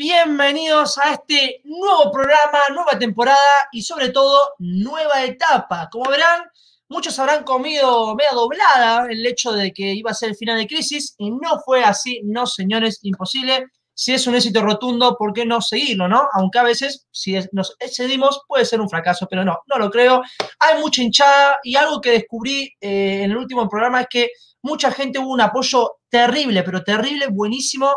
[0.00, 5.88] Bienvenidos a este nuevo programa, nueva temporada y sobre todo nueva etapa.
[5.90, 6.42] Como verán,
[6.88, 10.68] muchos habrán comido media doblada el hecho de que iba a ser el final de
[10.68, 13.66] crisis y no fue así, no señores, imposible.
[13.92, 16.28] Si es un éxito rotundo, ¿por qué no seguirlo, no?
[16.34, 20.22] Aunque a veces, si nos excedimos, puede ser un fracaso, pero no, no lo creo.
[20.60, 24.30] Hay mucha hinchada y algo que descubrí eh, en el último programa es que
[24.62, 27.92] mucha gente hubo un apoyo terrible, pero terrible, buenísimo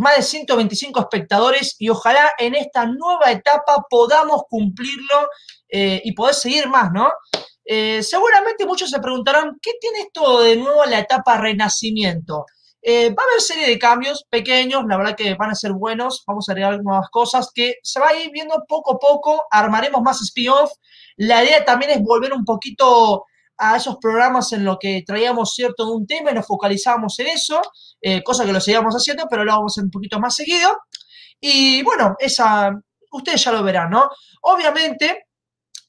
[0.00, 5.28] más de 125 espectadores y ojalá en esta nueva etapa podamos cumplirlo
[5.68, 7.12] eh, y poder seguir más, ¿no?
[7.64, 12.46] Eh, seguramente muchos se preguntarán, ¿qué tiene esto de nuevo la etapa renacimiento?
[12.82, 16.24] Eh, va a haber serie de cambios pequeños, la verdad que van a ser buenos,
[16.26, 20.00] vamos a agregar nuevas cosas que se va a ir viendo poco a poco, armaremos
[20.00, 20.72] más spin-off.
[21.16, 23.26] La idea también es volver un poquito
[23.60, 27.26] a esos programas en los que traíamos cierto de un tema y nos focalizábamos en
[27.28, 27.60] eso,
[28.00, 30.78] eh, cosa que lo seguíamos haciendo, pero lo vamos a hacer un poquito más seguido.
[31.38, 32.72] Y bueno, esa,
[33.12, 34.08] ustedes ya lo verán, ¿no?
[34.42, 35.26] Obviamente,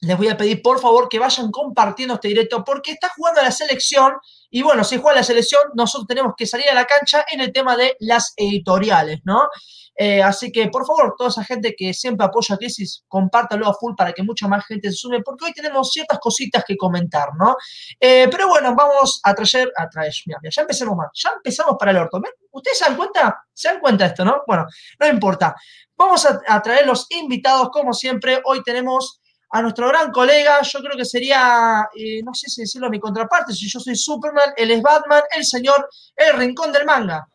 [0.02, 3.52] les voy a pedir por favor que vayan compartiendo este directo porque está jugando la
[3.52, 4.14] selección
[4.50, 7.52] y bueno, si juega la selección, nosotros tenemos que salir a la cancha en el
[7.52, 9.48] tema de las editoriales, ¿no?
[9.94, 13.74] Eh, así que, por favor, toda esa gente que siempre apoya a Crisis, compártalo a
[13.74, 17.28] full para que mucha más gente se sume, porque hoy tenemos ciertas cositas que comentar,
[17.38, 17.56] ¿no?
[18.00, 21.90] Eh, pero bueno, vamos a traer, a traer, mira, ya empecemos más, ya empezamos para
[21.90, 22.20] el orto.
[22.50, 23.44] ¿Ustedes se dan cuenta?
[23.52, 24.42] ¿Se dan cuenta de esto, no?
[24.46, 24.66] Bueno,
[24.98, 25.54] no importa.
[25.96, 28.40] Vamos a, traer los invitados, como siempre.
[28.44, 29.20] Hoy tenemos
[29.50, 32.98] a nuestro gran colega, yo creo que sería, eh, no sé si decirlo a mi
[32.98, 37.28] contraparte, si yo soy Superman, él es Batman, el señor, el rincón del manga.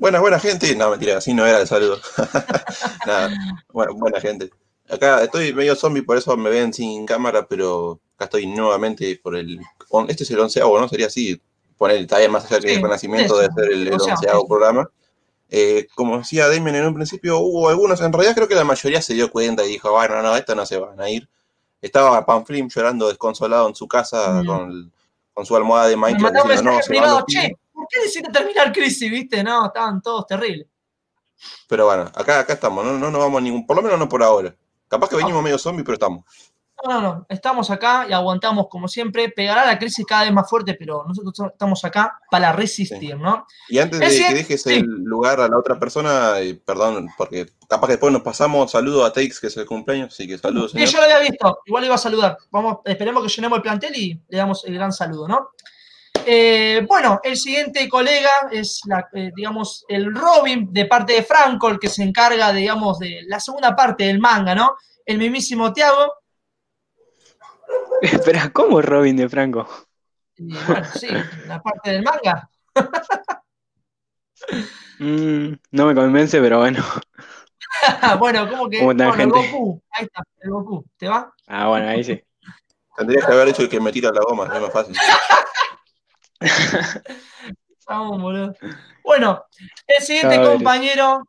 [0.00, 0.74] Buenas, buena gente.
[0.74, 2.00] No, mentira, así no era el saludo.
[3.70, 4.48] bueno, buena gente.
[4.88, 9.36] Acá estoy medio zombie, por eso me ven sin cámara, pero acá estoy nuevamente por
[9.36, 9.60] el.
[10.08, 10.88] Este es el onceavo, ¿no?
[10.88, 11.38] Sería así.
[11.76, 14.90] Poner, todavía más allá que el conocimiento de ser el, onceavo programa.
[15.50, 19.02] Eh, como decía Damien en un principio, hubo algunos, en realidad creo que la mayoría
[19.02, 21.28] se dio cuenta y dijo, bueno, no, esto no se van a ir.
[21.82, 24.46] Estaba Panflim llorando desconsolado en su casa mm.
[24.46, 24.92] con,
[25.34, 27.59] con, su almohada de Minecraft diciendo, no, se van ¿por
[27.90, 29.42] qué decide terminar crisis, viste?
[29.42, 30.68] No, estaban todos terribles.
[31.68, 34.08] Pero bueno, acá, acá estamos, no, no nos vamos a ningún, por lo menos no
[34.08, 34.54] por ahora.
[34.88, 36.24] Capaz que venimos medio zombies, pero estamos.
[36.82, 39.28] No, no, no, estamos acá y aguantamos como siempre.
[39.28, 43.46] Pegará la crisis cada vez más fuerte, pero nosotros estamos acá para resistir, ¿no?
[43.68, 46.34] Y antes de que dejes el lugar a la otra persona,
[46.64, 50.26] perdón, porque capaz que después nos pasamos, saludo a Takes, que es el cumpleaños, así
[50.26, 50.72] que saludos.
[50.72, 52.38] Sí, yo lo había visto, igual iba a saludar.
[52.50, 55.50] Vamos, esperemos que llenemos el plantel y le damos el gran saludo, ¿no?
[56.26, 58.82] Eh, bueno, el siguiente colega es,
[59.14, 63.40] eh, digamos, el Robin de parte de Franco, el que se encarga, digamos, de la
[63.40, 64.76] segunda parte del manga, ¿no?
[65.04, 66.14] El mismísimo Tiago.
[68.02, 69.68] Espera, ¿cómo es Robin de Franco?
[70.38, 71.08] bueno, sí,
[71.46, 72.48] la parte del manga.
[74.98, 76.84] Mm, no me convence, pero bueno.
[78.18, 78.80] bueno, ¿cómo que?
[78.80, 79.82] el Goku.
[79.90, 80.84] Ahí está, el Goku.
[80.98, 81.32] ¿Te va?
[81.46, 82.22] Ah, bueno, ahí sí.
[82.96, 84.94] Tendrías que haber hecho el que me tira la goma, es más fácil.
[89.02, 89.44] Bueno,
[89.86, 91.28] el siguiente compañero,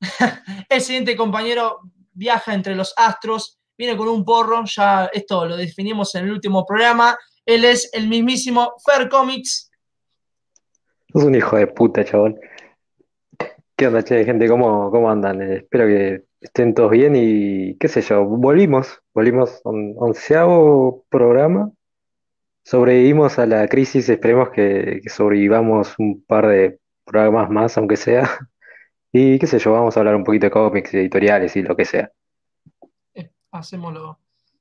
[0.68, 1.80] el siguiente compañero
[2.12, 6.66] viaja entre los astros, viene con un porro, ya esto lo definimos en el último
[6.66, 7.16] programa.
[7.46, 9.70] Él es el mismísimo Fair Comics.
[11.14, 12.38] Es un hijo de puta, chabón.
[13.76, 14.48] ¿Qué onda, che, gente?
[14.48, 15.40] ¿Cómo, cómo andan?
[15.40, 21.70] Eh, espero que estén todos bien y qué sé yo, volvimos, volvimos un onceavo programa
[22.64, 28.30] Sobrevivimos a la crisis, esperemos que, sobrevivamos un par de programas más, aunque sea.
[29.14, 31.84] Y qué sé yo, vamos a hablar un poquito de cómics, editoriales y lo que
[31.84, 32.10] sea.
[33.12, 34.18] Eh, hacémoslo,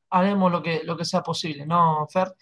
[0.10, 2.34] haremos lo que, lo que sea posible, ¿no, Fer?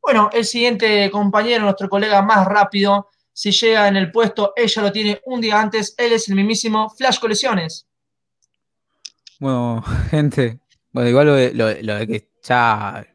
[0.00, 4.90] Bueno, el siguiente compañero, nuestro colega más rápido, si llega en el puesto, ella lo
[4.90, 7.86] tiene un día antes, él es el mismísimo Flash Colecciones.
[9.38, 10.60] Bueno, gente,
[10.90, 13.06] bueno, igual lo de que ya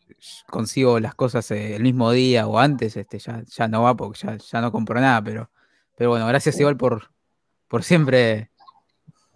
[0.50, 4.20] consigo las cosas eh, el mismo día o antes, este, ya, ya no va porque
[4.20, 5.50] ya, ya no compro nada, pero,
[5.96, 7.12] pero bueno, gracias igual por,
[7.68, 8.52] por siempre.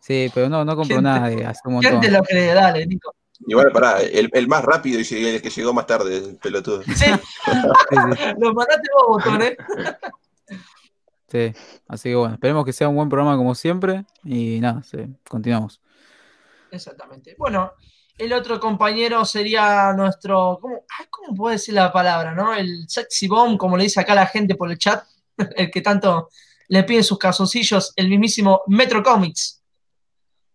[0.01, 2.01] Sí, pero no, no compro nada de hace un montón.
[2.01, 2.21] lo
[2.53, 3.13] dale, Nico.
[3.45, 6.81] Igual, pará, el, el, más rápido y el que llegó más tarde, el pelotudo.
[6.83, 7.05] Sí,
[8.39, 9.57] lo mandaste vos, botón, ¿eh?
[11.29, 11.53] Sí,
[11.89, 14.97] así que bueno, esperemos que sea un buen programa como siempre y nada, sí,
[15.27, 15.81] continuamos.
[16.71, 17.35] Exactamente.
[17.37, 17.73] Bueno,
[18.17, 22.33] el otro compañero sería nuestro, ¿cómo, ¿cómo puedo decir la palabra?
[22.33, 22.53] ¿no?
[22.53, 25.03] El sexy bomb, como le dice acá la gente por el chat,
[25.55, 26.29] el que tanto
[26.67, 29.63] le pide sus calzoncillos, el mismísimo Metro Comics.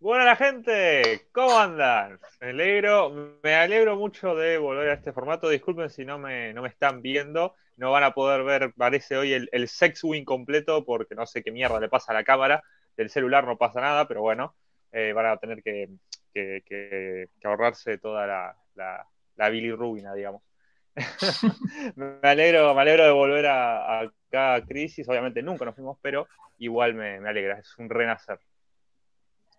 [0.00, 2.18] Buena la gente, ¿cómo andan?
[2.40, 5.48] Me alegro, me alegro mucho de volver a este formato.
[5.48, 9.32] Disculpen si no me, no me están viendo, no van a poder ver, parece hoy
[9.32, 12.64] el, el sex win completo porque no sé qué mierda le pasa a la cámara.
[12.96, 14.56] Del celular no pasa nada, pero bueno,
[14.92, 15.88] eh, van a tener que,
[16.32, 19.06] que- que- ahorrarse toda la, la,
[19.36, 20.42] la bilirrubina, digamos.
[21.96, 25.08] me, alegro, me alegro de volver a, a Crisis.
[25.08, 26.28] Obviamente nunca nos fuimos, pero
[26.58, 27.58] igual me, alegra.
[27.58, 28.38] Es un renacer.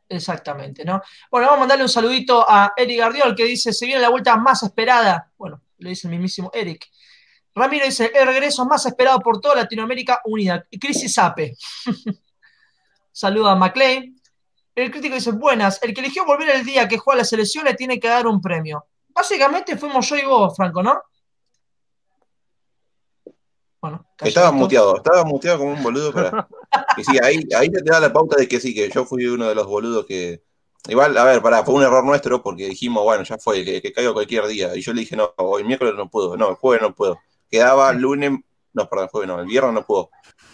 [0.09, 1.01] Exactamente, ¿no?
[1.31, 4.35] Bueno, vamos a mandarle un saludito a Eric Gardiol que dice, se viene la vuelta
[4.37, 5.31] más esperada.
[5.37, 6.87] Bueno, lo dice el mismísimo Eric.
[7.55, 10.65] Ramiro dice, el regreso más esperado por toda Latinoamérica unida.
[10.79, 11.55] Crisis APE.
[13.11, 14.12] Saluda a McLean.
[14.75, 17.75] El crítico dice, buenas, el que eligió volver el día que juega la selección le
[17.75, 18.85] tiene que dar un premio.
[19.09, 21.01] Básicamente fuimos yo y vos, Franco, ¿no?
[23.79, 26.47] Bueno, Estaba muteado, estaba muteado como un boludo para.
[26.97, 29.47] Y sí, ahí, ahí te da la pauta de que sí, que yo fui uno
[29.47, 30.41] de los boludos que.
[30.87, 33.93] Igual, a ver, pará, fue un error nuestro porque dijimos, bueno, ya fue, que, que
[33.93, 34.75] caiga cualquier día.
[34.75, 37.19] Y yo le dije, no, hoy miércoles no puedo, no, el jueves no puedo.
[37.49, 38.31] Quedaba lunes,
[38.73, 40.09] no, perdón, jueves no, el viernes no puedo.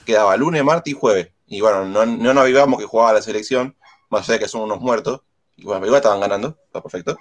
[0.06, 1.32] Quedaba lunes, martes y jueves.
[1.46, 3.76] Y bueno, no, no nos avivamos que jugaba la selección,
[4.10, 5.22] más allá de que son unos muertos.
[5.56, 7.18] Y bueno, igual estaban ganando, está perfecto.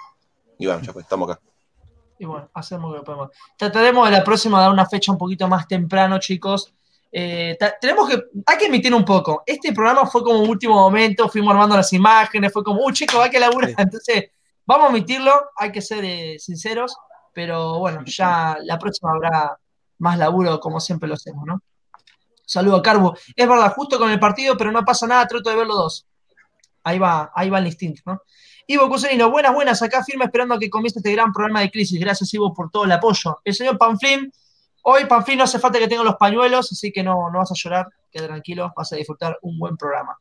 [0.59, 1.41] Y bueno, ya fue, estamos acá.
[2.19, 3.31] Y bueno, hacemos lo que podemos.
[3.57, 6.75] Trataremos de la próxima dar una fecha un poquito más temprano, chicos.
[7.11, 9.43] Eh, tenemos que, hay que emitir un poco.
[9.47, 13.31] Este programa fue como último momento, fuimos armando las imágenes, fue como, uh, chicos, hay
[13.31, 13.71] que laburar.
[13.71, 13.77] Sí.
[13.79, 14.31] Entonces,
[14.67, 16.97] vamos a emitirlo, hay que ser eh, sinceros,
[17.33, 19.57] pero bueno, ya la próxima habrá
[19.99, 21.63] más laburo, como siempre lo hacemos, ¿no?
[22.45, 23.15] Saludo a Carbo.
[23.37, 26.07] Es verdad, justo con el partido, pero no pasa nada, trato de ver los dos.
[26.89, 28.23] Ahí va, ahí va el instinto, ¿no?
[28.67, 31.99] Ivo Cusenino, buenas, buenas, acá firme esperando a que comience este gran programa de crisis.
[32.01, 33.39] Gracias, Ivo, por todo el apoyo.
[33.45, 34.31] El señor Panflin,
[34.83, 37.55] hoy Panflin no hace falta que tenga los pañuelos, así que no, no vas a
[37.55, 40.17] llorar, queda tranquilo, vas a disfrutar un buen programa.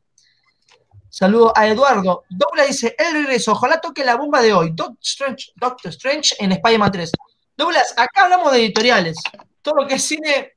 [1.10, 2.24] Saludo a Eduardo.
[2.28, 4.70] Douglas dice, el regreso, ojalá toque la bomba de hoy.
[4.74, 7.12] Doctor Strange, Doctor Strange en Spider-Man 3.
[7.56, 9.16] Douglas, acá hablamos de editoriales.
[9.62, 10.52] Todo lo que es cine,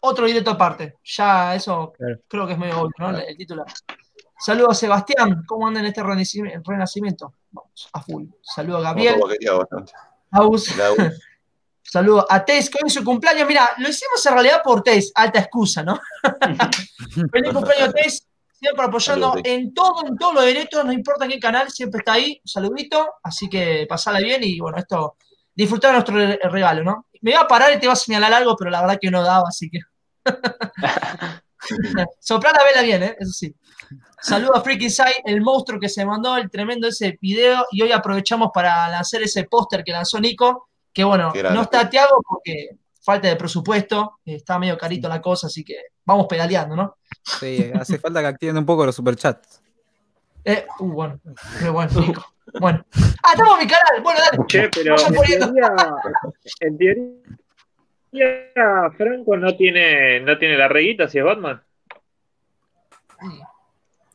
[0.00, 0.94] otro directo aparte.
[1.04, 2.16] Ya eso Claro.
[2.28, 3.10] creo que es medio obvio, ¿no?
[3.10, 3.64] El, el título.
[4.44, 5.44] Saludo a Sebastián.
[5.46, 7.34] ¿Cómo anda en este renacimi- renacimiento?
[7.52, 8.24] Vamos, a full.
[8.42, 9.14] Saludo a Gabriel.
[9.20, 9.92] todo quería bastante.
[10.32, 10.76] Aus.
[10.76, 11.12] La-
[11.84, 13.46] Saludo a Tess, que hoy es su cumpleaños.
[13.46, 15.12] Mira, lo hicimos en realidad por Tess.
[15.14, 16.00] Alta excusa, ¿no?
[17.32, 18.26] Feliz cumpleaños, Tess.
[18.52, 21.70] Siempre apoyando Saludos, en todo, en todo lo de directo, no importa en qué canal,
[21.70, 22.40] siempre está ahí.
[22.44, 23.14] Un saludito.
[23.22, 25.16] Así que pasala bien y bueno, esto,
[25.54, 27.06] disfrutar de nuestro re- regalo, ¿no?
[27.20, 29.22] Me iba a parar y te iba a señalar algo, pero la verdad que no
[29.22, 29.80] daba, así que.
[32.20, 33.16] Soplar la vela bien, ¿eh?
[33.18, 33.54] Eso sí.
[34.20, 37.92] Saludo a Freaky Side, el monstruo que se mandó el tremendo ese video y hoy
[37.92, 43.28] aprovechamos para lanzar ese póster que lanzó Nico, que bueno, no está Tiago porque falta
[43.28, 46.96] de presupuesto, está medio carito la cosa, así que vamos pedaleando, ¿no?
[47.40, 49.60] Sí, hace falta que activen un poco los superchats.
[50.44, 51.20] Eh, uh, bueno,
[51.58, 52.24] qué bueno, Nico.
[52.60, 52.84] Bueno.
[53.22, 54.44] Ah, estamos en mi canal, bueno, dale.
[54.46, 55.46] Che, pero Vayan en poniendo.
[55.46, 55.74] teoría,
[56.60, 57.04] en teoría,
[58.96, 61.62] Franco no tiene, no tiene la reguita si es Batman.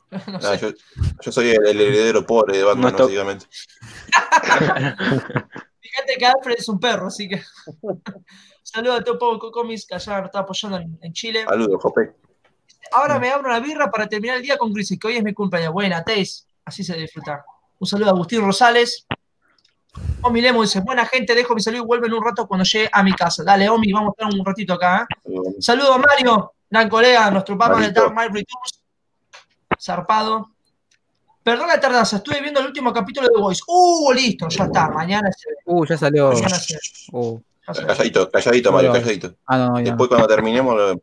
[0.10, 0.58] No No, sé.
[0.60, 0.70] yo,
[1.22, 3.46] yo soy el, el heredero pobre de Batman, No básicamente.
[5.82, 7.42] Fíjate que Alfred es un perro, así que.
[8.64, 11.44] Saludos a todo Poco Comics que allá nos está apoyando en, en Chile.
[11.44, 12.14] Saludos, Jope.
[12.94, 15.34] Ahora me abro una birra para terminar el día con Crisis, que hoy es mi
[15.34, 15.74] cumpleaños.
[15.74, 16.48] Buena, Teis.
[16.64, 17.44] Así se disfruta.
[17.80, 19.06] Un saludo a Agustín Rosales.
[20.22, 22.90] Omi Lemo dice, buena gente, dejo mi saludo y vuelvo en un rato cuando llegue
[22.92, 23.44] a mi casa.
[23.44, 25.08] Dale, Omi, vamos a estar un ratito acá.
[25.26, 25.32] ¿eh?
[25.60, 27.92] Saludo a Mario, gran colega, nuestro papá de.
[27.92, 28.82] Dark Knight Returns.
[29.80, 30.50] Zarpado.
[31.44, 33.62] Perdón la tardanza, estuve viendo el último capítulo de The Voice.
[33.68, 34.90] Uh, listo, ya está.
[34.90, 35.56] Mañana se ve.
[35.66, 36.30] Uh, ya salió.
[36.32, 36.80] Mañana se ve.
[37.14, 37.42] Uh.
[37.66, 39.34] Calladito, calladito, Mario, calladito.
[39.46, 39.86] ah, no, no, ya.
[39.92, 41.02] Después cuando terminemos, lo-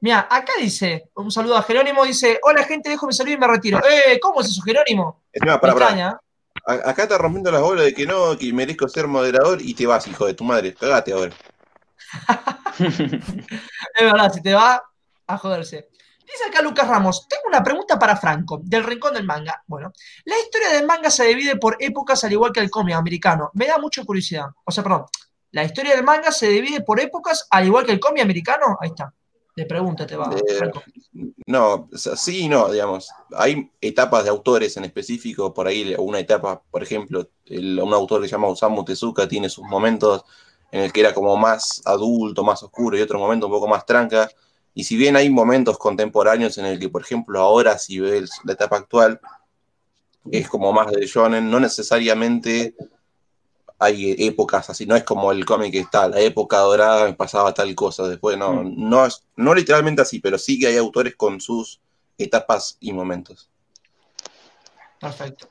[0.00, 3.46] Mira, acá dice, un saludo a Jerónimo, dice, hola gente, dejo mi saludo y me
[3.46, 3.78] retiro.
[3.78, 4.18] ¡Eh!
[4.20, 5.22] ¿Cómo es eso, Jerónimo?
[5.40, 6.20] Me para, para.
[6.64, 10.06] Acá está rompiendo las bolas de que no, que merezco ser moderador y te vas,
[10.06, 10.74] hijo de tu madre.
[10.74, 11.32] Cagate ahora.
[12.78, 14.82] Es verdad, si te va
[15.26, 15.88] a joderse.
[16.20, 19.62] Dice acá Lucas Ramos, tengo una pregunta para Franco, del rincón del manga.
[19.66, 19.92] Bueno,
[20.24, 23.50] la historia del manga se divide por épocas al igual que el cómic americano.
[23.54, 24.46] Me da mucha curiosidad.
[24.64, 25.04] O sea, perdón,
[25.50, 28.78] la historia del manga se divide por épocas al igual que el cómic americano.
[28.80, 29.12] Ahí está.
[29.54, 30.70] De pregunta te va, Eh.
[31.46, 33.10] No, o sea, sí y no, digamos.
[33.36, 38.22] Hay etapas de autores en específico, por ahí una etapa, por ejemplo, el- un autor
[38.22, 40.24] que se llama Osamu Tezuka tiene sus momentos
[40.70, 43.84] en el que era como más adulto, más oscuro, y otro momento un poco más
[43.84, 44.30] tranca.
[44.74, 48.54] Y si bien hay momentos contemporáneos en el que, por ejemplo, ahora si ves la
[48.54, 49.20] etapa actual,
[50.30, 52.74] es como más de shonen, no necesariamente
[53.82, 57.52] hay épocas así, no es como el cómic que está, la época dorada me pasaba
[57.52, 61.40] tal cosa, después no, no, es- no literalmente así, pero sí que hay autores con
[61.40, 61.80] sus
[62.18, 63.48] etapas y momentos.
[65.00, 65.50] Perfecto.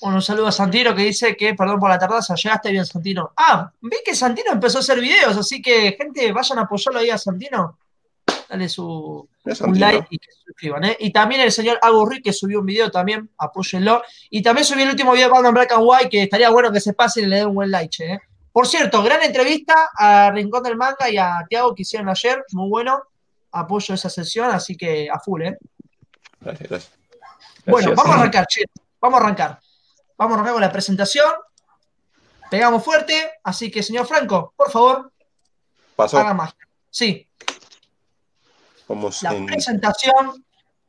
[0.00, 3.32] Bueno, un saludo a Santino que dice que, perdón por la tardanza, llegaste bien, Santino.
[3.36, 7.10] Ah, vi que Santino empezó a hacer videos, así que, gente, vayan a apoyarlo ahí
[7.10, 7.78] a Santino.
[8.48, 9.86] Dale su Es un Santino.
[9.86, 10.84] like y que se suscriban.
[10.84, 10.96] ¿eh?
[11.00, 14.02] Y también el señor Agurri que subió un video también, apóyenlo.
[14.30, 16.80] Y también subí el último video de Batman Black and White, que estaría bueno que
[16.80, 18.18] se pasen y le den un buen like, ¿eh?
[18.52, 22.68] Por cierto, gran entrevista a Rincón del Manga y a Tiago que hicieron ayer, muy
[22.68, 23.00] bueno.
[23.52, 25.56] Apoyo esa sesión, así que a full, ¿eh?
[26.40, 26.92] Gracias, gracias.
[27.66, 27.96] Bueno, Gracias.
[27.96, 28.64] vamos a arrancar, che.
[29.00, 29.60] Vamos a arrancar.
[30.18, 31.30] Vamos a arrancar con la presentación.
[32.50, 35.12] Pegamos fuerte, así que señor Franco, por favor,
[35.94, 36.18] Pasó.
[36.18, 36.58] haga magia.
[36.90, 37.28] Sí,
[38.90, 39.46] Vamos la en.
[39.46, 40.44] presentación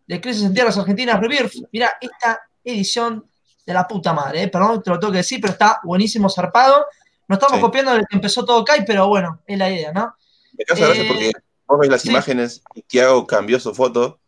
[0.08, 1.54] de Crisis en Tierras Argentinas Rebirth.
[1.72, 3.26] Mira, esta edición
[3.66, 4.48] de la puta madre, ¿eh?
[4.48, 6.86] perdón, te lo tengo que decir, pero está buenísimo, zarpado.
[7.28, 7.62] No estamos Sí.
[7.62, 10.16] copiando desde que empezó todo Kai, pero bueno, es la idea, ¿no?
[10.58, 11.32] Me causa gracia Eh, porque
[11.68, 12.10] vos ves las sí.
[12.10, 14.20] imágenes y Tiago cambió su foto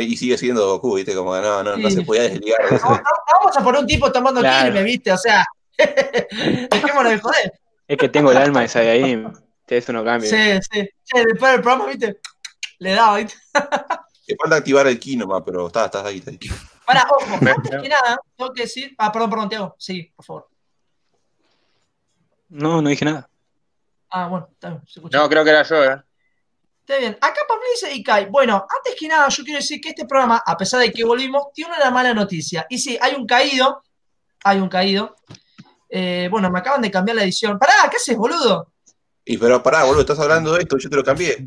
[0.00, 1.14] y sigue siendo Goku, ¿viste?
[1.14, 2.58] Como que no, no, se podía desligar.
[2.70, 3.02] No, no,
[3.40, 4.82] vamos a poner un tipo tomando Claro.
[4.84, 5.12] ¿viste?
[5.12, 5.44] O sea,
[6.70, 7.52] dejémonos de joder.
[7.88, 9.26] Es que tengo el alma esa de ahí.
[9.68, 10.30] Eso no cambia.
[10.30, 10.88] Sí, sí.
[11.02, 12.18] Sí, después del programa, ¿viste?
[12.78, 13.34] Le da, ¿viste?
[14.26, 16.18] Te falta activar el ki nomás, pero estás, estás ahí.
[16.18, 16.38] estás ahí.
[16.84, 18.94] Para, ojo, antes que nada, tengo que decir.
[18.98, 19.76] Ah, perdón, perdón, Tiago.
[19.78, 20.48] Sí, por favor.
[22.48, 23.28] No, no dije nada.
[24.10, 25.18] Ah, bueno, está bien, se escucha.
[25.18, 26.02] No, creo que era yo, ¿eh?
[26.80, 27.18] Está bien.
[27.20, 28.26] Acá Pablo dice y Kai.
[28.26, 31.52] Bueno, antes que nada, yo quiero decir que este programa, a pesar de que volvimos,
[31.52, 32.64] tiene una mala noticia.
[32.68, 33.82] Y sí, hay un caído.
[34.44, 35.16] Hay un caído.
[35.88, 37.58] Eh, bueno, me acaban de cambiar la edición.
[37.58, 38.72] Pará, ¿qué haces, boludo?
[39.24, 41.44] Y pero pará, boludo, estás hablando de esto, yo te lo cambié.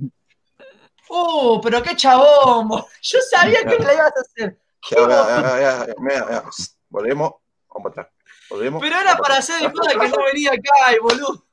[1.10, 2.70] Uh, pero qué chabón.
[3.02, 4.60] Yo sabía que me la ibas a hacer.
[4.90, 6.44] Ya, ya, ya, ya, ya, ya, ya.
[6.90, 7.34] Volvemos,
[7.74, 8.08] vamos atrás.
[8.50, 8.82] Volvemos.
[8.82, 11.46] Pero era para hacer el de que no venía Kai, boludo.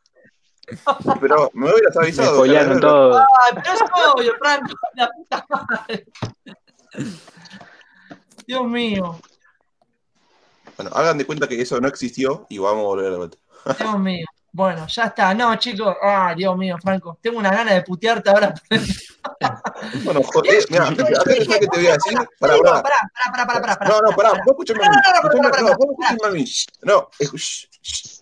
[1.21, 2.35] Pero me hubieras Me avisado.
[2.35, 3.19] spoilearon cara, todo.
[3.19, 3.83] Ay, pero es
[4.15, 4.75] obvio, Franco.
[4.95, 6.07] La puta madre.
[8.47, 9.21] Dios mío.
[10.77, 13.39] Bueno, hagan de cuenta que eso no existió y vamos a volver a la vuelta.
[13.79, 14.27] Dios mío.
[14.57, 15.35] Bueno, ya está.
[15.35, 15.95] No, chicos.
[16.01, 17.19] Ay, Dios mío, Franco.
[17.21, 18.55] Tengo una gana de putearte ahora.
[20.03, 22.19] Bueno, joder, mira, acá acá es lo que te voy a decir.
[22.41, 22.83] Pará, pará.
[23.47, 23.87] Pará, pará.
[23.87, 24.97] No, no, pará, vos escuchame a mí.
[25.23, 26.45] vos escuchame a mí.
[26.83, 27.11] No,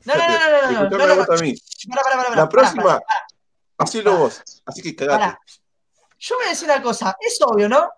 [0.06, 1.54] No, no, no, no, no, no, a mí.
[1.88, 3.00] Pará, pará, La próxima,
[3.78, 4.42] hacelo vos.
[4.66, 5.38] Así que cagate.
[6.18, 7.16] Yo voy a decir una cosa.
[7.20, 7.90] Es obvio, ¿no?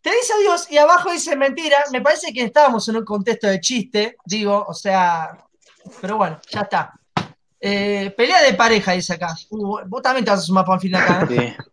[0.00, 1.82] Te dice adiós y abajo dice mentira.
[1.90, 5.36] Me parece que estábamos en un contexto de chiste, digo, o sea.
[6.00, 6.92] Pero bueno, ya está.
[7.64, 9.28] Eh, pelea de pareja, dice acá.
[9.50, 11.26] Uh, vos también te vas a sumar para el fin acá.
[11.30, 11.56] ¿eh?
[11.56, 11.64] Sí.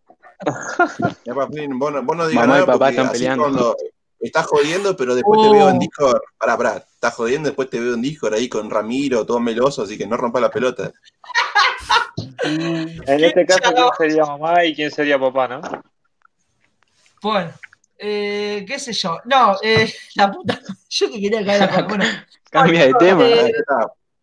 [1.26, 3.44] Ya, vos, no- vos no digas Mamá y nada papá porque están así peleando.
[3.44, 3.76] cuando
[4.22, 6.22] estás jodiendo, pero después te veo en Discord.
[6.38, 9.98] Pará, pará, estás jodiendo, después te veo en Discord ahí con Ramiro, todo meloso, así
[9.98, 10.92] que no rompas la pelota.
[12.44, 15.62] En este caso, ¿quién sería mamá y quién sería papá, no?
[17.22, 17.52] Bueno,
[17.98, 19.18] eh, qué sé yo.
[19.26, 20.60] No, eh, la puta.
[20.90, 22.06] Yo que quería caer a Bueno,
[22.50, 23.26] Cambia de tema.
[23.28, 23.52] Eh.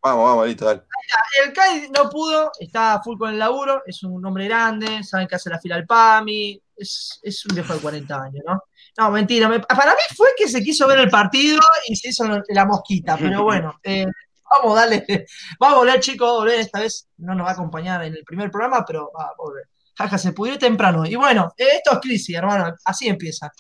[0.03, 0.83] Vamos, vamos, listo, dale.
[1.45, 5.37] El Kai no pudo, está full con el laburo, es un hombre grande, saben que
[5.37, 8.63] hace la fila al PAMI, es, es un viejo de 40 años, ¿no?
[8.99, 12.25] No, mentira, me- para mí fue que se quiso ver el partido y se hizo
[12.49, 14.07] la mosquita, pero bueno, eh,
[14.51, 15.27] vamos a darle,
[15.63, 18.15] va a volver chico, va a volver, esta vez no nos va a acompañar en
[18.15, 19.65] el primer programa, pero va a volver.
[19.99, 21.07] Jaja, se pudrió temprano.
[21.07, 23.51] Y bueno, eh, esto es crisis, hermano, así empieza.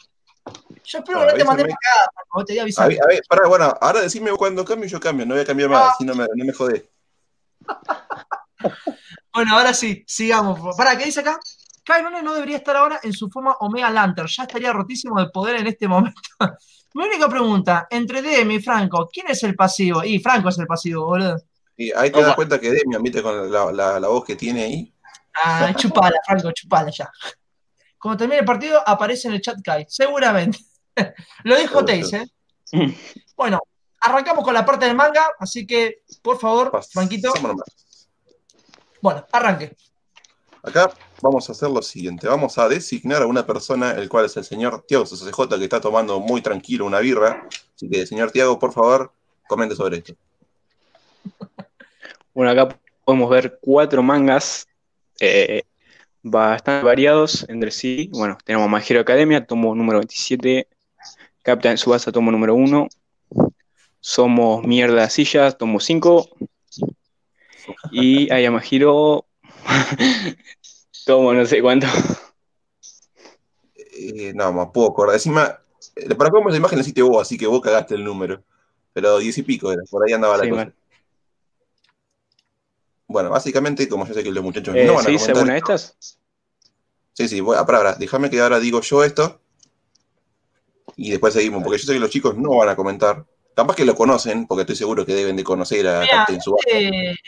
[0.85, 2.89] Yo espero que no te mandé para acá, te voy a A avisar.
[2.89, 5.47] ver, a ver, pará, bueno, ahora decime cuándo cambio y yo cambio, no voy a
[5.47, 6.85] cambiar más, así no me, no me jodés.
[9.33, 10.77] Bueno, ahora sí, sigamos.
[10.77, 11.39] Para, ¿qué dice acá?
[11.85, 14.29] Kyron no debería estar ahora en su forma Omega Lantern.
[14.29, 16.21] Ya estaría rotísimo de poder en este momento.
[16.95, 20.03] Mi única pregunta, entre Demi y Franco, ¿quién es el pasivo?
[20.03, 21.37] Y Franco es el pasivo, boludo.
[21.77, 22.37] Y ahí te das Opa.
[22.37, 24.95] cuenta que Demian, viste, con la, la, la voz que tiene ahí.
[25.45, 27.11] Ah, chupala, Franco, chupala ya.
[27.99, 30.59] Cuando termine el partido, aparece en el chat Kai, seguramente.
[31.45, 32.27] Lo dijo Teis, ¿eh?
[33.37, 33.61] Bueno,
[34.01, 37.33] arrancamos con la parte del manga, así que, por favor, Pas- Franquito,
[39.01, 39.77] bueno, arranque.
[40.63, 44.37] Acá vamos a hacer lo siguiente, vamos a designar a una persona, el cual es
[44.37, 47.47] el señor Tiago CJ, que está tomando muy tranquilo una birra.
[47.77, 49.13] Así que, señor Tiago, por favor,
[49.49, 50.15] comente sobre esto.
[52.35, 54.67] Bueno, acá podemos ver cuatro mangas
[55.21, 55.63] eh,
[56.23, 58.11] bastante variados entre sí.
[58.13, 60.69] Bueno, tenemos My Hero Academia, tomo número 27,
[61.43, 62.89] Captain Subasa, tomo número 1,
[64.09, 66.29] Somos Mierda Sillas, tomo 5,
[67.91, 69.27] y Ayama Hero,
[71.07, 71.89] tomo no sé cuánto.
[73.75, 75.17] Eh, no, más puedo acordar.
[75.17, 75.59] Encima,
[75.97, 78.45] eh, para cómo la imagen la hiciste vos, así que vos cagaste el número.
[78.93, 80.73] Pero diez y pico era, por ahí andaba la Sí, cosa.
[83.09, 85.37] Bueno, básicamente, como yo sé que los muchachos Eh, no van ¿Se a comentar.
[85.37, 85.97] alguna de estas?
[87.13, 89.41] Sí, sí, voy a, pará, pará, déjame que ahora digo yo esto.
[90.95, 93.27] Y después seguimos, porque yo sé que los chicos no van a comentar.
[93.57, 96.69] Capaz que lo conocen, porque estoy seguro que deben de conocer a Mira, Captain Subasa.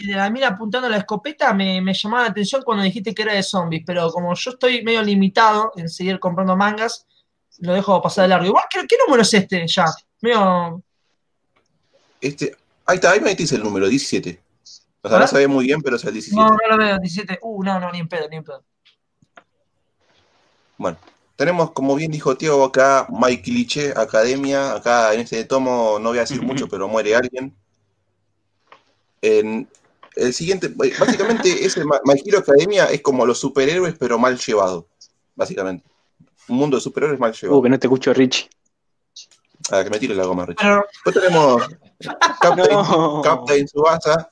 [0.08, 3.42] la mira apuntando la escopeta me, me llamaba la atención cuando dijiste que era de
[3.42, 7.06] zombies, pero como yo estoy medio limitado en seguir comprando mangas,
[7.60, 8.44] lo dejo pasar de largo.
[8.44, 9.86] Igual, ¿qué, qué número es este ya?
[10.20, 10.82] Medio.
[12.20, 12.54] Este,
[12.84, 14.38] ahí está, ahí me dice el número, 17.
[15.00, 16.36] O sea, no se ve muy bien, pero es el 17.
[16.38, 17.38] No, no lo veo, 17.
[17.40, 18.62] Uh, no, no, ni en pedo, ni en pedo.
[20.76, 20.98] Bueno,
[21.38, 24.74] tenemos, como bien dijo Tiago, acá Mike Liche, Academia.
[24.74, 27.54] Acá en este tomo no voy a decir mucho, pero muere alguien.
[29.22, 29.68] En
[30.16, 34.88] el siguiente, básicamente, ese My Hero Academia es como los superhéroes, pero mal llevado.
[35.36, 35.84] Básicamente.
[36.48, 37.56] Un mundo de superhéroes mal llevado.
[37.56, 38.50] Uh, que no te escucho, Richie.
[39.70, 40.58] Ah, que me tire la goma, Rich.
[40.60, 41.68] Pero, Después tenemos
[42.40, 43.22] Captain, No.
[43.22, 44.28] Captain Subasa,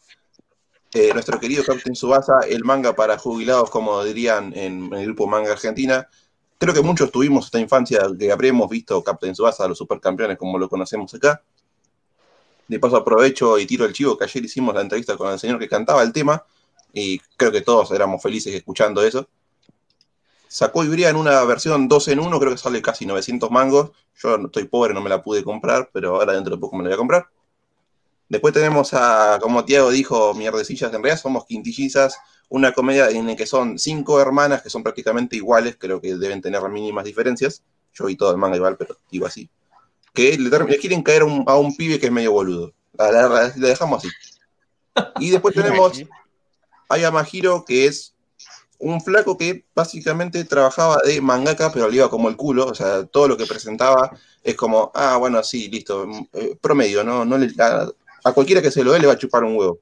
[0.92, 5.28] eh, nuestro querido Captain Subasa, el manga para jubilados, como dirían en, en el grupo
[5.28, 6.08] Manga Argentina.
[6.58, 10.68] Creo que muchos tuvimos esta infancia que habremos visto Captain Subasa, los supercampeones, como lo
[10.68, 11.42] conocemos acá.
[12.66, 15.58] De paso aprovecho y tiro el chivo que ayer hicimos la entrevista con el señor
[15.58, 16.44] que cantaba el tema
[16.92, 19.28] y creo que todos éramos felices escuchando eso.
[20.48, 23.90] Sacó Ibrea en una versión 2 en 1, creo que sale casi 900 mangos.
[24.22, 26.88] Yo estoy pobre, no me la pude comprar, pero ahora dentro de poco me la
[26.88, 27.26] voy a comprar.
[28.28, 32.16] Después tenemos a, como Tiago dijo, mierdecillas, en realidad somos quintillizas,
[32.48, 36.40] una comedia en la que son cinco hermanas que son prácticamente iguales, creo que deben
[36.40, 37.62] tener mínimas diferencias.
[37.92, 39.48] Yo vi todo el manga igual, pero digo así.
[40.12, 42.72] Que le, quieren caer a un, a un pibe que es medio boludo.
[42.98, 44.08] La, la- la- la dejamos así.
[45.20, 45.92] Y después tenemos
[46.88, 48.14] a Yamahiro, que es
[48.78, 52.66] un flaco que básicamente trabajaba de mangaka, pero le iba como el culo.
[52.66, 54.10] O sea, todo lo que presentaba
[54.42, 57.24] es como, ah, bueno, sí, listo, eh, promedio, ¿no?
[57.26, 57.88] no le- a,
[58.24, 59.80] a cualquiera que se lo dé le va a chupar un huevo.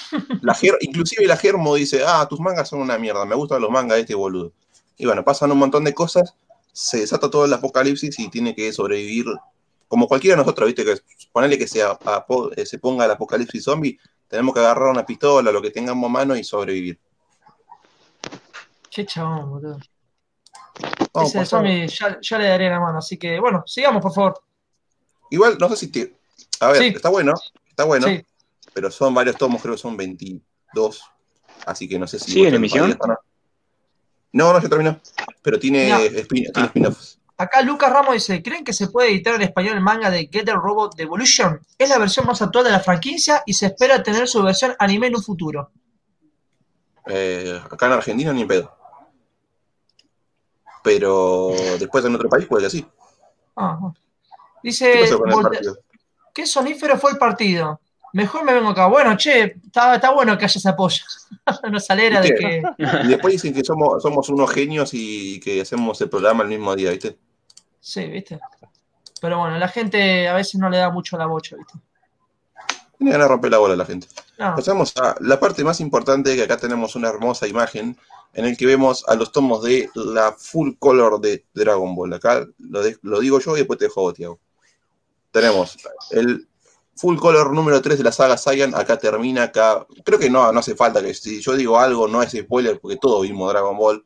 [0.42, 3.70] La Ger- inclusive la Germo dice, ah, tus mangas son una mierda, me gustan los
[3.70, 4.52] mangas de este boludo.
[4.96, 6.34] Y bueno, pasan un montón de cosas,
[6.72, 9.26] se desata todo el apocalipsis y tiene que sobrevivir,
[9.88, 10.84] como cualquiera de nosotros, ¿viste?
[10.84, 10.96] Que
[11.32, 15.52] ponerle que se, apo- eh, se ponga el apocalipsis zombie, tenemos que agarrar una pistola,
[15.52, 16.98] lo que tengamos a mano y sobrevivir.
[18.90, 19.78] qué chabón, boludo.
[21.12, 24.42] Vamos, Ese zombie ya, ya le daré la mano, así que bueno, sigamos, por favor.
[25.30, 26.14] Igual, no sé si te...
[26.60, 26.86] A ver, Sí.
[26.96, 27.34] está bueno,
[27.68, 28.24] está bueno, Sí.
[28.74, 31.02] Pero son varios tomos, creo que son 22,
[31.66, 32.32] así que no sé si...
[32.32, 32.90] ¿Sigue en emisión?
[33.06, 33.16] No.
[34.32, 34.98] no, no, ya terminó,
[35.42, 35.98] pero tiene, No.
[36.00, 37.18] spin- tiene spin-offs.
[37.38, 40.44] Acá Lucas Ramos dice, ¿creen que se puede editar en español el manga de Get
[40.44, 41.60] the Robot Evolution?
[41.76, 45.08] Es la versión más actual de la franquicia y se espera tener su versión anime
[45.08, 45.70] en un futuro.
[47.06, 48.76] Eh, acá en Argentina ni en pedo.
[50.84, 52.86] Pero después en otro país puede que sí.
[53.56, 53.92] Ah, ah.
[54.62, 55.76] ¿Qué Dice, pasó con el Volte- partido?
[56.34, 57.80] ¿qué sonífero fue el partido?
[58.12, 58.86] Mejor me vengo acá.
[58.86, 61.02] Bueno, che, está, está bueno que haya ese apoyo.
[61.70, 62.62] Nos alegra de que...
[63.04, 66.74] Y después dicen que somos, somos unos genios y que hacemos el programa el mismo
[66.76, 67.16] día, ¿viste?
[67.80, 68.38] Sí, ¿viste?
[69.20, 71.74] Pero bueno, la gente a veces no le da mucho la bocha, ¿viste?
[72.98, 74.06] Tiene ganas de romper la bola la gente.
[74.38, 77.96] No, Pasamos a la parte más importante, que acá tenemos una hermosa imagen
[78.34, 82.12] en el que vemos a los tomos de la full color de Dragon Ball.
[82.14, 84.38] Acá lo, de- lo digo yo y después te dejo Tiago.
[85.30, 85.76] Tenemos
[86.10, 86.46] el
[87.02, 88.76] full color número 3 de la saga Saiyan.
[88.76, 89.84] Acá termina, acá.
[90.04, 92.96] Creo que no, no hace falta que si yo digo algo, no es spoiler, porque
[92.96, 94.04] todos vimos Dragon Ball.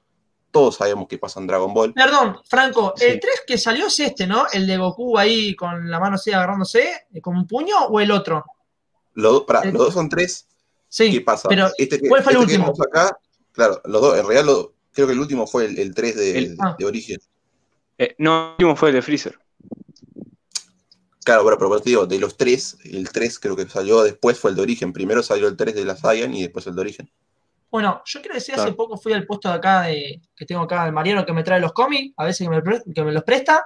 [0.51, 1.93] Todos sabemos qué pasa en Dragon Ball.
[1.93, 3.21] Perdón, Franco, el Sí.
[3.21, 4.47] 3 que salió es este, ¿no?
[4.51, 8.11] El de Goku ahí con la mano así agarrándose, eh, con un puño, o el
[8.11, 8.43] otro.
[9.13, 10.47] Los, dos- pará, El- los dos son tres.
[10.89, 11.49] Sí, ¿Qué pasa?
[11.51, 12.73] pero este que, ¿cuál fue el este último?
[12.83, 13.19] acá,
[13.53, 16.39] claro, los dos, en realidad lo- creo que el último fue el, el 3 de,
[16.39, 16.75] El- ah.
[16.79, 17.19] de origen.
[17.99, 19.39] Eh, no, el último fue el de Freezer.
[21.27, 24.51] Claro, bueno, pero te digo, de los tres, el 3 creo que salió después, fue
[24.51, 24.93] el de origen.
[24.93, 27.11] Primero salió el 3 de la Saiyan y después el de origen.
[27.69, 30.85] Bueno, yo quiero decir, hace poco fui al puesto de acá de, que tengo acá
[30.85, 33.25] de Mariano que me trae los cómics, a veces que me, pre- que me los
[33.25, 33.65] presta.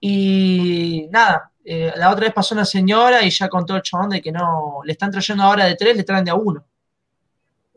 [0.00, 4.22] Y nada, eh, la otra vez pasó una señora y ya contó el chabón de
[4.22, 6.64] que no, le están trayendo ahora de tres, le traen de a uno.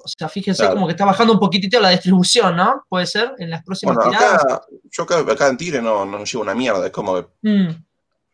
[0.01, 0.75] O sea, fíjense Claro.
[0.75, 2.86] como que está bajando un poquitito la distribución, ¿no?
[2.88, 4.43] Puede ser, en las próximas Bueno, tiradas.
[4.45, 7.69] acá, yo acá, acá en Tigre no, no llevo una mierda, es como que Mm,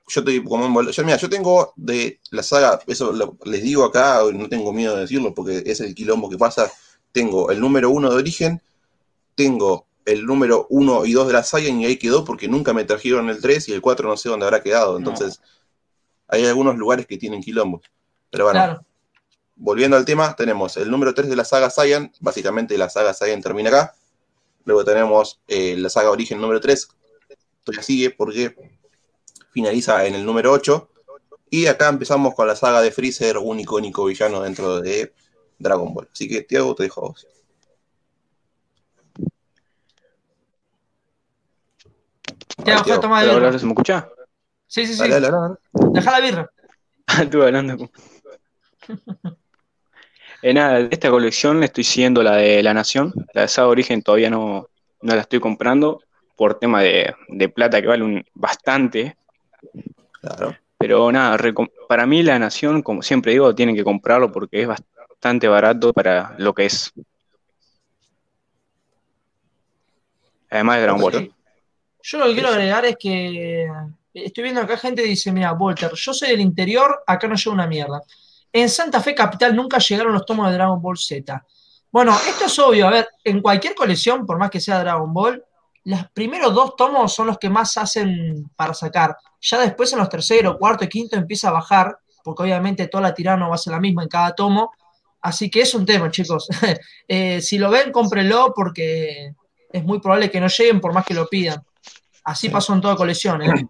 [0.08, 4.22] yo estoy como yo, mira, yo tengo de la saga, eso lo- les digo acá,
[4.34, 6.72] no tengo miedo de decirlo porque es el quilombo que pasa.
[7.12, 8.62] Tengo el número 1 de origen,
[9.36, 12.84] tengo el número 1 y 2 de la Saiyan y ahí quedó porque nunca me
[12.86, 14.98] trajeron el 3 y el 4 no sé dónde habrá quedado.
[14.98, 15.42] Entonces,
[16.28, 17.82] hay algunos lugares que tienen quilombo.
[18.30, 18.86] Pero bueno, claro.
[19.56, 23.42] volviendo al tema, tenemos el número 3 de la saga Saiyan, básicamente la saga Saiyan
[23.42, 23.96] termina acá.
[24.66, 26.88] Luego tenemos eh, la saga Origen número 3,
[27.64, 28.56] todavía sigue porque
[29.56, 30.90] finaliza en el número 8.
[31.50, 35.14] Y acá empezamos con la saga de Freezer, un icónico villano dentro de
[35.58, 36.10] Dragon Ball.
[36.12, 37.28] Así que, Tiago, te dejo a vos.
[42.66, 43.00] Ya, Ahí, fue a Tiago.
[43.00, 43.46] tomar Pero birra.
[43.48, 44.10] ahora se me escucha.
[44.68, 45.00] Sí, sí, sí.
[45.00, 45.56] Dale, dale, dale.
[45.94, 46.50] Deja la birra.
[47.22, 47.92] Estuve hablando con...
[50.42, 53.14] Eh, nada, de esta colección estoy siguiendo la de La Nación.
[53.34, 54.68] La de Saga Origen todavía no,
[55.02, 56.02] no la estoy comprando
[56.36, 59.18] por tema de, de plata que vale un, bastante.
[60.26, 60.58] Claro.
[60.78, 61.38] Pero nada,
[61.88, 66.36] para mí La Nación, como siempre digo, tienen que comprarlo porque es bastante barato para
[66.38, 66.92] lo que es.
[70.50, 71.34] Además de Dragon Ball.
[72.02, 73.68] Yo lo que quiero agregar es que
[74.14, 77.52] estoy viendo acá gente que dice, mira, Walter, yo soy del interior, acá no llega
[77.52, 78.02] una mierda.
[78.52, 81.44] En Santa Fe Capital nunca llegaron los tomos de Dragon Ball Z.
[81.92, 85.44] Bueno, esto es obvio, a ver, en cualquier colección, por más que sea Dragon Ball,
[85.86, 89.16] los primeros dos tomos son los que más hacen para sacar.
[89.40, 93.14] Ya después en los tercero, cuarto y quinto empieza a bajar, porque obviamente toda la
[93.14, 94.72] tirada no va a ser la misma en cada tomo.
[95.22, 96.48] Así que es un tema, chicos.
[97.08, 99.34] Eh, si lo ven, cómprenlo porque
[99.72, 101.64] es muy probable que no lleguen por más que lo pidan.
[102.24, 103.68] Así pasó en toda colección, ¿eh?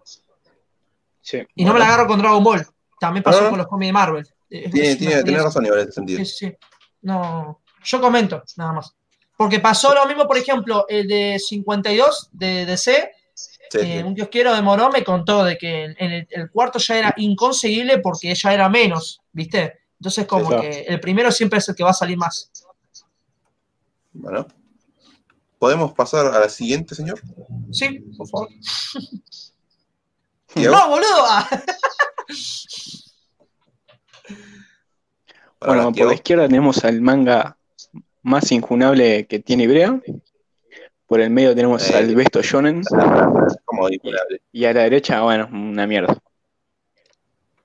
[1.20, 1.42] Sí.
[1.56, 2.64] Y no me la agarro con Dragon Ball.
[3.00, 3.50] También pasó Ah.
[3.50, 4.26] con los cómics de Marvel.
[4.48, 6.24] Tiene, razón igual en ese sentido.
[6.24, 6.56] Sí, sí.
[7.02, 8.94] No, yo comento, nada más.
[9.36, 13.12] Porque pasó lo mismo, por ejemplo, el de 52 de DC,
[13.68, 14.02] Sí, eh, sí.
[14.04, 17.98] un kiosquero de Morón me contó de que en el, el cuarto ya era inconseguible
[17.98, 19.80] porque ya era menos, ¿viste?
[19.98, 22.50] Entonces como que el primero siempre es el que va a salir más.
[24.12, 24.46] Bueno.
[25.58, 27.20] ¿Podemos pasar a la siguiente, señor?
[27.72, 27.98] ¿Sí?
[28.16, 28.48] Por favor.
[30.54, 31.26] ¡No, boludo!
[31.28, 31.48] Ah,
[35.58, 37.56] para Bueno, por la izquierda tenemos al manga
[38.26, 40.00] más injunable que tiene Ibrea.
[41.06, 41.94] Por el medio tenemos Eh.
[41.96, 42.40] al Besto.
[43.64, 44.42] Como vinculable.
[44.50, 46.18] Y a la derecha, bueno, una mierda.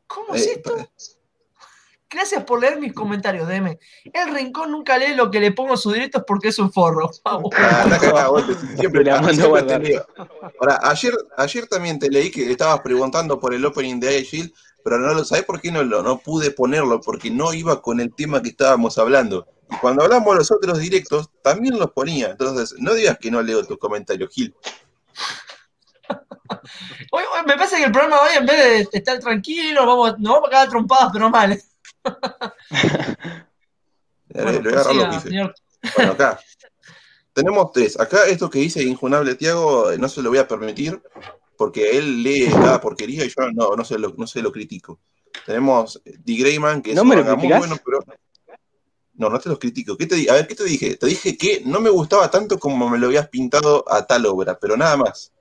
[0.06, 0.76] ¿Cómo es Eh, esto?
[2.08, 3.80] Gracias por leer mis comentarios, DM.
[4.14, 7.10] El Rincón nunca lee lo que le pongo en sus directos porque es un forro.
[7.24, 7.50] Vamos.
[7.58, 8.44] Ah, vos
[8.78, 9.56] siempre, la mando.
[10.60, 14.52] Ahora, ayer, ayer también te leí que estabas preguntando por el opening de Shield,
[14.84, 18.00] pero no lo sabés por qué no lo no pude ponerlo, porque no iba con
[18.00, 19.48] el tema que estábamos hablando.
[19.72, 22.32] Y cuando hablamos los otros directos, también los ponía.
[22.32, 24.54] Entonces, no digas que no leo tus comentarios, Gil.
[27.12, 30.34] Hoy, hoy me parece que el programa hoy, en vez de estar tranquilo, vamos, nos
[30.34, 31.50] vamos a cagar trompadas, pero mal.
[34.30, 35.24] Le- Bueno, le voy a agarrar prosiga, bifes.
[35.24, 35.56] señor.
[35.96, 36.40] Bueno, acá.
[37.34, 38.00] Tenemos tres.
[38.00, 41.02] Acá esto que dice Injunable Tiago, eh, no se lo voy a permitir,
[41.58, 45.00] porque él lee cada porquería y yo no, no, se, lo, no se lo critico.
[45.46, 48.04] Tenemos eh, The Greyman, que es ¿No un me lo muy bueno, pero.
[49.22, 49.96] No, no te los critico.
[49.96, 50.98] ¿Qué te a ver, ¿qué te dije?
[50.98, 54.58] Te dije que no me gustaba tanto como me lo habías pintado a tal obra,
[54.60, 55.32] pero nada más.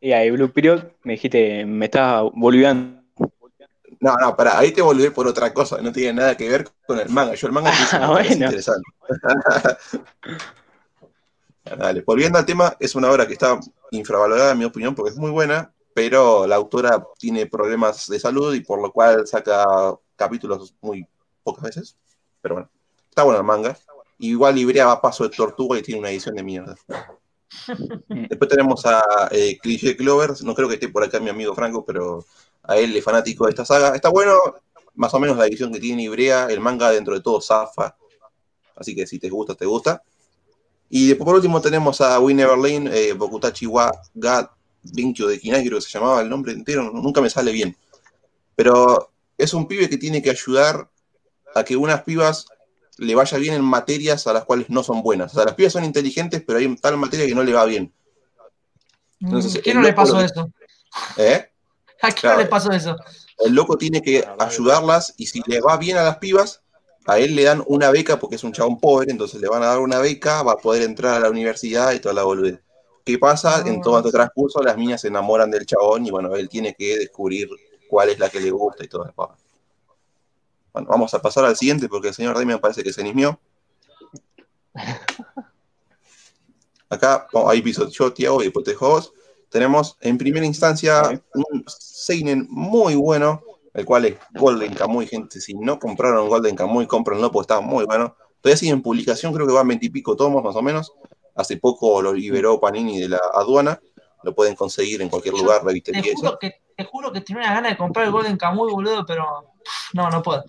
[0.00, 3.02] Y ahí, Blue Period, me dijiste, me estás boliviando.
[3.98, 7.00] No, no, pará, ahí te volví por otra cosa, no tiene nada que ver con
[7.00, 7.34] el manga.
[7.34, 8.30] Yo el manga Ah, bueno.
[8.30, 8.88] interesante.
[11.64, 13.58] Dale, volviendo al tema, es una obra que está
[13.90, 18.54] infravalorada en mi opinión porque es muy buena, pero la autora tiene problemas de salud
[18.54, 19.64] y por lo cual saca
[20.14, 21.04] capítulos muy
[21.42, 21.96] pocas veces.
[22.40, 22.70] Pero bueno,
[23.08, 23.76] está bueno el manga.
[24.18, 26.76] Igual Ibrea va a paso de tortuga y tiene una edición de mierda.
[28.08, 31.84] Después tenemos a eh, Cliché Clover, no creo que esté por acá mi amigo Franco,
[31.84, 32.24] pero
[32.62, 33.94] a él es fanático de esta saga.
[33.94, 34.36] Está bueno,
[34.94, 37.96] más o menos la edición que tiene Ibrea, el manga dentro de todo zafa.
[38.76, 40.02] Así que si te gusta, te gusta.
[40.88, 45.38] Y después por último tenemos a We Never Lane, eh, Bokutachi wa ga Benkyo de
[45.38, 47.76] Kinai, creo que se llamaba el nombre entero, nunca me sale bien.
[48.56, 50.90] Pero es un pibe que tiene que ayudar
[51.54, 52.46] a que unas pibas
[52.98, 55.32] le vaya bien en materias a las cuales no son buenas.
[55.32, 57.92] O sea, las pibas son inteligentes, pero hay tal materia que no le va bien.
[59.20, 60.50] Entonces, ¿A quién el no le pasó eso?
[61.16, 61.50] ¿Eh?
[62.02, 62.36] ¿A quién Claro.
[62.36, 62.96] no le pasó eso?
[63.38, 66.62] El loco tiene que ayudarlas y si le va bien a las pibas,
[67.06, 69.66] a él le dan una beca porque es un chabón pobre, entonces le van a
[69.66, 72.60] dar una beca, va a poder entrar a la universidad y toda la boludez.
[73.04, 73.62] ¿Qué pasa?
[73.66, 76.98] En todo este transcurso las niñas se enamoran del chabón y bueno, él tiene que
[76.98, 77.48] descubrir
[77.88, 79.34] cuál es la que le gusta y todo eso.
[80.72, 83.40] Bueno, vamos a pasar al siguiente porque el señor Demian parece que se nismió.
[86.88, 89.12] Acá, oh, ahí piso yo, Tiago, y te vos.
[89.48, 93.42] Tenemos en primera instancia un Seinen muy bueno,
[93.74, 95.40] el cual es Golden Kamuy, gente.
[95.40, 98.16] Si no compraron Golden Kamuy, cómprenlo porque está muy bueno.
[98.40, 100.92] Todavía sigue en publicación, creo que van veintipico tomos más o menos.
[101.36, 103.80] Hace poco lo liberó Panini de la aduana.
[104.22, 107.68] Lo pueden conseguir en cualquier lugar, Te juro, que, te juro que tenía una gana
[107.70, 109.49] de comprar el Golden Kamuy, boludo, pero
[109.92, 110.44] no, no puedo.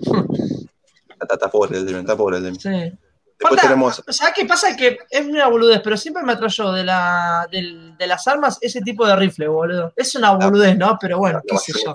[1.19, 2.60] Está, está pobre el Demian, está pobre el Demian.
[2.60, 2.97] Sí.
[3.39, 4.76] Después tenemos ¿Sabes qué pasa?
[4.76, 9.06] Que es una boludez, pero siempre me atrayó de, la, de las armas ese tipo
[9.08, 9.93] de rifle, boludo.
[9.95, 10.97] Es una boludez, ¿no?
[11.02, 11.93] Pero bueno, qué sé yo.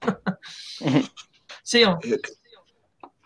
[1.62, 2.02] Sigamos.
[2.04, 2.18] Eh,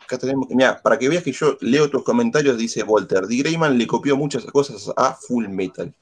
[0.06, 3.38] Acá tenemos, mira, para que veas que yo leo tus comentarios, dice Walter, D.
[3.38, 5.92] Greyman le copió muchas cosas a Full Metal.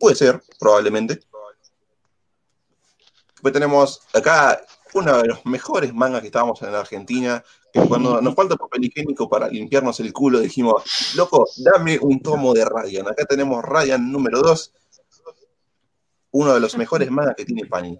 [0.00, 1.20] Puede ser, probablemente.
[3.34, 4.58] Después tenemos acá
[4.98, 8.84] uno de los mejores mangas que estábamos en la Argentina, que cuando nos falta papel
[8.84, 10.82] higiénico para limpiarnos el culo, dijimos,
[11.16, 13.08] loco, dame un tomo de Ryan.
[13.08, 14.72] Acá tenemos Ryan número 2,
[16.32, 17.98] uno de los mejores mangas que tiene Pani.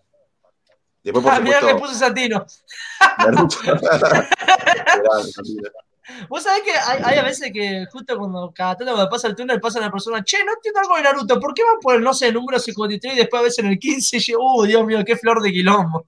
[1.03, 2.45] Después, por Ah, mirá que supuesto, puse Santino.
[3.19, 3.57] Naruto.
[6.29, 9.35] Vos sabés que hay, hay a veces que justo cuando cada tanto cuando pasa el
[9.37, 12.03] túnel pasa la persona, che, no entiendo algo de Naruto, ¿por qué va por el,
[12.03, 14.65] no sé, el número 53 y después a veces en el 15 y yo, uh,
[14.65, 16.07] Dios mío, qué flor de quilombo?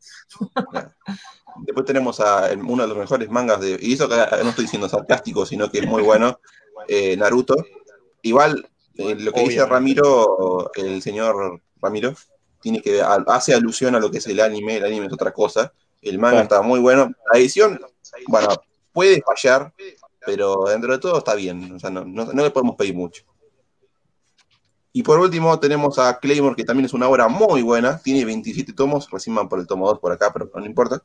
[1.63, 3.79] Después tenemos a uno de los mejores mangas de.
[3.81, 6.41] Y eso que no estoy diciendo sarcástico, sino que es muy bueno.
[6.89, 7.57] eh, Naruto.
[8.23, 9.67] Igual, eh, lo que dice.
[9.67, 12.15] Ramiro, el señor Ramiro,
[12.61, 14.77] tiene que a- hace alusión a lo que es el anime.
[14.77, 15.73] El anime es otra cosa.
[16.01, 16.43] El manga Claro.
[16.45, 17.11] está muy bueno.
[17.33, 17.81] La edición,
[18.29, 18.49] bueno,
[18.93, 19.73] puede fallar,
[20.25, 21.73] pero dentro de todo está bien.
[21.73, 23.25] O sea, no, no- no le podemos pedir mucho.
[24.93, 27.99] Y por último tenemos a Claymore, que también es una obra muy buena.
[28.03, 31.03] Tiene 27 tomos, recién van por el tomo 2 por acá, pero no importa.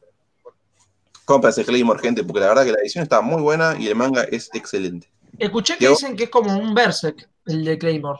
[1.25, 4.23] Cómprase Claymore, gente, porque la verdad que la edición está muy buena y el manga
[4.23, 5.07] es excelente.
[5.37, 8.19] Escuché que dicen que es como un Berserk, el de Claymore.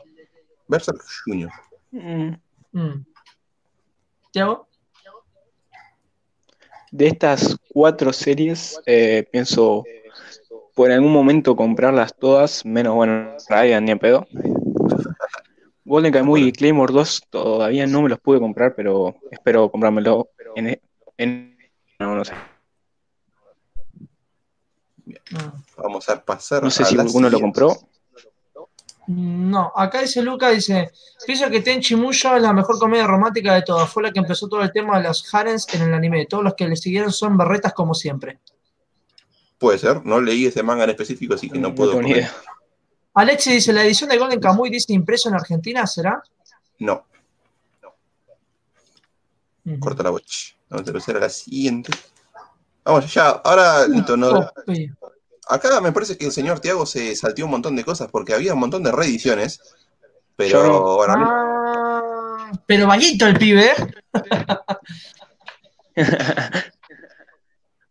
[0.68, 1.50] Berserk Junior.
[1.90, 2.34] Mm,
[2.72, 3.06] Mm.
[4.32, 4.65] ¿Tiago?
[6.96, 9.84] De estas cuatro series, eh, pienso
[10.74, 14.26] por algún momento comprarlas todas, menos, bueno, Ryan ni a pedo.
[15.84, 20.80] Golden Kamuy y Claymore 2 todavía no me los pude comprar, pero espero comprármelo en...
[21.18, 21.58] en
[21.98, 22.32] no, no sé.
[25.76, 27.76] Vamos a pasar No sé a si alguno lo compró.
[29.08, 30.90] No, acá dice Luca, dice,
[31.24, 34.48] pienso que Tenchi Muyo es la mejor comedia romántica de todas, fue la que empezó
[34.48, 37.36] todo el tema de los harems en el anime, todos los que le siguieron son
[37.36, 38.40] berretas como siempre.
[39.58, 42.02] Puede ser, no leí ese manga en específico, así que no puedo.
[42.02, 42.34] ni idea.
[43.14, 46.22] Alexi dice, la edición de Golden Kamuy dice impreso en Argentina, ¿será?
[46.80, 47.06] No,
[49.64, 49.80] Ujú.
[49.80, 50.54] corta la bocha.
[50.68, 51.92] Vamos a pasar a la siguiente.
[52.84, 54.90] Vamos, ya, ahora, no, sí.
[55.48, 58.54] Acá me parece que el señor Tiago se salteó un montón de cosas porque había
[58.54, 59.60] un montón de reediciones.
[60.36, 60.96] Pero no.
[60.96, 63.70] bueno, Ah, pero vaguito el pibe.
[63.70, 63.94] ¿eh?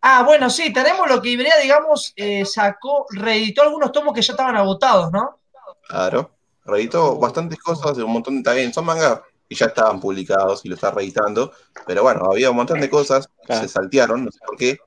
[0.07, 4.33] Ah, bueno, sí, tenemos lo que Ibrea, digamos, eh, sacó, reeditó algunos tomos que ya
[4.33, 5.39] estaban agotados, ¿no?
[5.87, 6.29] claro.
[6.63, 8.43] Reeditó bastantes cosas de un montón de.
[8.43, 11.51] También son mangas que ya estaban publicados y lo está reeditando.
[11.85, 13.61] Pero bueno, había un montón de cosas que Claro.
[13.61, 14.77] se saltearon, no sé por qué.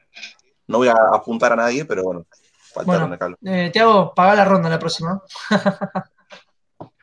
[0.66, 2.26] No voy a apuntar a nadie, pero bueno,
[2.72, 3.14] faltaron Bueno.
[3.14, 3.34] acá.
[3.44, 5.22] Eh, Tiago, paga la ronda la próxima.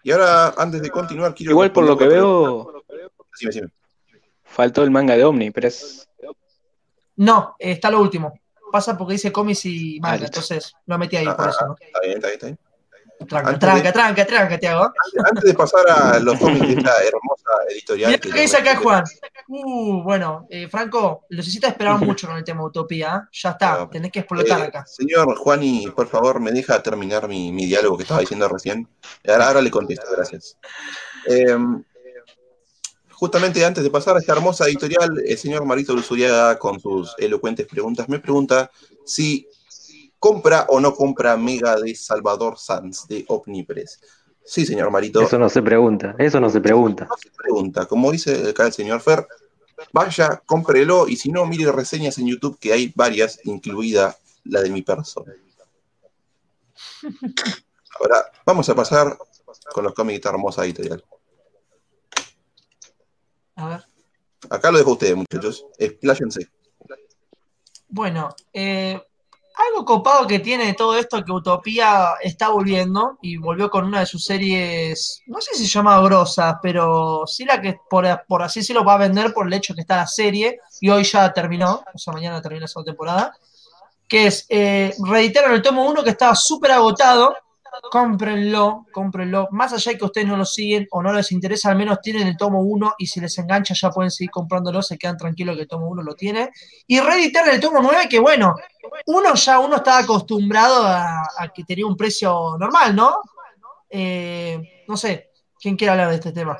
[0.04, 1.51] Y ahora, antes de continuar, quiero.
[1.51, 2.84] Igual por lo que veo.
[3.32, 3.67] Decime, decime.
[4.43, 6.08] faltó el manga de Omni, pero es...
[7.17, 8.34] No, está lo último.
[8.71, 11.75] Pasa porque dice cómics y manga, Ah, entonces lo metí ahí Ah, por eso, ¿no?
[11.80, 12.60] Está bien, está bien, está bien.
[13.28, 14.91] Tranca, tranca, de- tranca, tranca, Tiago.
[15.30, 18.12] Antes de pasar a los cómics de esta hermosa editorial.
[18.12, 19.04] Mira lo que dice acá Juan.
[19.47, 23.23] Uh, bueno, eh, Franco, necesitas esperar mucho con el tema Utopía.
[23.25, 23.30] ¿eh?
[23.32, 24.86] Ya está, No, tenés que explotar Eh, acá.
[24.86, 28.88] señor Juani, por favor, me deja terminar mi, mi diálogo que estaba diciendo recién.
[29.28, 30.58] Ahora, ahora le contesto, gracias.
[31.28, 31.56] Eh,
[33.12, 37.65] justamente antes de pasar a esta hermosa editorial, el señor Marito Luzuriaga, con sus elocuentes
[37.67, 38.69] preguntas, me pregunta
[39.06, 39.47] si
[40.25, 43.99] compra o no compra Mega de Salvador Sanz de Omnipress.
[44.43, 45.21] Sí, señor Marito.
[45.21, 47.05] Eso no se pregunta, eso no se pregunta.
[47.07, 47.85] no se pregunta.
[47.85, 49.27] Como dice acá el señor Fer,
[49.93, 54.71] vaya, cómprelo y si no, mire reseñas en YouTube que hay varias, incluida la de
[54.71, 55.31] mi persona.
[57.99, 59.15] Ahora, vamos a pasar
[59.71, 61.05] con los cómics de esta hermosa editorial.
[63.57, 63.85] A ver.
[64.49, 65.67] Acá lo dejo a ustedes, muchachos.
[65.77, 66.49] Expláyense.
[67.89, 68.99] Bueno, eh,
[69.58, 74.06] algo copado que tiene todo esto que Utopía está volviendo y volvió con una de
[74.06, 78.06] sus series, no sé si se llama Grosa, pero sí la que por,
[78.41, 81.04] así se lo va a vender por el hecho que está la serie y hoy
[81.04, 83.38] ya terminó, o sea, mañana termina segunda temporada,
[84.08, 87.36] que es, eh, el tomo 1 que estaba súper agotado,
[87.91, 91.77] cómprenlo, cómprenlo, más allá de que ustedes no lo siguen o no les interesa, al
[91.77, 95.17] menos tienen el tomo 1 y si les engancha ya pueden seguir comprándolo, se quedan
[95.17, 96.51] tranquilos que el tomo 1 lo tiene
[96.88, 98.55] y reeditar el tomo 9, que bueno,
[99.07, 103.15] uno ya uno estaba acostumbrado a, a que tenía un precio normal, ¿no?
[103.89, 106.57] Eh, no sé, ¿quién quiere hablar de este tema?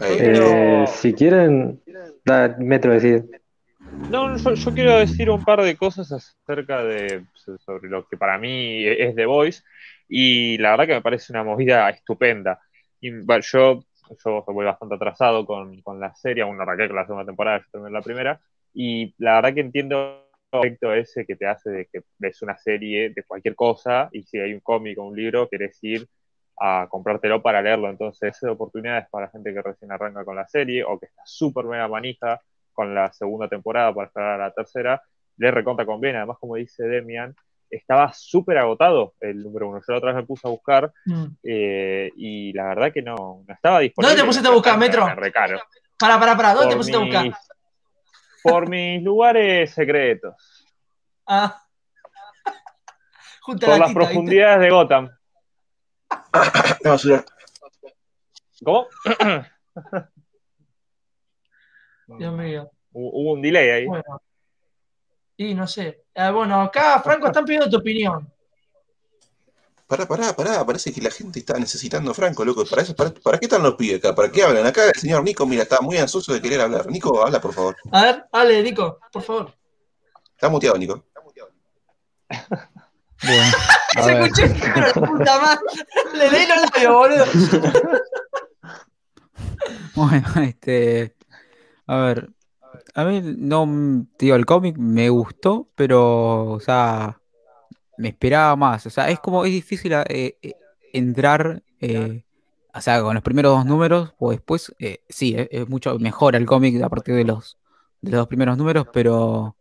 [0.00, 1.82] Eh, Eh, si quieren,
[2.24, 3.24] da, Metro decir.
[3.98, 7.24] No, yo, yo quiero decir un par de cosas acerca de
[7.58, 9.62] sobre lo que para mí es The Voice
[10.08, 12.60] y la verdad que me parece una movida estupenda.
[13.00, 13.84] Y, bueno, yo,
[14.24, 17.58] yo voy bastante atrasado con, con la serie, aún no arranqué con la segunda temporada,
[17.58, 18.40] yo terminé la primera,
[18.72, 22.56] y la verdad que entiendo el efecto ese que te hace de que ves una
[22.56, 26.06] serie de cualquier cosa y si hay un cómic o un libro, querés ir
[26.58, 27.90] a comprártelo para leerlo.
[27.90, 31.88] Entonces, oportunidades para gente que recién arranca con la serie o que está súper mega
[31.88, 32.40] manija
[32.76, 35.02] con la segunda temporada para esperar a la tercera,
[35.38, 36.18] le recontra conviene.
[36.18, 37.34] Además, como dice Demian,
[37.68, 39.78] estaba súper agotado el número uno.
[39.80, 41.24] Yo la otra vez me puse a buscar Mm.
[41.42, 44.10] eh, y la verdad que no, no estaba disponible.
[44.12, 45.04] ¿Dónde te pusiste a buscar, Metro?
[45.06, 45.58] Me recaro.
[45.98, 47.24] Para, para, para, ¿dónde te pusiste a buscar?
[47.24, 47.36] mis-
[48.44, 50.34] Por mis lugares secretos.
[51.26, 51.60] Ah.
[53.40, 54.12] Junto a Por la las tita, ¿viste?
[54.14, 55.10] profundidades de Gotham.
[58.64, 58.86] ¿Cómo?
[62.06, 62.70] Dios mío.
[62.92, 63.86] Hu- Hubo un delay ahí.
[63.86, 64.04] Bueno.
[65.36, 66.04] Y no sé.
[66.14, 68.32] Eh, bueno, acá, Franco, están pidiendo tu opinión.
[69.86, 70.64] Pará, pará, pará.
[70.64, 72.64] Parece que la gente está necesitando a Franco, loco.
[72.64, 74.14] ¿Para, eso, para, ¿Para qué están los pibes acá?
[74.14, 74.66] ¿Para qué hablan?
[74.66, 76.86] Acá el señor Nico, mira, está muy ansioso de querer hablar.
[76.90, 77.76] Nico, habla, por favor.
[77.92, 79.54] A ver, hable, Nico, por favor.
[80.32, 81.04] Está muteado, Nico.
[83.22, 83.56] Bueno,
[83.96, 84.22] a Se ver.
[84.24, 85.60] escuché, pero la puta madre.
[86.18, 87.24] Le leí los labios, boludo.
[89.94, 91.15] Bueno, este.
[91.86, 92.30] A ver.
[92.94, 94.06] A mí no.
[94.18, 96.52] Digo, el cómic me gustó, pero.
[96.52, 97.20] O sea.
[97.98, 98.86] Me esperaba más.
[98.86, 99.44] O sea, es como.
[99.44, 100.54] Es difícil eh, eh,
[100.92, 101.62] entrar.
[101.80, 102.24] eh,
[102.74, 104.14] o sea, con los primeros dos números.
[104.18, 104.74] O después.
[104.78, 107.58] eh, sí, es, mucho mejor el cómic a partir de los.
[108.00, 109.56] De los dos primeros números, pero.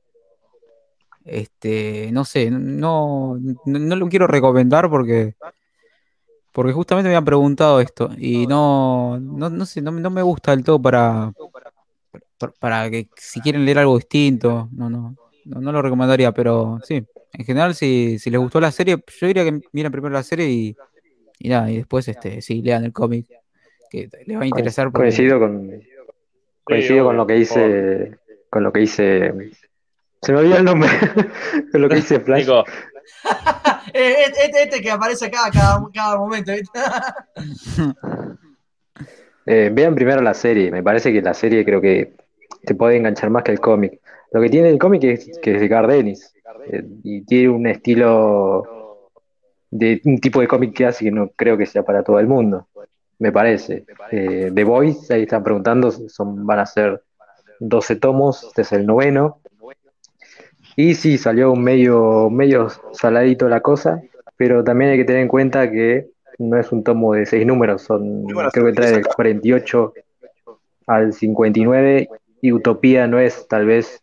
[1.26, 2.10] Este.
[2.12, 2.52] No sé.
[2.52, 3.38] No.
[3.66, 5.36] No, no lo quiero recomendar porque.
[6.56, 10.52] Porque justamente me han preguntado esto y no, no, no sé, no, no me gusta
[10.52, 11.34] del todo para,
[12.60, 17.04] para, que si quieren leer algo distinto, no, no, no, no lo recomendaría, pero sí,
[17.34, 20.50] en general si, si les gustó la serie, yo diría que miren primero la serie
[20.50, 20.76] y,
[21.40, 23.28] y nada, y después este, sí, lean el cómic,
[23.90, 25.72] que les va a interesar porque- Coincido con,
[26.64, 28.18] coincido con lo que dice,
[28.50, 29.34] con lo que dice,
[30.22, 30.90] se me olvidó el nombre,
[31.72, 32.42] con lo que dice Flash.
[32.42, 32.64] Nico,
[33.94, 36.52] Eh, Este, este que aparece acá cada, cada momento.
[39.48, 42.14] Eh, vean primero la serie, me parece que la serie creo que
[42.66, 44.00] te puede enganchar más que el cómic.
[44.32, 46.34] Lo que tiene el cómic es que es de Gardenis
[46.72, 48.64] eh, y tiene un estilo
[49.72, 52.28] de un tipo de cómic que hace que no creo que sea para todo el
[52.28, 52.68] mundo,
[53.20, 53.86] me parece.
[54.12, 57.04] Eh, The Boys, ahí están preguntando, son, van a ser
[57.60, 59.40] 12 tomos, este es el noveno.
[60.76, 64.02] Y sí, salió un medio, medio saladito la cosa,
[64.36, 67.82] pero también hay que tener en cuenta que no es un tomo de seis números,
[67.84, 69.16] son creo que trae del sorpresa.
[69.16, 69.94] 48
[70.88, 72.10] al 59
[72.42, 74.02] y Utopía no es tal vez,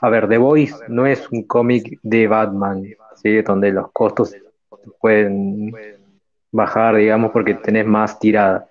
[0.00, 2.82] a ver, The Voice no es un cómic de Batman,
[3.16, 3.42] ¿sí?
[3.42, 4.34] donde los costos
[5.00, 5.72] pueden
[6.50, 8.66] bajar, digamos, porque tenés más tirada.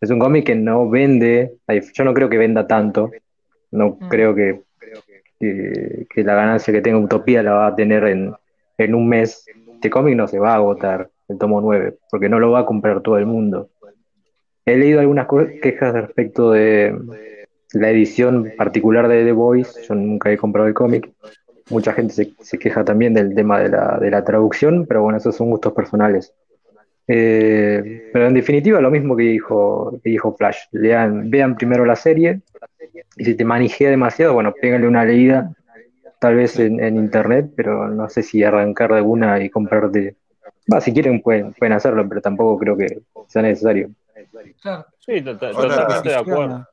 [0.00, 1.54] Es un cómic que no vende,
[1.94, 3.10] yo no creo que venda tanto,
[3.70, 4.08] no Mm.
[4.08, 4.60] creo que,
[5.40, 8.34] que, que la ganancia que tenga Utopía la va a tener en,
[8.78, 9.46] en un mes.
[9.74, 12.66] Este cómic no se va a agotar, el tomo 9, porque no lo va a
[12.66, 13.70] comprar todo el mundo.
[14.66, 15.26] He leído algunas
[15.62, 16.96] quejas respecto de
[17.74, 21.10] la edición particular de The Voice, yo nunca he comprado el cómic.
[21.70, 25.18] Mucha gente se, se queja también del tema de la, de la traducción, pero bueno,
[25.18, 26.34] esos son gustos personales.
[27.06, 30.58] Eh, pero en definitiva, lo mismo que dijo, que dijo Flash.
[30.72, 32.40] Lean, vean primero la serie
[33.16, 35.50] y si te manijea demasiado, bueno, pégale una leída,
[36.18, 40.16] tal vez en, en internet, pero no sé si arrancar de una y comprarte.
[40.72, 43.90] Va, si quieren pueden, pueden hacerlo, pero tampoco creo que sea necesario.
[44.98, 46.66] Sí, totalmente de acuerdo.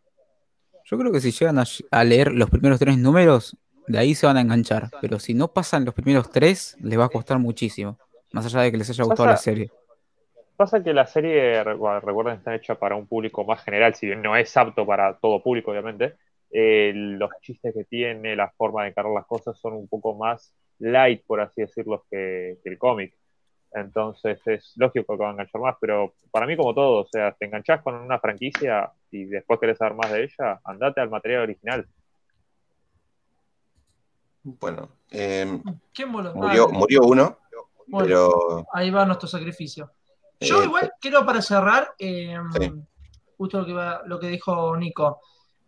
[0.91, 4.27] Yo creo que si llegan a, a leer los primeros tres números, de ahí se
[4.27, 4.89] van a enganchar.
[4.99, 7.97] Pero si no pasan los primeros tres, les va a costar muchísimo.
[8.34, 9.71] Más allá de que les haya gustado la serie.
[10.58, 14.21] Pasa que la serie, recu- recuerden, está hecha para un público más general, si bien
[14.21, 16.15] no es apto para todo público, obviamente.
[16.51, 20.54] Eh, los chistes que tiene, la forma de encarar las cosas son un poco más
[20.80, 23.15] light, por así decirlo, que, que el cómic.
[23.74, 27.32] Entonces es lógico que va a enganchar más, pero para mí como todo, o sea,
[27.34, 31.44] te enganchás con una franquicia y después querés saber más de ella, andate al material
[31.44, 31.88] original.
[34.44, 35.62] Bueno, eh,
[35.94, 36.34] ¿Quién voló?
[36.34, 37.38] murió, Ah, murió uno,
[37.88, 39.92] bueno, pero ahí va nuestro sacrificio.
[40.40, 42.72] Yo Eh, igual quiero para cerrar, eh, Sí.
[43.38, 45.22] justo lo que, va- lo que dijo Nico.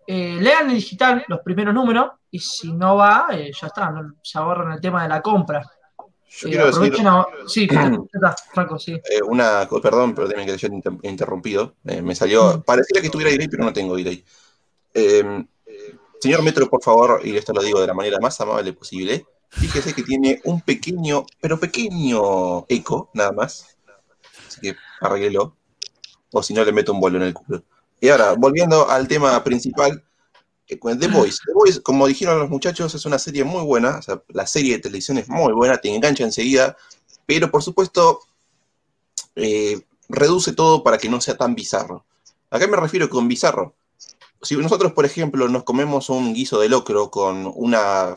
[0.07, 4.15] Eh, lean en digital los primeros números y si no va, eh, ya está, no-
[4.21, 5.61] se ahorran el tema de la compra.
[6.39, 7.67] Yo Eh, quiero decir a- Sí,
[8.53, 8.93] Franco, sí.
[8.93, 11.75] eh, una co- perdón, pero también que inter- interrumpido.
[11.85, 12.61] Eh, me salió, Mm.
[12.63, 14.23] pareciera que estuviera delay, pero no tengo delay.
[14.93, 15.45] Eh,
[16.19, 19.93] señor Metro, por favor, y esto lo digo de la manera más amable posible, fíjese
[19.93, 23.77] que tiene un pequeño, pero pequeño eco, nada más.
[24.47, 25.55] Así que arréglelo.
[26.31, 27.63] O si no, le meto un bolo en el culo.
[28.01, 30.03] Y ahora, volviendo al tema principal,
[30.77, 31.39] The Voice.
[31.45, 33.99] The Voice, como dijeron los muchachos, es una serie muy buena.
[34.29, 36.75] La serie de televisión es muy buena, te engancha enseguida.
[37.25, 38.19] Pero, por supuesto,
[39.35, 42.05] eh, reduce todo para que no sea tan bizarro.
[42.49, 43.73] ¿A qué me refiero con bizarro?
[44.43, 48.15] si nosotros, por ejemplo, nos comemos un guiso de locro con una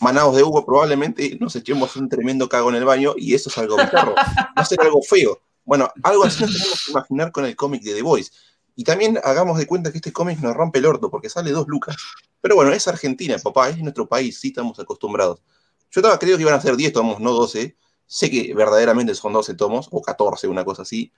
[0.00, 3.56] manados de uva, probablemente nos echemos un tremendo cago en el baño y eso es
[3.58, 4.14] algo bizarro.
[4.14, 5.40] Va a algo feo.
[5.64, 8.30] Bueno, algo así nos tenemos que imaginar con el cómic de The Voice.
[8.76, 11.68] Y también hagamos de cuenta que este cómic nos rompe el orto porque sale dos
[11.68, 11.96] lucas.
[12.40, 15.42] Pero bueno, es Argentina, papá, es nuestro país, sí estamos acostumbrados.
[15.90, 17.76] Yo estaba creo que iban a ser 10 tomos, no 12.
[18.06, 21.12] Sé que verdaderamente son 12 tomos, o 14, una cosa así.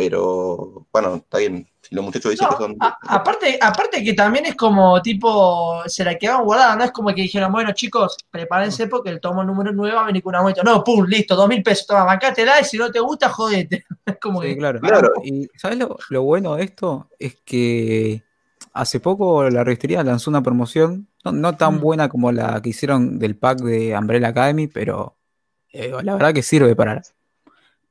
[0.00, 1.66] Pero bueno, está bien.
[1.82, 2.76] Si los muchachos dicen No, que son.
[2.80, 7.08] a- aparte, aparte que también es como tipo, se la quedaban guardada, no es como
[7.14, 10.36] que dijeron, bueno chicos, prepárense porque el tomo número 9 va a venir con un
[10.40, 10.62] aumento.
[10.62, 13.84] No, pum, listo, dos mil pesos, toma, bancátela y si no te gusta, jodete.
[14.06, 14.80] Es como Sí, que, claro.
[14.80, 15.12] Claro.
[15.24, 17.08] Y ¿sabes lo, lo bueno de esto?
[17.18, 18.22] Es que
[18.72, 21.80] hace poco la revistería lanzó una promoción, no, no tan Mm.
[21.80, 25.16] buena como la que hicieron del pack de Umbrella Academy, pero
[25.72, 27.02] eh, la verdad que sirve para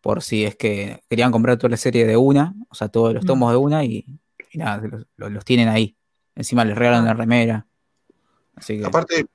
[0.01, 3.23] por si es que querían comprar toda la serie de una, o sea, todos los
[3.23, 3.27] Mm.
[3.27, 4.05] tomos de una y,
[4.51, 4.81] y nada,
[5.17, 5.95] los, tienen ahí.
[6.35, 7.07] Encima les regalan Ah.
[7.07, 7.67] la remera.
[8.55, 9.25] Así que Aparte,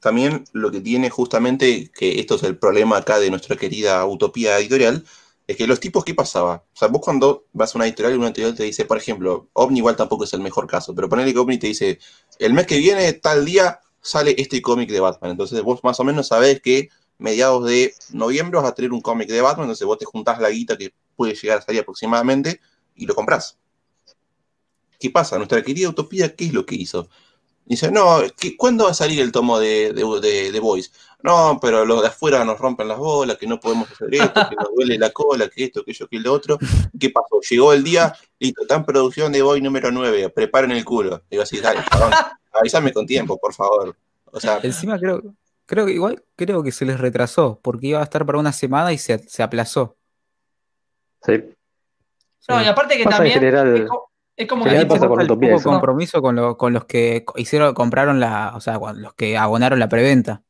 [0.00, 4.58] también lo que tiene justamente, que esto es el problema acá de nuestra querida utopía
[4.58, 5.04] editorial,
[5.46, 6.64] es que los tipos, ¿qué pasaba?
[6.72, 9.48] O sea, vos cuando vas a una editorial y una editorial te dice, por ejemplo,
[9.54, 11.98] OVNI igual tampoco es el mejor caso, pero ponele que OVNI te dice,
[12.38, 15.32] el mes que viene, tal día, sale este cómic de Batman.
[15.32, 16.88] Entonces vos más o menos sabés que
[17.20, 20.50] mediados de noviembre vas a tener un cómic de Batman, entonces vos te juntás la
[20.50, 22.60] guita que puede llegar a salir aproximadamente
[22.96, 23.56] y lo comprás.
[24.98, 25.36] ¿Qué pasa?
[25.38, 27.08] Nuestra querida utopía, ¿qué es lo que hizo?
[27.64, 30.92] Dice, no, ¿qué- ¿cuándo va a salir el tomo de, de, de- Boys?
[31.22, 34.56] No, pero los de afuera nos rompen las bolas, que no podemos hacer esto, que
[34.56, 36.58] nos duele la cola, que esto, que yo, que lo otro.
[36.98, 37.40] ¿Qué pasó?
[37.48, 41.22] Llegó el día, listo, en producción de Boy número 9, preparen el culo.
[41.30, 42.12] Digo así, dale, cabrón,
[42.52, 43.96] avísame con tiempo, por favor.
[44.32, 45.22] O sea, encima creo,
[45.70, 48.92] creo que igual creo que se les retrasó, porque iba a estar para una semana
[48.92, 49.96] y se, se aplazó.
[51.22, 51.44] Sí.
[52.48, 55.62] no, y aparte que Pasa en también general- es como, es como que con poco
[55.62, 59.78] compromiso con, lo- con los que hicieron, compraron la, o sea, con los que abonaron
[59.78, 60.42] la preventa.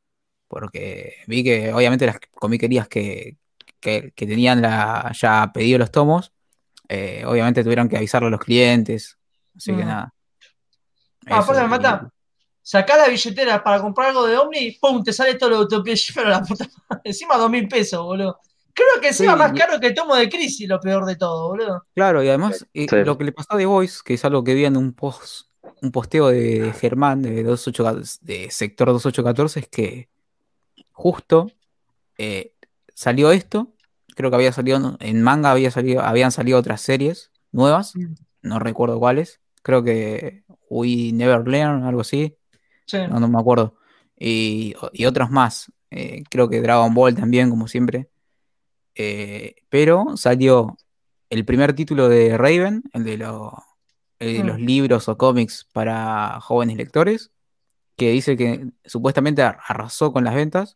[0.47, 3.37] Porque vi que obviamente las comiquerías que,
[3.79, 6.33] que, que tenían la, ya pedido los tomos,
[6.89, 9.17] eh, obviamente tuvieron que avisarlo a los clientes.
[9.55, 9.87] Así que Mm.
[9.87, 10.13] nada.
[11.27, 12.09] Ah, aparte me mata.
[12.63, 16.29] Sacá la billetera para comprar algo de Omni, pum, te sale todo lo de pero
[16.29, 18.39] la puta madre, Encima dos mil pesos, boludo.
[18.73, 21.15] Creo que encima Sí, más y- caro que el tomo de Crisis, lo peor de
[21.15, 21.85] todo, boludo.
[21.95, 24.53] Claro, y además eh, lo que le pasó a The Voice, que es algo que
[24.53, 25.47] vi en un post,
[25.81, 30.09] un posteo de Germán de, 28, de sector 2814, es que
[30.91, 31.51] justo
[32.17, 32.53] eh,
[32.93, 33.73] salió esto,
[34.15, 38.13] creo que había salido en manga, había salido, habían salido otras series nuevas, Mm.
[38.43, 42.35] no recuerdo cuáles, creo que We Never Learn, algo así,
[42.85, 42.97] Sí.
[43.09, 43.75] no, no me acuerdo,
[44.17, 48.09] y, y otros más, eh, creo que Dragon Ball también, como siempre,
[48.95, 50.77] Eh, pero salió
[51.29, 53.63] el primer título de Raven, el de, lo-
[54.19, 54.47] el de Mm.
[54.47, 57.31] los libros o cómics para jóvenes lectores,
[57.97, 60.73] que dice que supuestamente ar- arrasó con las ventas,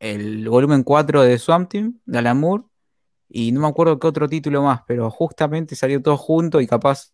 [0.00, 2.64] el volumen 4 de Swamp Team, de Alan Moore,
[3.28, 7.12] y no me acuerdo qué otro título más, pero justamente salió todo junto y capaz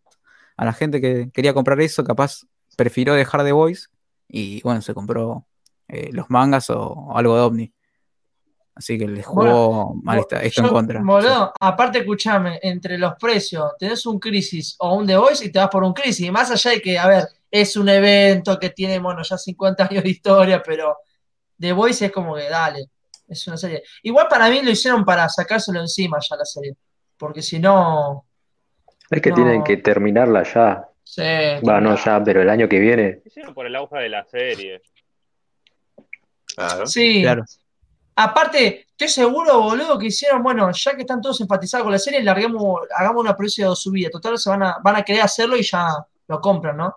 [0.56, 2.42] a la gente que quería comprar eso, capaz
[2.76, 3.86] prefirió dejar The Voice
[4.32, 5.46] y bueno, se compró
[5.88, 7.72] eh, los mangas o, o algo de OVNI.
[8.74, 11.02] Así que les jugó mal esta- esto en contra.
[11.02, 15.58] Boludo, aparte, escuchame, entre los precios, tenés un Crisis o un The Voice y te
[15.58, 16.26] vas por un Crisis.
[16.26, 19.86] Y más allá de que, a ver, es un evento que tiene, bueno, ya 50
[19.90, 20.96] años de historia, pero
[21.60, 22.86] The Voice es como que, dale,
[23.28, 23.82] es una serie.
[24.04, 26.74] Igual para mí lo hicieron para sacárselo encima ya la serie.
[27.18, 28.24] Porque si no,
[29.10, 29.36] Es que No.
[29.36, 30.88] tienen que terminarla ya.
[31.14, 31.22] Sí,
[31.68, 33.20] Va, no ya, pero el año que viene.
[33.24, 34.80] Hicieron por el auge de la serie.
[36.54, 36.86] claro.
[36.86, 37.22] Sí.
[37.22, 37.44] Claro.
[38.14, 42.22] Aparte, estoy seguro, boludo, que hicieron, bueno, ya que están todos enfatizados con la serie,
[42.22, 44.10] larguemos, hagamos una precio de subida.
[44.10, 45.86] Total, se van a, van a querer hacerlo y ya
[46.28, 46.96] lo compran, ¿no?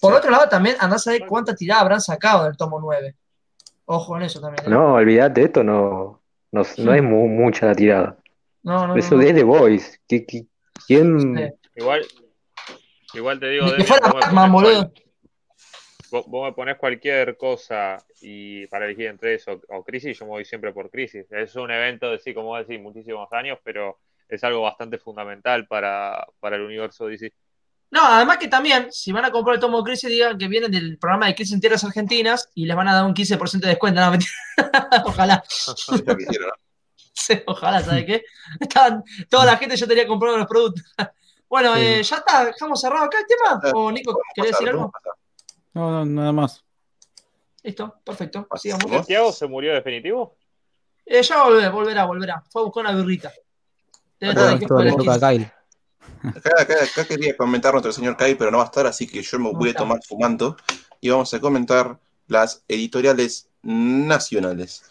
[0.00, 0.18] Por Sí.
[0.18, 3.14] otro lado, también andás a ver cuánta tirada habrán sacado del tomo 9.
[3.86, 4.66] Ojo en eso también.
[4.66, 4.70] ¿eh?
[4.70, 6.20] No, olvídate, esto no,
[6.52, 8.16] no, no es mu- mucha la tirada.
[8.62, 9.22] no, no, Eso no.
[9.22, 9.98] de The Voice.
[10.08, 10.48] ¿Qui- qui-
[10.86, 11.36] ¿Quién?
[11.36, 11.70] Sí.
[11.76, 12.04] Igual,
[13.14, 14.92] igual te digo, me Batman, ponés boludo.
[16.10, 20.32] vos, vos me pones cualquier cosa y para elegir entre eso o Crisis, yo me
[20.32, 21.26] voy siempre por Crisis.
[21.30, 23.98] Es un evento de sí, como vos decís, muchísimos años, pero
[24.28, 27.32] es algo bastante fundamental para, para el universo DC.
[27.90, 30.96] No, además que también, si van a comprar el tomo Crisis, digan que vienen del
[30.96, 34.00] programa de Crisis en Tierras Argentinas y les van a dar un 15% de descuento.
[34.00, 34.16] No,
[35.06, 35.42] ojalá,
[37.46, 38.24] ojalá, ¿sabes qué?
[38.60, 40.84] Estaban, toda la gente ya tenía comprado los productos.
[41.50, 41.80] Bueno, Sí.
[41.82, 43.60] eh, ya está, dejamos cerrado acá el tema.
[43.74, 44.92] ¿O Nico, querés pasar, decir algo?
[45.74, 46.64] No, no, nada más.
[47.64, 48.46] Listo, perfecto.
[48.54, 50.36] ¿Santiago se murió definitivo?
[51.04, 52.44] Eh, ya volverá, volverá, volverá.
[52.50, 53.32] Fue a buscar una birrita.
[54.20, 54.58] Debe estar.
[55.18, 55.52] Kyle.
[56.22, 59.20] Acá, acá, acá quería comentar nuestro señor Kai, pero no va a estar, así que
[59.22, 60.56] yo me voy a tomar su manto
[61.00, 61.98] y vamos a comentar
[62.28, 64.84] las editoriales nacionales.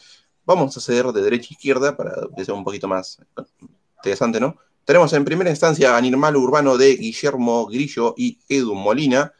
[0.43, 3.19] Vamos a ceder de derecha a izquierda para que sea un poquito más
[3.97, 4.57] interesante, ¿no?
[4.89, 9.31] Tenemos en primera instancia Animal Urbano de Guillermo Grillo y Edu Molina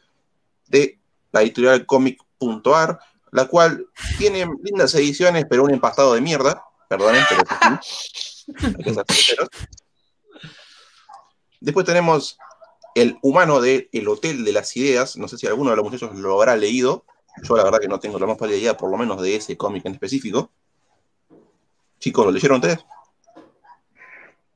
[0.68, 1.00] de
[1.32, 3.00] la editorial Comic.ar,
[3.32, 3.84] la cual
[4.16, 6.62] tiene lindas ediciones, pero un empastado de mierda.
[6.88, 7.24] Perdonen,
[8.46, 9.48] pero.
[11.58, 12.38] Después tenemos
[12.94, 15.16] El Humano de El Hotel de las Ideas.
[15.16, 17.04] No sé si alguno de los muchachos lo habrá leído.
[17.42, 19.56] Yo la verdad que no tengo la más pálida idea, por lo menos de ese
[19.56, 20.52] cómic en específico.
[21.98, 22.78] Chicos, ¿lo leyeron ustedes?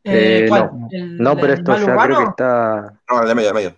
[0.04, 0.70] Eh, Eh, ¿cuál?
[0.72, 0.88] no.
[0.90, 2.28] ¿El- No, el pero esto ya creo que urbano?
[2.30, 3.00] está.
[3.10, 3.76] No, el de medio, el de medio.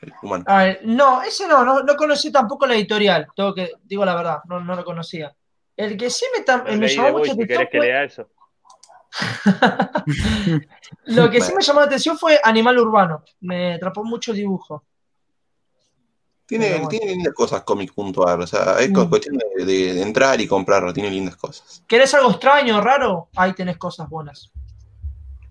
[0.00, 0.44] El humano.
[0.46, 4.14] A ver, no, ese no, no, no conocí tampoco la editorial, tengo que, digo la
[4.14, 5.34] verdad, no, no lo conocía.
[5.76, 6.44] El que sí me,
[6.88, 8.28] llamó mucho si atención querés que fue, lea eso.
[11.06, 14.84] lo que sí me llamó la atención fue Animal Urbano, me atrapó mucho el dibujo.
[16.46, 16.88] Tiene, bueno.
[16.88, 18.40] tiene lindas cosas Comic.ar.
[18.40, 19.08] O sea, es Mm.
[19.08, 20.92] cuestión de entrar y comprarlo.
[20.92, 21.82] Tiene lindas cosas.
[21.88, 23.28] ¿Querés algo extraño, raro?
[23.34, 24.52] Ahí tenés cosas buenas.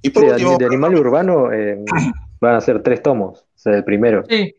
[0.05, 1.83] Y por Sí, último, de Animal Urbano eh,
[2.39, 3.39] van a ser tres tomos.
[3.39, 4.23] O sea, el primero.
[4.29, 4.53] Sí,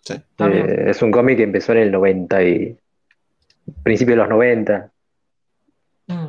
[0.00, 0.14] sí.
[0.34, 0.66] también.
[0.66, 2.76] Eh, es un cómic que empezó en el 90 y.
[3.82, 4.90] principio de los 90.
[6.06, 6.26] Mm,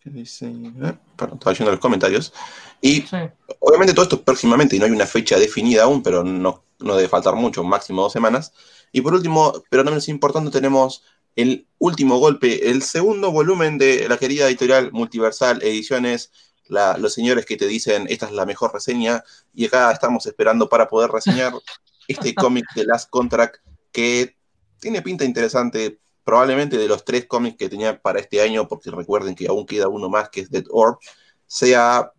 [0.00, 0.46] ¿Qué dice?
[0.46, 2.34] Eh, perdón, estaba leyendo los comentarios.
[2.80, 3.16] Y sí.
[3.60, 6.96] obviamente todo esto es próximamente y no hay una fecha definida aún, pero no, no
[6.96, 8.52] debe faltar mucho, máximo dos semanas.
[8.90, 11.04] Y por último, pero no menos importante, tenemos
[11.36, 16.32] el último golpe, el segundo volumen de la querida editorial Multiversal Ediciones,
[16.68, 20.68] la- los señores que te dicen esta es la mejor reseña, y acá estamos esperando
[20.68, 21.52] para poder reseñar
[22.08, 23.56] este cómic de Last Contract
[23.92, 24.36] que
[24.80, 29.34] tiene pinta interesante, probablemente de los tres cómics que tenía para este año, porque recuerden
[29.34, 30.98] que aún queda uno más que es Dead Orb,
[31.46, 32.12] sea,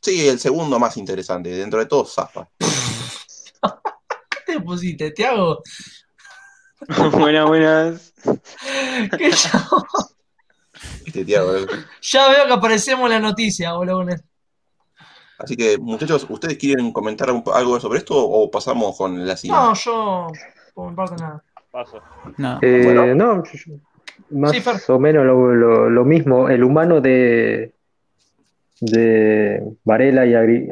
[0.00, 2.48] sí, el segundo más interesante, dentro de todo zafa.
[4.46, 5.60] ¿Qué te pusiste, Tiago?
[7.12, 8.12] buenas, buenas.
[8.24, 8.36] Yo-
[9.18, 9.32] eh.
[12.02, 14.04] Ya veo que aparecemos en la noticia, boludo.
[15.38, 19.62] Así que, muchachos, ¿ustedes quieren comentar algo sobre esto o pasamos con la siguiente?
[19.66, 20.26] No, yo,
[20.94, 21.42] parte, nada.
[21.70, 22.00] Paso.
[22.38, 22.58] No.
[22.62, 23.14] Eh, Bueno.
[23.14, 23.74] No, yo- yo-
[24.30, 26.48] más Sí, o menos lo, lo- lo mismo.
[26.48, 27.74] El humano de,
[28.80, 30.68] de Varela y Agri,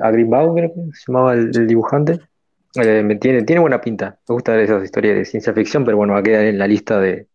[0.55, 2.21] creo que se llamaba el, el dibujante.
[2.77, 4.19] Eh, me tiene, tiene buena pinta.
[4.29, 6.99] Me gustan esas historias de ciencia ficción, pero bueno, va a quedar en la lista
[6.99, 7.27] de,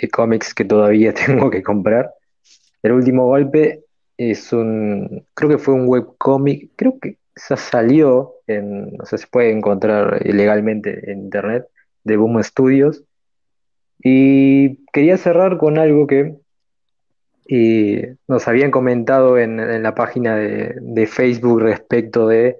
[0.00, 2.12] de cómics que todavía tengo que comprar.
[2.82, 3.84] El último golpe
[4.16, 9.26] es un, creo que fue un webcómic, creo que se salió en, no sé, se
[9.26, 11.66] puede encontrar ilegalmente en internet,
[12.04, 13.04] de Boom Studios.
[14.00, 16.34] Y quería cerrar con algo que
[17.48, 22.56] eh, nos habían comentado en, la página de, de Facebook respecto de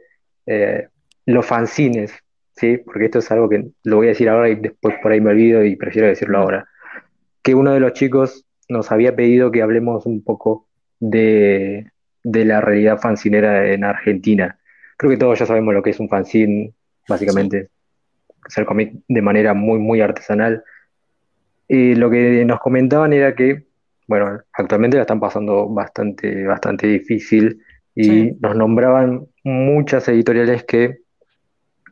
[0.47, 0.89] eh,
[1.26, 2.12] los fanzines,
[2.57, 2.78] ¿sí?
[2.78, 5.30] Porque esto es algo que lo voy a decir ahora y después por ahí me
[5.30, 6.66] olvido y prefiero decirlo ahora.
[7.49, 10.66] Que uno de los chicos nos había pedido que hablemos un poco
[11.01, 11.90] de,
[12.22, 14.59] de la realidad fanzinera en Argentina.
[14.99, 16.74] Creo que todos ya sabemos lo que es un fanzine,
[17.09, 17.70] básicamente
[18.44, 20.62] hacer cómic de manera muy, muy artesanal.
[21.66, 23.64] Y lo que nos comentaban era que,
[24.07, 27.62] bueno, actualmente la están pasando bastante, bastante difícil
[27.94, 28.36] y Sí.
[28.42, 30.99] nos nombraban muchas editoriales que,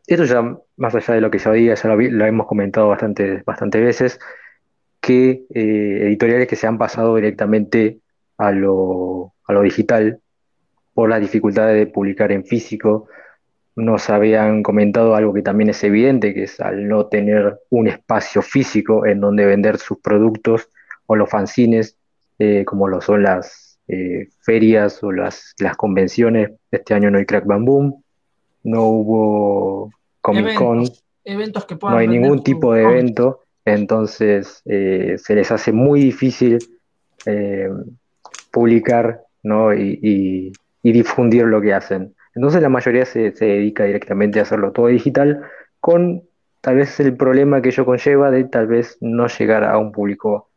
[0.07, 2.89] esto ya más allá de lo que yo diga, ya lo, vi- lo hemos comentado
[2.89, 4.21] bastante, bastante veces,
[5.07, 8.01] que eh, editoriales que se han pasado directamente
[8.39, 10.19] a lo, a lo digital
[10.95, 13.07] por las dificultades de publicar en físico.
[13.77, 18.43] Nos habían comentado algo que también es evidente, que es al no tener un espacio
[18.43, 20.71] físico en donde vender sus productos
[21.07, 21.97] o los fanzines,
[22.41, 26.51] eh, como lo son las eh, ferias o las, las convenciones.
[26.73, 28.03] Este año no hay Crack Bam Boom,
[28.65, 34.63] no hubo Comic Con, Eventos, eventos que puedan no hay ningún tipo de evento, entonces
[34.65, 36.67] eh, se les hace muy difícil
[37.27, 37.69] eh,
[38.51, 39.75] publicar, ¿no?
[39.75, 40.53] y, y-
[40.83, 42.15] y difundir lo que hacen.
[42.35, 45.43] Entonces la mayoría se, se dedica directamente a hacerlo todo digital,
[45.81, 46.23] con
[46.61, 50.49] tal vez el problema que ello conlleva de tal vez no llegar a un público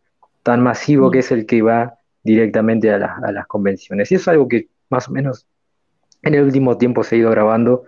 [0.44, 1.12] tan masivo Mm.
[1.12, 4.12] que es el que va directamente a, las- a las convenciones.
[4.12, 5.48] Y es algo que más o menos
[6.22, 7.86] en el último tiempo se ha ido grabando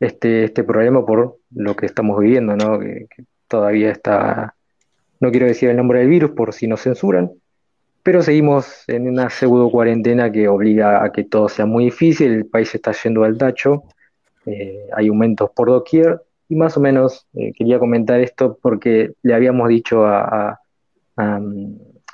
[0.00, 2.78] este, este problema por lo que estamos viviendo, ¿no?
[2.80, 4.54] Que, que todavía está,
[5.24, 7.30] no quiero decir el nombre del virus por si nos censuran,
[8.02, 12.46] pero seguimos en una pseudo cuarentena que obliga a que todo sea muy difícil, el
[12.46, 13.84] país está yendo al tacho,
[14.46, 19.32] eh, hay aumentos por doquier, y más o menos eh, quería comentar esto porque le
[19.34, 20.20] habíamos dicho a,
[20.50, 20.60] a-
[21.16, 21.40] a,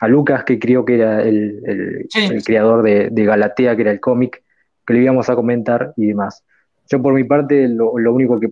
[0.00, 2.28] a Lucas, que creo que era el, el- Sí.
[2.32, 4.42] el creador de, de Galatea, que era el cómic,
[4.86, 6.44] que le íbamos a comentar y demás.
[6.88, 8.50] yo por mi parte, lo, lo único que,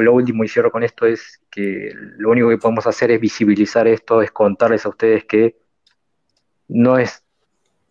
[0.00, 3.86] lo último y cierro con esto es que lo único que podemos hacer es visibilizar
[3.86, 5.56] esto, es contarles a ustedes que
[6.68, 7.22] no es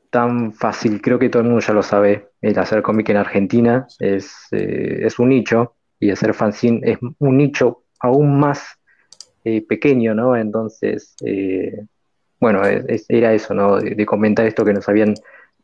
[0.10, 3.88] tan fácil, creo que todo el mundo ya lo sabe, el hacer cómic en Argentina
[4.00, 8.78] es, eh, es un nicho y hacer fanzine es un nicho aún más
[9.44, 10.36] eh, pequeño, ¿no?
[10.36, 11.86] Entonces, eh,
[12.40, 13.78] bueno, es- era eso, ¿no?
[13.80, 15.14] De, de comentar esto que nos habían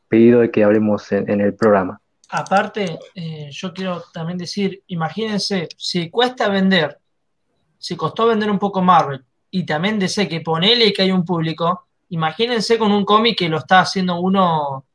[0.07, 1.99] pedido de que hablemos en, en el programa.
[2.29, 6.99] Aparte, eh, yo quiero también decir, imagínense, si cuesta vender,
[7.77, 11.87] si costó vender un poco Marvel, y también DC que ponele que hay un público,
[12.09, 14.85] imagínense con un cómic que lo está haciendo uno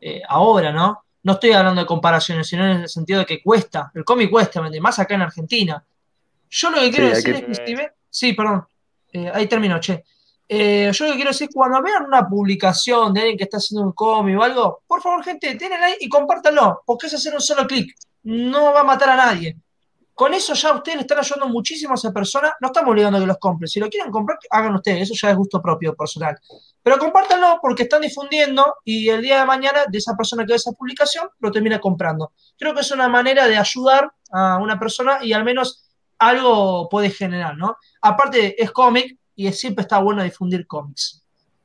[0.00, 1.04] eh, ahora, ¿no?
[1.22, 4.62] No estoy hablando de comparaciones, sino en el sentido de que cuesta, el cómic cuesta
[4.62, 5.84] vender, más acá en Argentina.
[6.48, 8.66] Yo lo que quiero decir que- es que si ven- sí, perdón,
[9.12, 10.04] Eh, ahí termino, che.
[10.52, 13.86] Eh, yo lo que quiero decir, cuando vean una publicación de alguien que está haciendo
[13.86, 17.40] un cómic o algo, por favor, gente, denle like y compártanlo, porque es hacer un
[17.40, 17.94] solo clic.
[18.24, 19.56] No va a matar a nadie.
[20.12, 22.52] Con eso ya ustedes le están ayudando muchísimo a esa persona.
[22.60, 23.68] No estamos obligando a que los compren.
[23.68, 25.02] Si lo quieren comprar, hagan ustedes.
[25.02, 26.36] Eso ya es gusto propio, personal.
[26.82, 30.56] Pero compártanlo porque están difundiendo y el día de mañana de esa persona que ve
[30.56, 32.32] esa publicación lo termina comprando.
[32.58, 35.88] Creo que es una manera de ayudar a una persona y al menos
[36.18, 37.76] algo puede generar, ¿no?
[38.02, 41.22] Aparte, es cómic y es- siempre está bueno difundir cómics.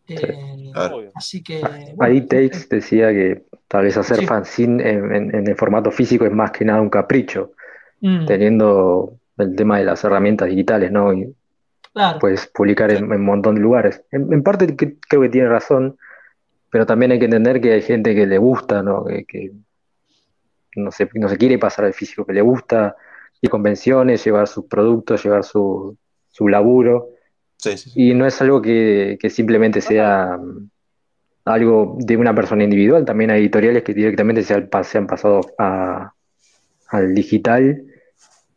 [0.08, 0.98] Eh, Claro.
[0.98, 1.12] Obvio.
[1.16, 1.62] así que.
[2.00, 4.28] Ahí Takes decía que tal vez hacer Sí.
[4.28, 7.54] fanzine en, en- en el formato físico es más que nada un capricho,
[8.02, 11.12] mm, teniendo el tema de las herramientas digitales, ¿no?
[11.12, 11.34] Y
[11.94, 12.20] claro.
[12.20, 14.04] puedes publicar en, en un montón de lugares.
[14.12, 15.98] En, en parte que- creo que tiene razón,
[16.70, 19.06] pero también hay que entender que hay gente que le gusta, ¿no?
[19.06, 19.52] Que, que
[20.76, 22.96] no se, no se quiere pasar al físico, que le gusta
[23.42, 25.98] ir convenciones, llevar sus productos, llevar su,
[26.30, 27.10] su laburo.
[27.58, 28.10] Sí, sí, sí.
[28.10, 30.70] Y no es algo que, que simplemente sea mm,
[31.46, 35.08] algo de una persona individual, también hay editoriales que directamente se han, pa- se han
[35.08, 36.12] pasado a-
[36.90, 37.84] al digital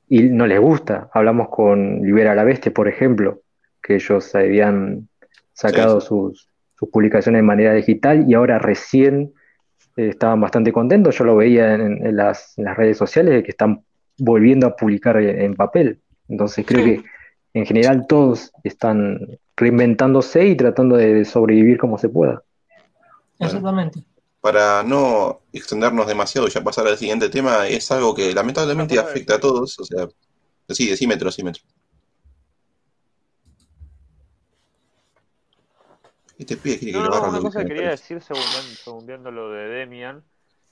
[0.09, 1.09] y no les gusta.
[1.13, 3.43] Hablamos con Libera la Bestia, por ejemplo,
[3.83, 5.09] que ellos habían
[5.53, 9.33] sacado Sí, sus, sus publicaciones de manera digital y ahora recién
[9.97, 11.17] eh, estaban bastante contentos.
[11.19, 13.83] Yo lo veía en, en las, en las redes sociales de que están
[14.19, 16.01] volviendo a publicar en, en papel.
[16.29, 16.97] Entonces creo Sí.
[16.97, 17.05] que
[17.55, 22.43] en general todos están reinventándose y tratando de sobrevivir como se pueda.
[23.39, 24.05] Exactamente.
[24.41, 29.35] Para no extendernos demasiado y ya pasar al siguiente tema, es algo que lamentablemente afecta
[29.35, 29.79] a todos.
[29.81, 30.09] O sea,
[30.69, 31.63] sí, decímetro, decímetro.
[36.39, 38.43] Este pibe quiere que No, lo no, una cosa que quería decir, según,
[38.85, 40.23] según viendo lo de Demian,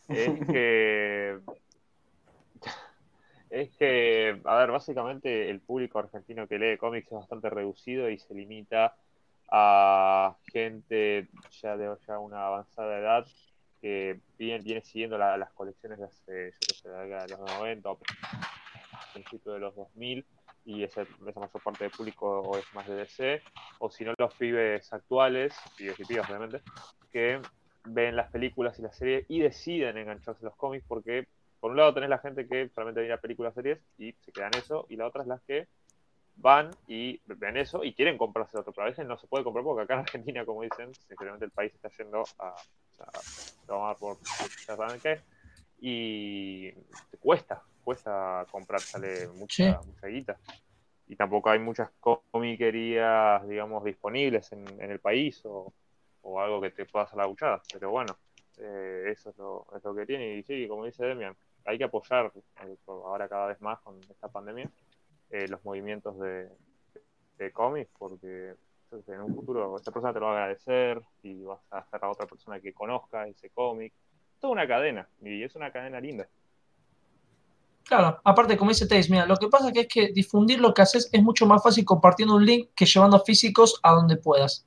[0.09, 1.39] es que.
[3.51, 8.19] Es que, a ver, básicamente el público argentino que lee cómics es bastante reducido y
[8.19, 8.97] se limita
[9.51, 11.29] a gente
[11.63, 13.27] ya de ya una avanzada edad
[13.81, 17.99] que viene, viene siguiendo la- las colecciones de hace, yo sé, de los 90 o
[19.13, 20.27] principios de los 2000
[20.65, 23.41] y ese, esa mayor parte del público o es más de DC,
[23.79, 26.61] o si no los pibes actuales, pibes y pibas obviamente,
[27.13, 27.41] que
[27.85, 31.29] ven las películas y las series y deciden engancharse a los cómics porque
[31.61, 34.87] por un lado tenés la gente que solamente mira películas, series y se quedan eso,
[34.89, 35.67] y la otra es las que
[36.37, 39.65] van y ven eso y quieren comprarse otro, pero a veces no se puede comprar
[39.65, 42.49] porque acá en Argentina, como dicen, sinceramente el país está yendo a,
[43.01, 43.21] a
[43.67, 44.19] tomar por
[44.69, 45.21] ya saben qué,
[45.79, 50.37] y te cuesta, cuesta comprar, sale mucha, mucha guita.
[51.09, 55.73] Y tampoco hay muchas comiquerías, digamos, disponibles en, en el país o,
[56.23, 57.63] o algo que te pueda hacer la buchada.
[57.73, 58.17] Pero bueno,
[58.59, 60.35] eh, eso es lo, es lo que tiene.
[60.35, 61.37] Y sí, como dice Demian,
[61.67, 64.71] hay que apoyar eh, ahora cada vez más con esta pandemia
[65.31, 66.49] eh, los movimientos de,
[67.39, 68.55] de cómics porque
[69.09, 72.11] en un futuro esa persona te lo va a agradecer y vas a hacer a
[72.11, 73.93] otra persona que conozca ese cómic.
[74.41, 76.29] Toda una cadena y es una cadena linda.
[77.85, 80.83] Claro, aparte, como dice Teis, mira, lo que pasa que es que difundir lo que
[80.83, 84.67] haces es mucho más fácil compartiendo un link que llevando físicos a donde puedas.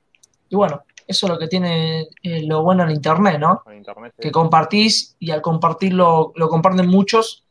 [0.50, 3.62] Y bueno, eso es lo que tiene eh, lo bueno en Internet, ¿no?
[3.64, 7.44] Con internet Que compartís y al compartirlo, lo comparten muchos,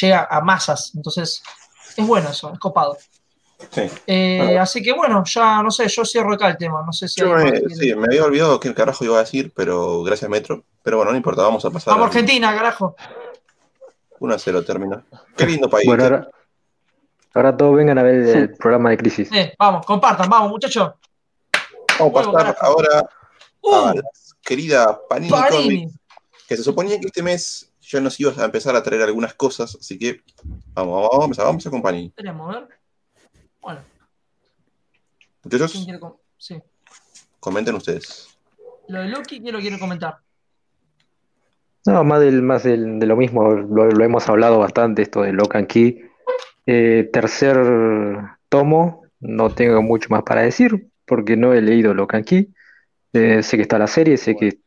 [0.00, 0.92] llega a masas.
[0.94, 1.42] Entonces,
[1.96, 2.96] es bueno eso, es copado.
[3.70, 3.82] Sí.
[4.06, 4.62] Eh, Bueno.
[4.62, 6.82] Así que bueno, ya no sé, yo cierro acá el tema.
[6.86, 9.52] No sé si Yo hay me, sí, me había olvidado qué carajo iba a decir,
[9.56, 10.62] pero gracias Metro.
[10.82, 11.92] Pero bueno, no importa, vamos a pasar.
[11.94, 12.94] Vamos, al- Argentina, carajo.
[14.20, 15.02] 1 a 0 termina.
[15.36, 15.86] Qué lindo país.
[15.86, 16.28] Bueno, ahora,
[17.34, 19.28] ahora todos vengan a ver el programa de Crisis.
[19.32, 20.92] Eh, vamos, compartan, vamos, muchachos.
[21.98, 23.08] Vamos a pasar ahora a
[23.62, 23.94] ¡Uh!
[23.96, 24.02] la
[24.42, 25.82] querida Panini, Panini.
[25.84, 25.98] Comics,
[26.48, 29.76] que se suponía que este mes ya nos ibas a empezar a traer algunas cosas,
[29.80, 30.22] así que
[30.74, 32.06] vamos, vamos, vamos vamos a empezar con Panini.
[32.08, 32.68] Esperemos, a ver.
[33.60, 33.80] Bueno,
[35.42, 36.60] ¿quién Muchachos, com- Sí.
[37.40, 38.28] comenten ustedes.
[38.88, 40.18] Lo de Loki, ¿quién lo quiere comentar?
[41.86, 45.32] No, más del, más del- de lo mismo, lo, lo hemos hablado bastante, esto de
[45.32, 46.02] Lock and Key.
[46.66, 47.56] Eh, tercer
[48.48, 52.48] tomo, no tengo mucho más para decir, porque no he leído and Key.
[53.14, 54.58] Eh, sé que está la serie, sé que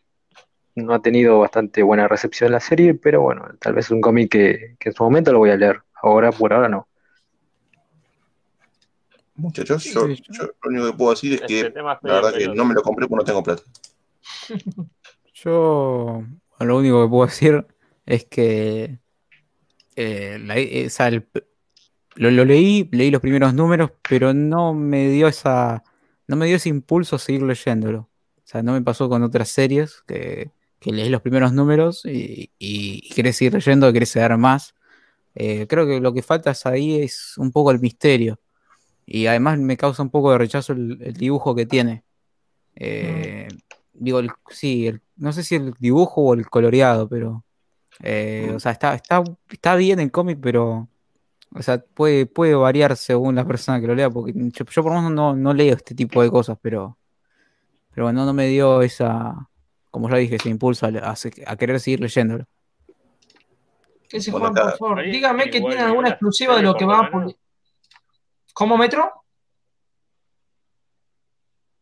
[0.75, 4.31] no ha tenido bastante buena recepción la serie, pero bueno, tal vez es un cómic
[4.31, 5.81] que, que en su momento lo voy a leer.
[6.01, 6.87] Ahora, por ahora no.
[9.35, 11.99] Muchachos, Sí, yo, sí, yo lo único que puedo decir es Este que tema es
[12.03, 13.63] la verdad que no me lo compré porque no tengo plata.
[15.33, 16.23] Yo
[16.59, 17.65] lo único que puedo decir
[18.05, 18.99] es que
[19.95, 21.27] eh, la- eh, el-
[22.15, 25.83] lo, lo leí, leí los primeros números, pero no me dio esa,
[26.31, 27.99] no me dio ese impulso a seguir leyéndolo.
[28.37, 32.51] O sea, no me pasó con otras series que, que leí los primeros números y,
[32.57, 34.73] y, y querés seguir leyendo, querés saber más.
[35.35, 38.39] Eh, creo que lo que falta ahí es un poco el misterio.
[39.05, 42.05] Y además me causa un poco de rechazo el, dibujo que tiene.
[42.75, 43.49] Eh,
[43.93, 47.43] digo, el- sí, no sé si el dibujo o el coloreado, pero.
[48.03, 50.87] eh, o sea, está, está, está bien el cómic, pero.
[51.53, 54.93] O sea, puede, puede variar según la persona que lo lea, porque yo, yo por
[54.93, 56.97] lo menos no, no leo este tipo de cosas, pero.
[57.93, 59.35] Pero bueno, no me dio esa.
[59.89, 62.45] Como ya dije, ese impulso a, a se- a querer seguir leyéndolo.
[64.07, 65.03] ¿Qué dice Bueno, Juan, por favor?
[65.03, 67.35] Dígame que tiene alguna exclusiva de lo que va a menos.
[68.53, 69.11] ¿Cómo, Metro?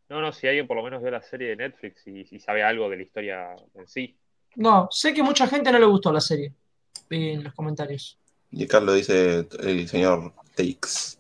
[0.10, 2.64] No, no, si alguien por lo menos vio la serie de Netflix y, y sabe
[2.64, 4.18] algo de la historia en sí.
[4.56, 6.52] No, sé que mucha gente no le gustó la serie.
[7.10, 8.18] Vi en los comentarios.
[8.52, 11.18] Y acá lo dice el señor Takes.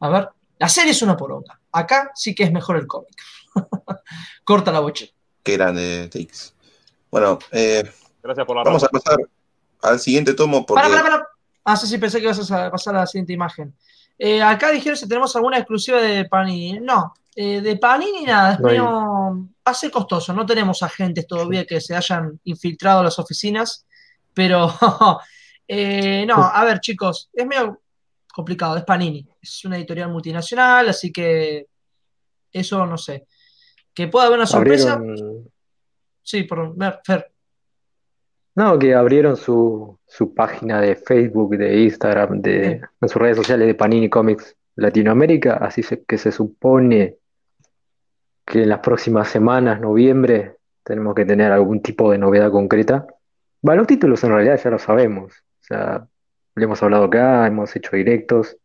[0.00, 1.60] A ver, la serie es una poronga.
[1.70, 3.16] Acá sí que es mejor el cómic.
[4.44, 5.06] Corta la bocha.
[5.42, 6.52] Qué grande Takes.
[7.10, 7.90] Bueno, eh,
[8.22, 9.18] Gracias por la vamos a pasar
[9.82, 11.28] al siguiente tomo porque Para, para, para.
[11.64, 13.74] Ah, sí, sí, pensé que ibas a pasar a la siguiente imagen.
[14.18, 16.80] Eh, acá dijeron si tenemos alguna exclusiva de Panini.
[16.80, 18.84] No, eh, de Panini nada, es No medio.
[18.84, 20.32] Va a ser costoso.
[20.32, 23.86] No tenemos agentes todavía que se hayan infiltrado a las oficinas.
[24.34, 24.72] Pero,
[25.68, 27.80] eh, no, a ver, chicos, es medio
[28.34, 28.76] complicado.
[28.76, 29.26] Es Panini.
[29.40, 31.66] Es una editorial multinacional, así que.
[32.52, 33.26] Eso no sé.
[33.94, 34.94] Que pueda haber una sorpresa.
[34.94, 35.48] Abrieron,
[36.24, 37.32] Sí, perdón, Fer.
[38.54, 43.66] no, que abrieron su, su página de Facebook, de Instagram, de, en sus redes sociales
[43.66, 47.16] de Panini Comics Latinoamérica, así se- que se supone
[48.46, 53.06] que en las próximas semanas, noviembre, tenemos que tener algún tipo de novedad concreta.
[53.68, 55.32] Va, los títulos en realidad ya lo sabemos,
[55.72, 56.06] sea,
[56.54, 58.56] lo hemos hablado acá, hemos hecho directos,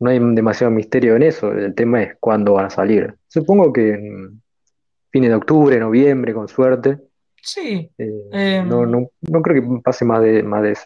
[0.00, 3.14] no hay demasiado misterio en eso, el tema es cuándo van a salir.
[3.28, 4.42] Supongo que en
[5.10, 6.98] fines de octubre, noviembre, con suerte.
[7.40, 8.68] Sí, Eh, Em.
[8.68, 10.84] no, no, no creo que pase más de, más de eso.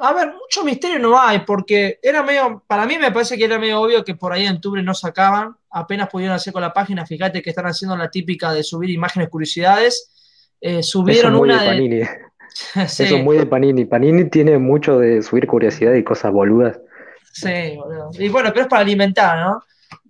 [0.00, 3.58] A ver, mucho misterio no hay, porque era medio, para mí me parece que era
[3.58, 7.04] medio obvio que por ahí en octubre no sacaban, apenas pudieron hacer con la página,
[7.04, 11.68] fíjate que están haciendo la típica de subir imágenes curiosidades, eh, es subieron una de...
[11.68, 12.00] Panini.
[12.88, 13.84] Sí, Eso es muy de Panini.
[13.84, 16.78] Panini tiene mucho de subir curiosidad y cosas boludas.
[17.32, 18.10] sí, boludo.
[18.14, 19.62] Y bueno, pero es para alimentar, ¿no?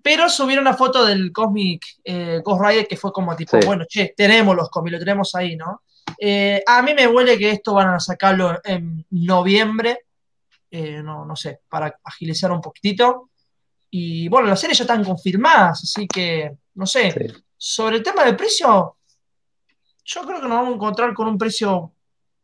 [0.03, 3.67] Pero subieron una foto del Cosmic eh, Ghost Rider que fue como tipo, Sí.
[3.67, 5.83] bueno, che, tenemos los cómics, lo tenemos ahí, ¿no?
[6.19, 10.01] Eh, a mí me huele que esto van a sacarlo en noviembre,
[10.71, 13.31] eh, no, no sé, para agilizar un poquitito.
[13.91, 17.43] Y bueno, las series ya están confirmadas, así que, no sé, Sí.
[17.57, 18.97] sobre el tema del precio,
[20.05, 21.93] yo creo que nos vamos a encontrar con un precio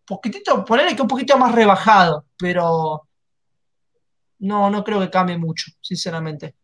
[0.06, 3.06] poquitito, ponerle que un poquito más rebajado, pero
[4.40, 6.54] no, no creo que cambie mucho, sinceramente.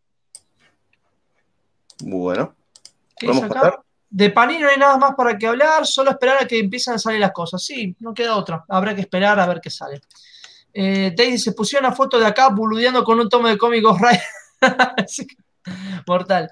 [2.03, 2.55] bueno,
[3.17, 3.81] ¿Qué ¿Podemos pasar?
[4.09, 6.99] De Panini no hay nada más para que hablar, solo esperar a que empiecen a
[6.99, 7.65] salir las cosas.
[7.65, 8.65] Sí, no queda otra.
[8.69, 10.01] Habrá que esperar a ver qué sale.
[10.73, 13.99] Eh, Daisy se pusieron una foto de acá boludeando con un tomo de cómicos
[16.07, 16.51] Mortal.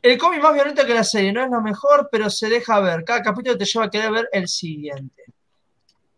[0.00, 3.04] El cómic más violento que la serie, no es lo mejor, pero se deja ver.
[3.04, 5.21] Cada capítulo te lleva a querer ver el siguiente.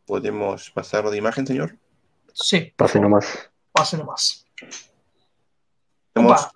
[0.06, 1.76] ¿Podemos pasar de imagen, señor?
[2.32, 3.50] Sí, Pase nomás.
[3.72, 4.46] pase nomás.
[6.12, 6.48] Tenemos.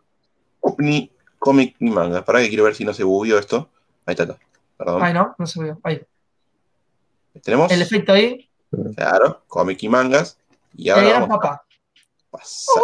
[0.61, 2.25] OVNI, cómic y manga.
[2.25, 3.71] Para que quiero ver si no se bugueó esto.
[4.07, 4.39] Ahí está, está.
[4.77, 5.03] Perdón.
[5.03, 5.79] Ay, no, no se vio.
[5.83, 6.01] Ahí.
[7.43, 8.49] Tenemos, El efecto ahí.
[8.97, 10.39] claro, cómic y mangas.
[10.75, 11.65] Y ahora vamos a papá.
[12.31, 12.83] pasar.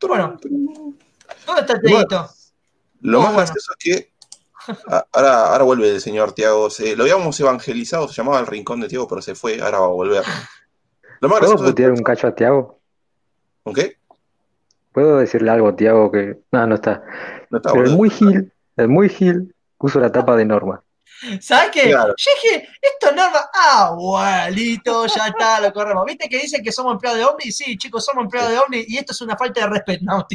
[0.00, 0.38] Bueno.
[1.46, 1.96] ¿Dónde está el Bueno.
[1.98, 2.28] dedito?
[3.02, 3.46] Lo Oh, más bueno.
[3.46, 4.12] gracioso es que
[5.12, 6.70] ahora, ahora vuelve el señor Tiago.
[6.70, 9.86] Se, lo habíamos evangelizado, se llamaba el rincón de Tiago, pero se fue, ahora va
[9.86, 10.22] a volver.
[11.20, 12.80] Lo más ¿Puedo putear un cacho a Tiago?
[13.62, 13.96] ¿Con qué?
[14.92, 16.40] ¿Puedo decirle algo a Tiago que...
[16.50, 17.02] No, no está.
[17.50, 20.82] No está Pero el muy gil, el muy gil puso la tapa de Norma.
[21.40, 21.90] ¿Sabes qué?
[21.90, 22.14] Claro.
[22.16, 23.50] Yo dije, esto no va.
[23.52, 26.04] Ah, bueno, listo, ya está, lo corremos.
[26.06, 27.52] ¿Viste que dicen que somos empleados de Omni?
[27.52, 30.04] Sí, chicos, somos empleados de Omni y esto es una falta de respeto.
[30.04, 30.26] No.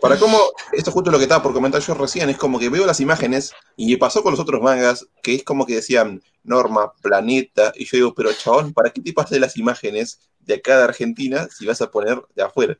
[0.00, 0.38] Para cómo,
[0.72, 3.00] esto es justo lo que estaba por comentar yo recién, es como que veo las
[3.00, 7.72] imágenes y me pasó con los otros mangas, que es como que decían Norma, Planeta,
[7.74, 11.48] y yo digo, pero chabón, ¿para qué te pasas las imágenes de acá de Argentina
[11.50, 12.78] si vas a poner de afuera?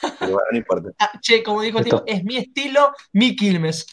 [0.00, 0.90] Pero bueno, no importa.
[0.98, 3.86] Ah, che, como dijo el tipo, es mi estilo, mi Quilmes.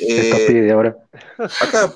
[0.00, 0.96] Eh, ahora.
[1.60, 1.92] acá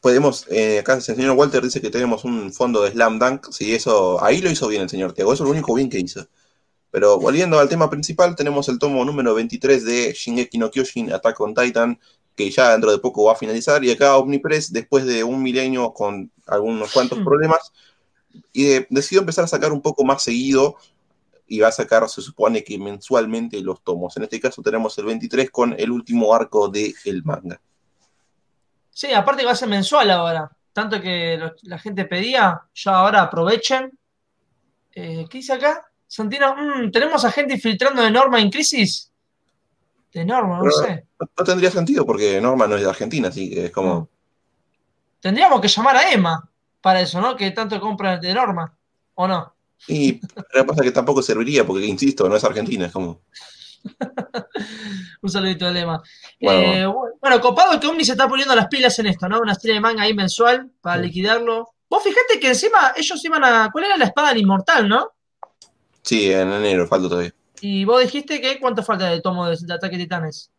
[0.00, 3.74] podemos, eh, acá el señor Walter dice que tenemos un fondo de Slam Dunk, sí,
[3.74, 6.26] eso, ahí lo hizo bien el señor Tiago, eso es lo único bien que hizo.
[6.90, 11.40] Pero volviendo al tema principal, tenemos el tomo número 23 de Shingeki no Kyojin Attack
[11.40, 11.98] on Titan,
[12.36, 15.92] que ya dentro de poco va a finalizar, y acá Omnipress, después de un milenio
[15.92, 17.24] con algunos cuantos Hmm.
[17.24, 17.72] problemas,
[18.52, 20.76] y de- decidió empezar a sacar un poco más seguido,
[21.54, 24.16] y va a sacar, se supone que mensualmente los tomos.
[24.16, 27.60] En este caso tenemos el 23 con el último arco del el manga.
[28.90, 30.50] Sí, aparte que va a ser mensual ahora.
[30.72, 33.98] Tanto que lo- la gente pedía, ya ahora aprovechen.
[34.94, 35.84] Eh, ¿Qué dice acá?
[36.06, 39.10] Santino, mm, ¿tenemos a gente infiltrando de Norma en crisis?
[40.12, 41.06] De Norma, no Pero- sé.
[41.20, 44.08] No, no tendría sentido porque Norma no es de Argentina, así que es como.
[45.20, 46.48] Tendríamos que llamar a Emma
[46.80, 47.36] para eso, ¿no?
[47.36, 48.74] Que tanto compra de Norma,
[49.14, 49.54] ¿o no?
[49.88, 53.20] Y lo que pasa es que tampoco serviría porque, insisto, no es Argentina, es como.
[55.22, 56.02] Un saludito de Emma.
[56.40, 56.60] Bueno.
[56.72, 59.40] Eh, bu- bueno, copado que Omni se está poniendo las pilas en esto, ¿no?
[59.40, 61.06] Una serie de manga ahí mensual para Sí.
[61.08, 61.68] liquidarlo.
[61.88, 63.70] Vos fijate que encima ellos iban a.
[63.72, 65.10] ¿Cuál era la espada del inmortal, no?
[66.02, 67.34] Sí, en enero, falta todavía.
[67.60, 70.50] Y vos dijiste que cuánto falta del tomo de, de Ataque de Titanes.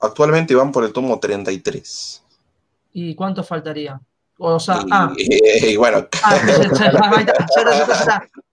[0.00, 2.22] Actualmente van por el tomo 33.
[2.92, 4.00] ¿Y cuánto faltaría?
[4.44, 6.36] O sea, y, ah, y bueno, ah,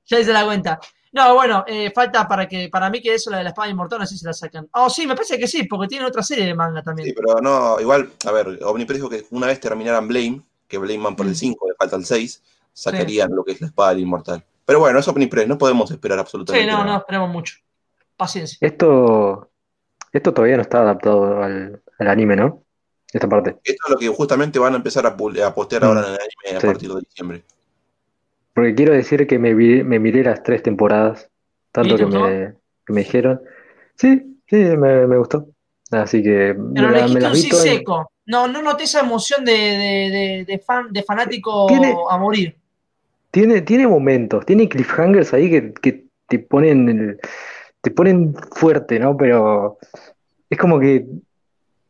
[0.06, 0.80] ya, hice la cuenta.
[1.12, 4.02] No, bueno, eh, falta para que, para mí que eso, la de la espada inmortal,
[4.02, 4.68] así se la sacan.
[4.74, 7.08] Oh, sí, me parece que sí, porque tienen otra serie de manga también.
[7.08, 11.04] sí, pero no, igual, a ver, Omnipress dijo que una vez terminaran Blame, que Blame
[11.04, 11.36] van por el Mm.
[11.36, 14.44] 5, le falta el 6, sacarían lo que es la espada del inmortal.
[14.66, 16.86] Pero bueno, es Omnipress, no podemos esperar Sí, absolutamente no, nada.
[16.92, 17.56] no, esperemos mucho.
[18.16, 18.58] Paciencia.
[18.62, 19.50] Esto,
[20.12, 22.62] esto todavía no está adaptado al, al anime, ¿no?
[23.12, 23.56] Esta parte.
[23.64, 25.86] Esto es lo que justamente van a empezar a, a postear Mm.
[25.86, 26.68] ahora en el anime a Sí.
[26.68, 27.44] partir de diciembre.
[28.54, 31.30] Porque quiero decir que me, vi- me miré las tres temporadas,
[31.72, 32.54] tanto ¿Y te que me,
[32.86, 33.42] que me dijeron.
[33.96, 35.48] Sí, sí, me, me gustó.
[35.92, 38.12] Así que Pero la- me dijiste las vi sí todas seco.
[38.26, 42.56] No, no noté esa emoción de, de, de, de fan, de fanático Tiene- a morir.
[43.32, 47.20] Tiene, tiene momentos, tiene cliffhangers ahí que, que te ponen el-
[47.82, 49.16] te ponen fuerte, ¿no?
[49.18, 49.78] Pero
[50.50, 51.06] es como que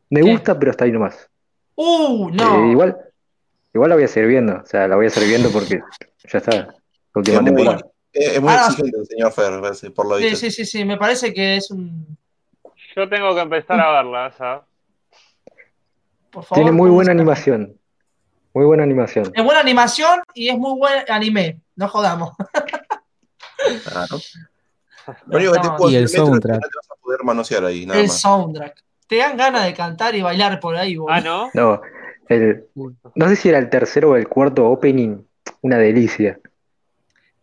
[0.09, 0.31] me ¿Qué?
[0.31, 1.29] gusta, pero hasta ahí nomás.
[1.75, 2.65] Uh, Eh, no.
[2.71, 2.97] igual,
[3.73, 5.81] igual la voy a seguir viendo, o sea, la voy a seguir viendo porque
[6.31, 6.75] ya está, la
[7.15, 7.85] última Es muy, temporada.
[8.13, 10.37] es- es muy Ahora- exigente el señor Fer, por lo Sí, visto.
[10.39, 12.17] sí, sí, sí, me parece que es un.
[12.95, 14.61] Yo tengo que empezar a verla, ya.
[16.31, 17.77] Por favor, Tiene muy ¿cómo buena animación,
[18.53, 19.31] muy buena animación.
[19.33, 21.59] Es buena animación y es muy buen anime.
[21.75, 22.31] No jodamos.
[23.83, 24.17] Claro.
[25.27, 26.61] Lo único que te No, puedo y el decir, Metro, es que soundtrack.
[26.61, 28.21] no te vas a poder manosear ahí, nada El más.
[28.21, 28.83] soundtrack.
[29.09, 31.15] Te dan ganas de cantar y bailar por ahí, boludo.
[31.15, 31.49] Ah, ¿no?
[31.55, 31.81] No,
[32.27, 32.67] el,
[33.15, 35.17] no sé si era el tercero o el cuarto opening,
[35.61, 36.39] una delicia.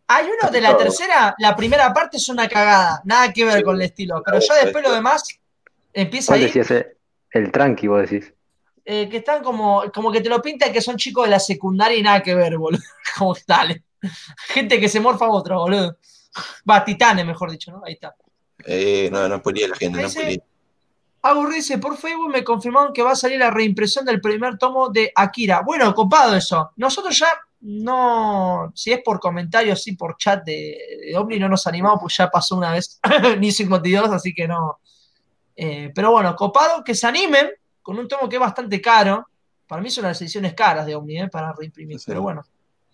[0.07, 3.63] Hay uno de la tercera, la primera parte es una cagada, nada que ver Sí,
[3.65, 5.25] con el estilo, pero ya después es- lo demás
[5.93, 6.71] empieza ¿Cuál ahí, decías?
[6.71, 6.97] eh?
[7.33, 8.33] El tranqui, vos decís.
[8.85, 11.99] eh, que están como, como que te lo pintan que son chicos de la secundaria
[11.99, 12.81] y nada que ver, boludo.
[13.19, 13.83] Como dale.
[14.47, 15.97] Gente que se morfa a otra, boludo.
[16.71, 17.83] Va, titanes, mejor dicho, ¿no?
[17.85, 18.15] Ahí está.
[18.65, 20.41] Eh, no, no spoilee la gente, no Ese-
[21.29, 24.89] Agur dice, por Facebook me confirmaron que va a salir la reimpresión del primer tomo
[24.89, 25.63] de Akira.
[25.65, 26.73] Bueno, copado eso.
[26.77, 27.29] Nosotros ya
[27.61, 32.17] no, si es por comentarios, sí por chat de, de Omni, no nos animamos, pues
[32.17, 33.01] ya pasó una vez,
[33.39, 34.79] ni 52, así que no.
[35.57, 37.49] Eh, pero bueno, copado que se animen
[37.83, 39.27] con un tomo que es bastante caro.
[39.67, 41.99] Para mí son las ediciones caras de Omni, eh, para reimprimir.
[41.99, 42.05] Sí.
[42.09, 42.45] Pero bueno,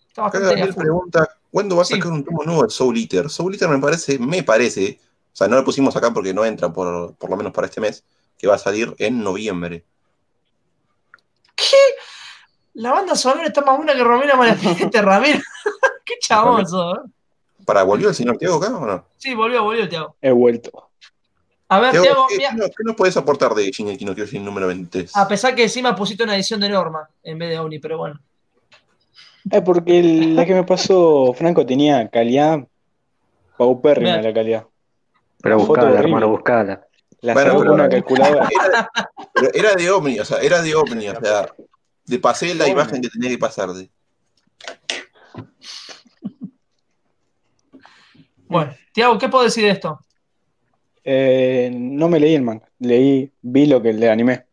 [0.07, 1.95] está bastante pregunta, ¿cuándo va a Sí.
[1.95, 3.29] sacar un tomo nuevo de Soul Eater?
[3.29, 6.71] Soul Eater me parece, me parece, o sea, no lo pusimos acá porque no entra
[6.71, 8.03] por, por lo menos para este mes,
[8.43, 9.85] que va a salir en noviembre.
[11.55, 11.77] ¿Qué?
[12.73, 15.39] La banda sonora está más buena que Romero Malapiente, Ramiro.
[16.05, 17.09] Qué chabón eh.
[17.65, 19.05] ¿Para volvió el señor Tiago acá o no?
[19.15, 20.17] Sí, volvió, volvió, Tiago.
[20.21, 20.89] He vuelto.
[21.69, 25.15] A ver, Tiago, ¿qué, mira, qué nos, puedes aportar de Shingeki no Kyojin número 23?
[25.15, 28.19] a pesar que encima pusiste una edición de Norma en vez de Omni, pero bueno.
[29.49, 32.59] Es porque el- la que me pasó Franco tenía calidad
[33.57, 34.67] paupérrima la calidad.
[35.41, 36.85] Pero buscala, hermano, buscala.
[37.23, 38.49] La Bueno, pero- una calculadora.
[38.65, 38.91] Era,
[39.33, 41.47] pero era de Omni, o sea, era de Omni, o sea,
[42.05, 43.89] le pasé la imagen que tenía que pasarle.
[48.47, 49.99] Bueno, Tiago, ¿qué puedo decir de esto?
[51.05, 54.45] Eh, no me leí el manga, leí, vi lo que le animé.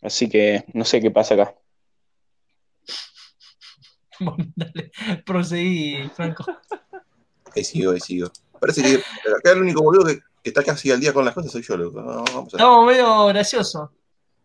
[0.00, 1.54] Así que no sé qué pasa acá.
[4.20, 4.92] Bueno, dale,
[5.26, 6.44] proseguí, Franco.
[7.56, 8.30] Ahí sigo, ahí sigo.
[8.60, 8.94] Parece que
[9.32, 11.76] acá el único boludo que, que está casi al día con las cosas soy yo,
[11.76, 12.00] loco.
[12.00, 12.46] No, vamos a ver.
[12.46, 13.92] Estamos medio gracioso.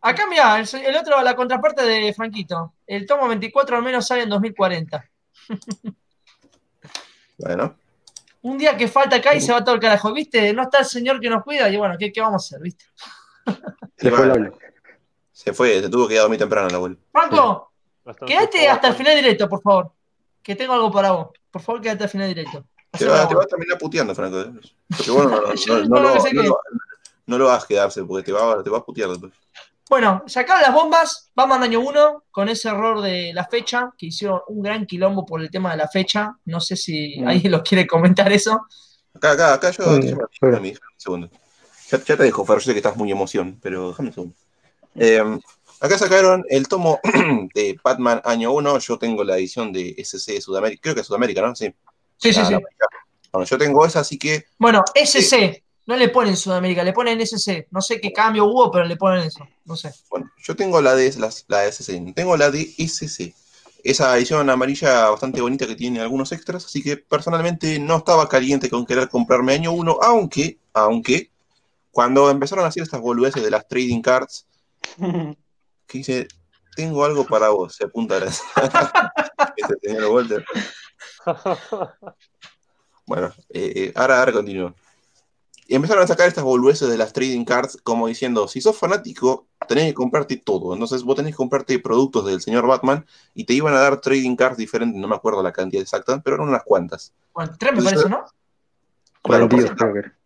[0.02, 2.74] Acá, mira, el, el otro, la contraparte de Franquito.
[2.86, 5.10] El tomo 24 al menos sale en 2040.
[7.40, 7.76] Bueno,
[8.42, 10.52] Un día que falta acá y se va todo el carajo, ¿viste?
[10.54, 12.86] No está el señor que nos cuida y bueno, ¿qué, qué vamos a hacer, viste?
[13.96, 14.52] Se fue
[15.32, 16.98] se fue, se tuvo que ir a dormir temprano el abuelo.
[17.12, 17.72] Franco,
[18.04, 19.92] Bastante quédate hasta el final directo, por favor.
[20.42, 21.28] Que tengo algo para vos.
[21.52, 22.66] Por favor, quédate al final directo.
[22.92, 24.42] Te va, te va a terminar puteando, Franco.
[24.42, 24.52] ¿eh?
[24.96, 26.60] Porque bueno, no, no, Yo no, no lo,
[27.26, 29.34] no lo hagas quedarse, porque te va, te va a putear después.
[29.90, 34.42] Bueno, sacaron las bombas, Batman año 1, con ese error de la fecha, que hicieron
[34.50, 36.36] un gran quilombo por el tema de la fecha.
[36.46, 37.28] No sé si Mm.
[37.28, 38.66] alguien los quiere comentar eso.
[39.16, 39.84] Acá, acá, acá yo.
[39.86, 40.58] Mm, déjame- bueno.
[40.60, 41.30] déjame un segundo.
[41.90, 44.36] Ya, ya te dejo, Fer, yo sé que estás muy emoción, pero déjame un segundo.
[44.96, 45.40] Eh,
[45.80, 47.00] acá sacaron el tomo
[47.56, 48.80] de Batman año 1.
[48.80, 51.56] Yo tengo la edición de SC de Sudamérica, creo que es Sudamérica, ¿no?
[51.56, 51.74] Sí.
[52.18, 52.56] Sí, sí, sí.
[53.32, 57.68] Bueno, yo tengo esa, así que Bueno, SC, no le ponen Sudamérica, le ponen SC.
[57.72, 59.48] No sé qué cambio hubo, pero le ponen eso.
[59.66, 59.94] No sé.
[60.10, 61.14] Bueno, yo tengo la de
[61.48, 63.34] la de SC, tengo la de SC.
[63.84, 68.70] Esa edición amarilla bastante bonita que tiene algunos extras, así que personalmente no estaba caliente
[68.70, 71.32] con querer comprarme año 1, aunque, aunque,
[71.92, 74.46] cuando empezaron a hacer estas boludeces de las trading cards,
[74.98, 76.28] que dice,
[76.76, 78.26] tengo algo para vos, se apunta a la...
[79.56, 80.46] este señor Walter.
[83.06, 84.76] Bueno, eh, eh, ahora, ahora continúo.
[85.66, 89.48] Y empezaron a sacar estas boludeces de las trading cards como diciendo, si sos fanático,
[89.68, 90.74] tenés que comprarte todo.
[90.74, 94.36] Entonces vos tenés que comprarte productos del señor Batman y te iban a dar trading
[94.36, 97.14] cards diferentes, no me acuerdo la cantidad exacta, pero eran unas cuantas.
[97.34, 98.26] Bueno, tres me parece, ¿no?
[99.24, 100.18] Claro, 42 por- creo que era.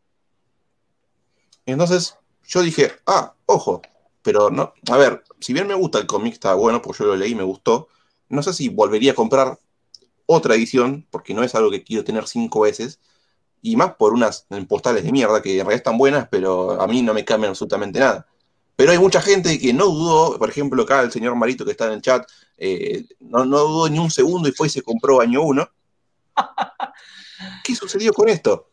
[1.65, 2.17] Entonces
[2.47, 3.81] yo dije, ah, ojo,
[4.21, 7.15] pero no, a ver, si bien me gusta el cómic, está bueno, pues yo lo
[7.15, 7.87] leí, me gustó,
[8.29, 9.59] no sé si volvería a comprar
[10.31, 12.99] otra edición, porque no es algo que quiero tener cinco veces,
[13.61, 17.01] y más por unas postales de mierda que en realidad están buenas, pero a mí
[17.01, 18.27] no me cambian absolutamente nada.
[18.75, 21.85] Pero hay mucha gente que no dudó, por ejemplo, acá el señor Marito que está
[21.85, 22.27] en el chat,
[22.57, 25.69] eh, no, no dudó ni un segundo y fue y se compró año uno.
[27.63, 28.69] ¿Qué sucedió con esto?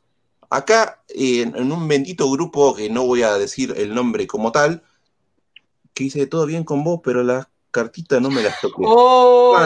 [0.50, 4.82] Acá, eh, en, un bendito grupo que no voy a decir el nombre como tal,
[5.92, 8.82] que dice todo bien con vos, pero las cartitas no me las toqué.
[8.86, 9.56] Oh,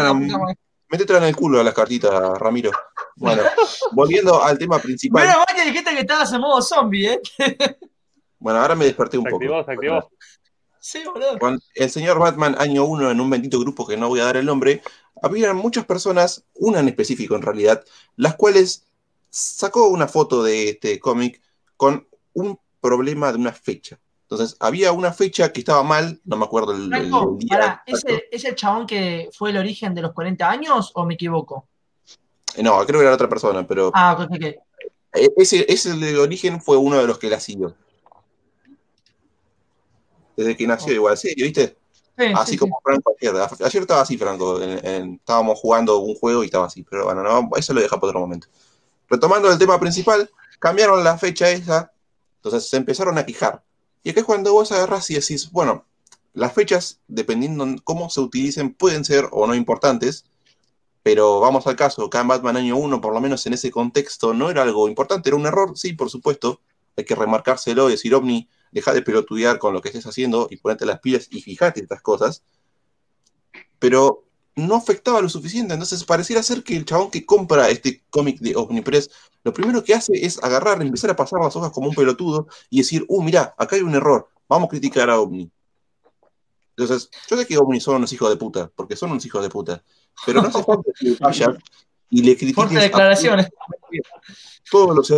[0.93, 1.05] Bueno.
[1.05, 2.71] Métetela en el culo a las cartitas, Ramiro.
[3.17, 3.43] Bueno,
[3.93, 5.27] volviendo al tema principal.
[5.27, 7.21] Mal que dijiste que estabas en modo zombie, ¿eh?
[8.39, 9.45] Bueno, ahora me desperté un Se poco.
[9.45, 10.11] activó, se activó.
[10.81, 11.39] Sí, boludo.
[11.77, 14.45] El señor Batman año 1 en un bendito grupo que no voy a dar el
[14.45, 14.83] nombre,
[15.23, 17.85] había muchas personas, una en específico en realidad,
[18.17, 18.85] las cuales
[19.31, 21.41] sacó una foto de este cómic
[21.77, 24.01] con un problema de una fecha.
[24.33, 27.49] Entonces, había una fecha que estaba mal, no me acuerdo el, Franco, el día.
[27.51, 28.15] pará, exacto.
[28.15, 31.69] ¿ese, ¿es el chabón que fue el origen de los 40 años o me equivoco?
[32.57, 34.43] Eh, No, creo que era otra persona, pero Ah, ok, ok.
[34.43, 37.75] eh, ese, ese de origen fue uno de los que la siguió.
[40.35, 41.77] Desde que nació igual, serio, ¿viste?
[42.17, 43.35] Sí, Así sí, como Franco ayer.
[43.61, 44.63] Ayer estaba así, Franco.
[44.63, 46.83] en- en- estábamos jugando un juego y estaba así.
[46.89, 48.47] Pero bueno, no, eso lo deja para otro momento.
[49.11, 51.93] Retomando el tema principal, cambiaron la fecha esa.
[52.37, 53.63] Entonces se empezaron a quejar.
[54.03, 55.85] Y acá es cuando vos agarrás y decís, bueno,
[56.35, 60.25] las fechas, dependiendo en cómo se utilicen, pueden ser o no importantes.
[61.03, 64.35] Pero vamos al caso, acá en Batman año 1, por lo menos en ese contexto,
[64.35, 66.61] no era algo importante, era un error, sí, por supuesto.
[66.97, 70.57] Hay que remarcárselo y decir, Omni, deja de pelotudear con lo que estés haciendo y
[70.57, 72.43] ponete las pilas y fijate estas cosas.
[73.79, 74.25] Pero
[74.55, 78.55] no afectaba lo suficiente, entonces pareciera ser que el chabón que compra este cómic de
[78.55, 79.11] Omnipress,
[79.45, 82.79] lo primero que hace es agarrar, empezar a pasar las hojas como un pelotudo y
[82.79, 85.51] decir, uh, mira, acá hay un error, vamos a criticar a Omni.
[86.77, 89.49] Entonces, yo sé que Omni son unos hijos de puta, porque son unos hijos de
[89.49, 89.83] puta,
[90.27, 91.17] pero no hace falta que
[92.13, 93.49] y le critiques declaraciones.
[94.71, 95.11] todos los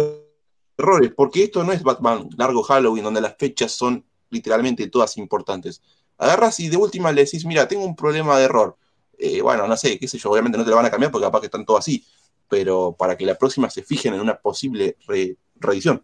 [0.78, 5.82] errores, porque esto no es Batman largo Halloween, donde las fechas son literalmente todas importantes.
[6.18, 8.76] Agarras y de última le decís, mira, tengo un problema de error.
[9.18, 11.26] Eh, bueno, no sé, qué sé yo, obviamente no te lo van a cambiar porque
[11.26, 12.04] capaz que están todos así,
[12.48, 16.02] pero para que la próxima se fijen en una posible re- reedición.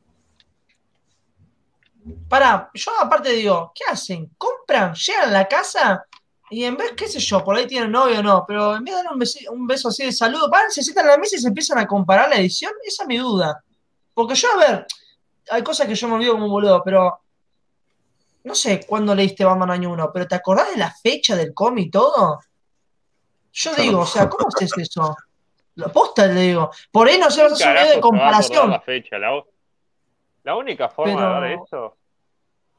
[2.29, 4.31] Pará, yo aparte digo, ¿qué hacen?
[4.39, 4.95] ¿Compran?
[4.95, 6.05] ¿Llegan a la casa?
[6.51, 8.97] Y en vez, qué sé yo, por ahí tienen novio o no, pero en vez
[8.97, 11.37] de dar un, besi- un beso así de saludo, van, se sientan a la mesa
[11.37, 13.63] y se empiezan a comparar la edición, esa es mi duda.
[14.15, 14.87] Porque yo, a ver,
[15.51, 17.21] hay cosas que yo me olvido como un boludo, pero
[18.45, 21.87] no sé cuándo leíste Batman año 1, pero ¿te acordás de la fecha del cómic
[21.87, 22.41] y todo?
[23.53, 25.17] Yo digo, o sea, ¿cómo haces eso?
[25.77, 26.71] La posta le digo.
[26.93, 28.71] Por ahí no se hacer un video de se va a acordar comparación.
[28.71, 29.19] La, fecha.
[29.19, 29.43] La,
[30.45, 31.97] la única forma Pero- de dar eso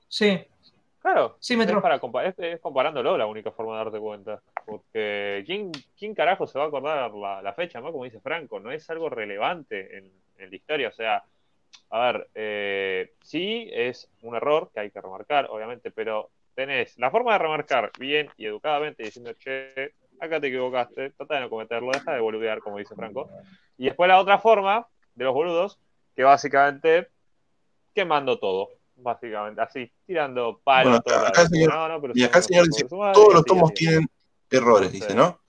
[0.07, 0.45] Sí.
[0.99, 1.81] Claro, Sí, es, Metro.
[1.81, 4.41] para compa- es, es comparándolo la única forma de darte cuenta.
[4.65, 7.79] Porque ¿quién, quién carajo se va a acordar la, la fecha?
[7.81, 7.91] ¿no?
[7.91, 10.89] Como dice Franco, no es algo relevante en, en la historia.
[10.89, 11.23] O sea,
[11.89, 17.09] a ver, eh, sí es un error que hay que remarcar, obviamente, pero tenés la
[17.09, 21.91] forma de remarcar bien y educadamente diciendo, che, acá te equivocaste, trata de no cometerlo,
[21.91, 23.29] deja de boludear, como dice Franco.
[23.77, 25.79] Y después la otra forma de los boludos,
[26.15, 27.09] que básicamente
[27.93, 28.69] quemando todo.
[28.95, 31.01] Básicamente, así, tirando palos.
[31.03, 33.71] Bueno, acá el señor- No, no, pero Y acá señor dice, todos los así, tomos
[33.71, 33.73] así.
[33.85, 34.07] tienen
[34.51, 35.39] errores, dice, ¿no?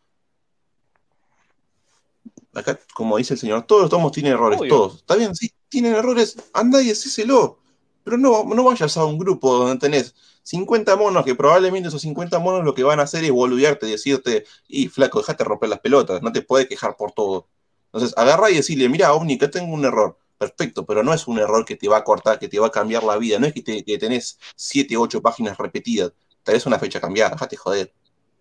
[2.54, 4.68] Acá, como dice el señor, todos los tomos tienen errores, Obvio.
[4.70, 4.96] todos.
[4.96, 7.58] Está bien, sí, tienen errores, anda y decíselo.
[8.04, 12.38] Pero no, no vayas a un grupo donde tenés 50 monos que probablemente esos 50
[12.40, 16.22] monos lo que van a hacer es boludearte decirte, y flaco, dejate romper las pelotas,
[16.22, 17.48] no te puedes quejar por todo.
[17.92, 20.16] Entonces, agarra y decirle, mira, Omni, que tengo un error.
[20.38, 22.70] Perfecto, pero no es un error que te va a cortar, que te va a
[22.70, 23.38] cambiar la vida.
[23.38, 26.12] No es que, te- que tenés 7, 8 páginas repetidas.
[26.42, 27.92] Tenés una fecha cambiada, dejate joder.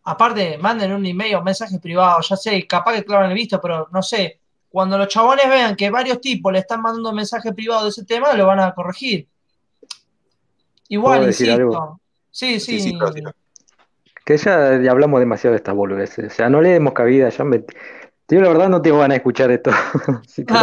[0.04, 3.88] Aparte, manden un email o mensaje privado, ya sé, capaz que clavan el visto, pero
[3.92, 4.40] no sé.
[4.70, 8.34] Cuando los chabones vean que varios tipos le están mandando mensaje privado de ese tema,
[8.34, 9.28] lo van a corregir.
[10.92, 11.62] Igual, ¿Puedo decir insisto.
[11.78, 12.02] algo?
[12.30, 12.80] Sí, sí.
[12.80, 13.24] Sí, sí, claro, sí.
[14.26, 16.34] Que ya, ya hablamos demasiado de estas boludeces.
[16.34, 17.30] O sea, no le demos cabida.
[17.30, 17.64] Ya me.
[18.26, 19.72] Tío, la verdad no tengo ganas de escuchar esto.
[20.28, 20.46] Sí.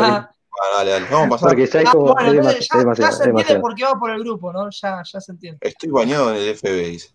[0.61, 1.49] Ah, dale, dale, vamos a pasar.
[1.51, 3.61] Porque ya hay ah, bueno, ya, ya demasiado, se entiende demasiado.
[3.61, 4.69] por qué va por el grupo, ¿no?
[4.71, 5.59] Ya, ya se entiende.
[5.61, 6.91] Estoy bañado en el FBI.
[6.91, 7.11] dice.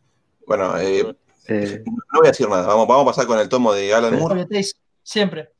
[0.47, 1.13] Bueno, eh,
[1.47, 2.65] Eh, no voy a decir nada.
[2.65, 4.17] Vamos, vamos a pasar con el tomo de Alan.
[4.17, 4.47] Moore.
[5.03, 5.51] Siempre.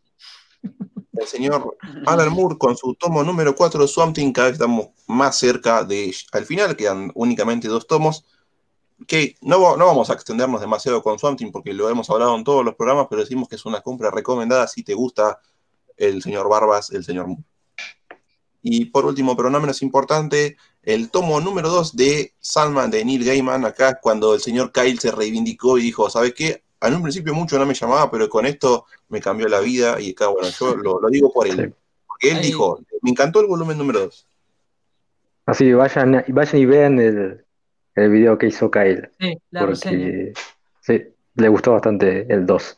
[1.24, 5.38] El señor Alan Moore con su tomo número 4, Swamp Thing, cada vez estamos más
[5.38, 8.26] cerca de al final, quedan únicamente dos tomos.
[9.08, 12.44] Que no, no vamos a extendernos demasiado con Swamp Thing porque lo hemos hablado en
[12.44, 15.40] todos los programas, pero decimos que es una compra recomendada si te gusta
[15.98, 17.44] el señor Barbas, el señor Moore.
[18.62, 23.24] Y por último, pero no menos importante, el tomo número 2 de Salman de Neil
[23.24, 26.64] Gaiman, acá es cuando el señor Kyle se reivindicó y dijo, ¿sabes qué?
[26.88, 30.12] En un principio mucho no me llamaba, pero con esto me cambió la vida y
[30.12, 31.56] acá, bueno, yo lo, lo digo por él.
[31.56, 31.74] Sí.
[32.08, 32.46] Porque él Ahí.
[32.48, 34.28] dijo, me encantó el volumen número 2.
[35.46, 37.46] así que vayan, vayan y vean el,
[37.96, 39.10] el video que hizo Kyle.
[39.20, 40.34] Sí, la porque
[40.82, 41.02] sí,
[41.36, 42.78] le gustó bastante el 2.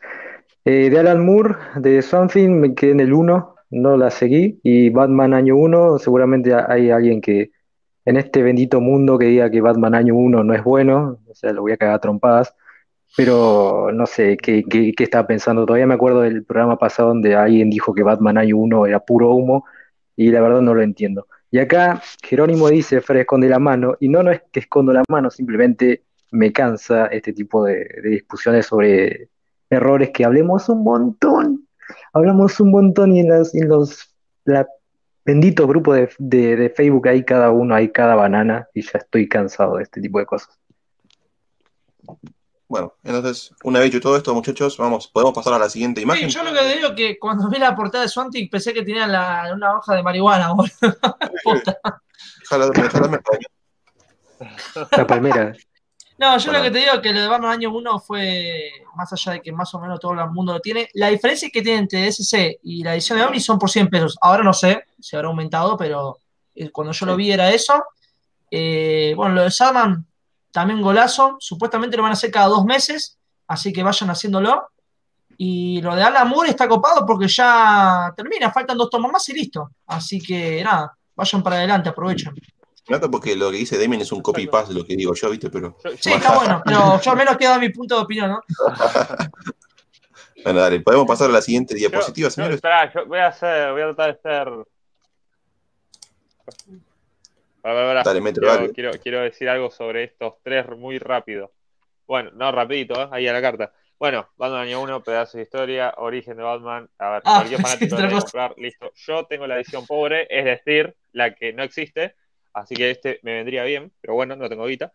[0.64, 4.58] Eh, de Alan Moore, de Something, me quedé en el 1, no la seguí.
[4.62, 7.50] Y Batman Año 1, seguramente hay alguien que
[8.04, 11.52] en este bendito mundo que diga que Batman Año 1 no es bueno, o sea,
[11.52, 12.54] lo voy a cagar a trompadas.
[13.16, 15.66] Pero no sé qué, qué, qué estaba pensando.
[15.66, 19.32] Todavía me acuerdo del programa pasado donde alguien dijo que Batman Año 1 era puro
[19.32, 19.64] humo,
[20.16, 21.26] y la verdad no lo entiendo.
[21.50, 25.02] Y acá Jerónimo dice, Fred esconde la mano, y no, no es que escondo la
[25.08, 26.02] mano, simplemente
[26.32, 29.28] me cansa este tipo de, discusiones sobre
[29.70, 31.68] errores que hablemos un montón.
[32.12, 34.14] Hablamos un montón y en, las, los
[35.24, 39.84] benditos grupos de Facebook hay cada uno, hay cada banana, y ya estoy cansado de
[39.84, 40.58] este tipo de cosas.
[42.68, 46.04] Bueno, entonces, una vez hecho todo esto, muchachos, vamos, podemos pasar a la siguiente Sí,
[46.04, 46.28] imagen.
[46.28, 48.82] yo lo que te digo es que cuando vi la portada de Swantic pensé que
[48.82, 50.70] tenía la, una hoja de marihuana, boludo.
[52.40, 53.20] Déjala.
[54.96, 55.52] La palmera.
[56.18, 56.58] No, yo Bueno.
[56.58, 59.42] lo que te digo es que lo de Batman año 1 fue, más allá de
[59.42, 62.58] que más o menos todo el mundo lo tiene, la diferencia que tiene entre SC
[62.62, 64.16] y la edición de Omni son por 100 pesos.
[64.20, 66.18] Ahora no sé si habrá aumentado, pero
[66.54, 67.84] eh, cuando yo lo vi era eso.
[68.50, 70.06] Eh, bueno, lo de Sadman,
[70.56, 71.36] también golazo.
[71.38, 74.68] Supuestamente lo van a hacer cada dos meses, así que vayan haciéndolo.
[75.36, 79.34] Y lo de Alan Moore está copado porque ya termina, faltan dos tomos más y
[79.34, 79.70] listo.
[79.86, 82.34] Así que nada, vayan para adelante, aprovechen.
[82.88, 85.50] Nota porque lo que dice Damien es un copy-paste de lo que digo yo, ¿viste?
[85.50, 85.76] Pero.
[86.00, 88.40] Sí, está bueno, pero yo al menos queda mi punto de opinión, ¿no?
[90.44, 92.54] Bueno, dale, podemos pasar a la siguiente diapositiva, yo- señores.
[92.56, 94.48] esperá, yo voy a hacer, voy a tratar de ser.
[97.74, 98.72] Dale, metro, quiero, dale.
[98.72, 101.52] quiero, quiero decir algo sobre estos tres muy rápido.
[102.06, 103.08] Bueno, no, rapidito, ¿eh?
[103.10, 103.72] ahí a la carta.
[103.98, 106.88] Bueno, Batman año 1, pedazo de historia, origen de Batman.
[106.98, 108.92] A ver, Ah, cualquier fanático lo comprar, listo.
[108.94, 112.14] Yo tengo la edición pobre, es decir, la que no existe,
[112.52, 114.92] así que este me vendría bien, pero bueno, no tengo guita.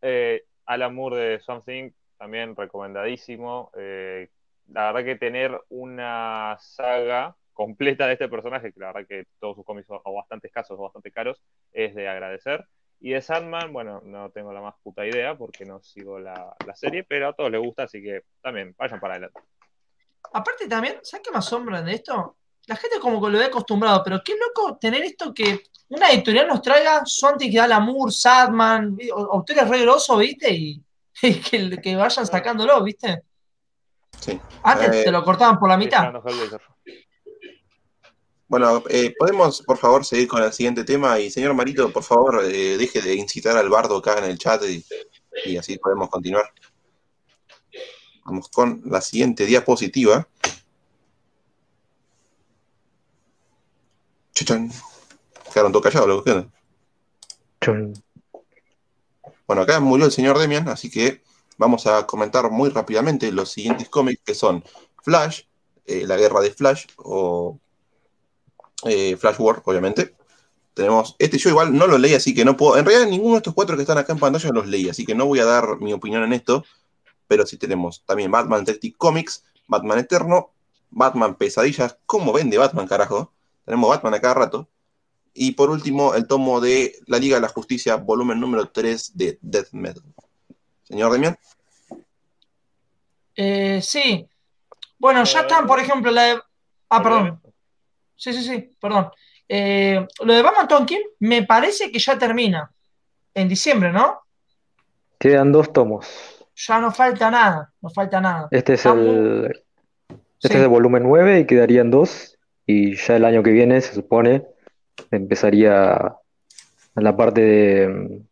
[0.00, 3.72] Eh, Alan Moore de Something, también recomendadísimo.
[3.76, 4.30] Eh,
[4.68, 9.56] la verdad que tener una saga completa de este personaje, que la verdad que todos
[9.56, 11.40] sus cómics son o bastante escasos o bastante caros,
[11.72, 12.64] es de agradecer.
[13.00, 16.74] Y de Sandman, bueno, no tengo la más puta idea porque no sigo la, la
[16.74, 19.40] serie, pero a todos les gusta, así que también vayan para adelante.
[20.32, 22.36] Aparte también, ¿sabes qué me asombra de esto?
[22.66, 26.46] La gente como que lo ve acostumbrado, pero qué loco tener esto que una editorial
[26.46, 28.96] nos traiga Swantic, Alan Moore, Sadman,
[29.32, 30.52] autores re grosos, ¿viste?
[30.52, 30.82] Y,
[31.22, 33.22] y que, que vayan sacándolo, ¿viste?
[34.20, 34.40] Sí.
[34.62, 36.12] Antes Eh, te lo cortaban por la mitad.
[38.50, 41.18] Bueno, eh, podemos, por favor, seguir con el siguiente tema.
[41.18, 44.62] Y señor Marito, por favor, eh, deje de incitar al bardo acá en el chat
[44.64, 44.84] y
[45.44, 46.52] y así podemos continuar.
[48.24, 50.28] Vamos con la siguiente diapositiva.
[54.34, 54.70] Chuchan.
[55.52, 56.46] Quedaron todos callados, lo que.
[59.46, 61.22] Bueno, acá murió el señor Demian, así que
[61.58, 64.64] vamos a comentar muy rápidamente los siguientes cómics que son
[65.02, 65.42] Flash,
[65.86, 67.58] eh, la guerra de Flash, o
[68.84, 69.18] eh,
[69.64, 70.14] obviamente.
[70.74, 73.38] Tenemos, este yo igual no lo leí, así que no puedo, en realidad ninguno de
[73.38, 75.78] estos cuatro que están acá en pantalla los leí, así que no voy a dar
[75.80, 76.64] mi opinión en esto,
[77.26, 80.52] pero sí tenemos también Batman Detective Comics, Batman Eterno,
[80.90, 83.32] Batman Pesadillas, ¿cómo vende Batman, carajo?
[83.64, 84.68] Tenemos Batman a cada rato.
[85.32, 89.38] Y por último, el tomo de La Liga de la Justicia, volumen número 3 de
[89.40, 90.02] Death Metal.
[90.82, 91.38] Señor Demian.
[93.36, 94.28] Eh, sí.
[94.98, 96.44] Bueno, ya están, por ejemplo, la.
[96.88, 97.40] Ah, perdón.
[98.20, 99.10] Sí, sí, sí, perdón.
[99.48, 102.70] Eh, lo de Batman Tonkin me parece que ya termina.
[103.32, 104.20] En diciembre, ¿no?
[105.18, 106.06] Quedan dos tomos.
[106.54, 107.72] Ya no falta nada.
[107.80, 108.48] No falta nada.
[108.50, 109.64] Este es el,
[110.10, 110.54] este Sí.
[110.54, 112.36] es el volumen 9 y quedarían dos.
[112.66, 114.44] Y ya el año que viene, se supone,
[115.10, 116.14] empezaría
[116.96, 118.22] la parte de,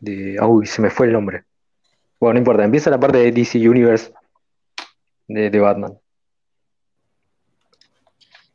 [0.00, 0.40] de...
[0.40, 1.44] Uy, se me fue el nombre.
[2.18, 4.14] Bueno, no importa, empieza la parte de DC Universe
[5.28, 5.98] de, de Batman.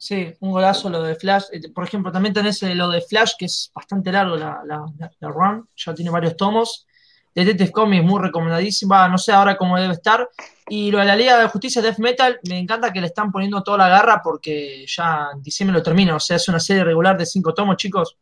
[0.03, 1.43] Sí, un golazo lo de Flash.
[1.51, 4.83] Eh, Por ejemplo, también tenés eh, lo de Flash, que es bastante largo la, la,
[5.19, 6.87] la- run, ya tiene varios tomos.
[7.35, 10.27] Detective Comics, muy recomendadísima, no sé ahora cómo debe estar.
[10.67, 13.61] Y lo de la Liga de Justicia Death Metal, me encanta que le están poniendo
[13.61, 16.15] toda la garra porque ya en diciembre lo termina.
[16.15, 18.17] O sea, es una serie regular de cinco tomos, chicos.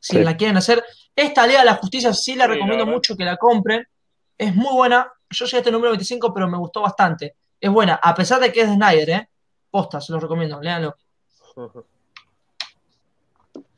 [0.00, 0.24] Si Sí.
[0.24, 0.82] la quieren hacer,
[1.14, 3.86] esta Liga de la Justicia sí la Sí, recomiendo mucho que la compren.
[4.38, 5.12] Es muy buena.
[5.28, 7.36] Yo llegué a este número 25, pero me gustó bastante.
[7.60, 9.28] Es buena, a pesar de que es de Snyder, ¿eh?
[9.72, 10.94] Posta, se los recomiendo, léanlo.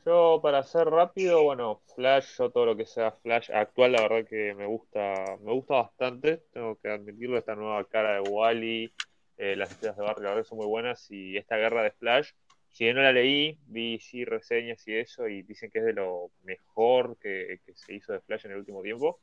[0.05, 4.29] Yo, para ser rápido, bueno, Flash, yo todo lo que sea Flash actual, la verdad
[4.29, 6.43] que me gusta, me gusta bastante.
[6.53, 8.93] Tengo que admitirlo, esta nueva cara de Wally,
[9.37, 11.09] eh, las historias de Barry, la verdad son muy buenas.
[11.09, 12.33] Y esta guerra de Flash,
[12.69, 16.29] si no la leí, vi sí reseñas y eso, y dicen que es de lo
[16.43, 19.21] mejor que, que se hizo de Flash en el último tiempo.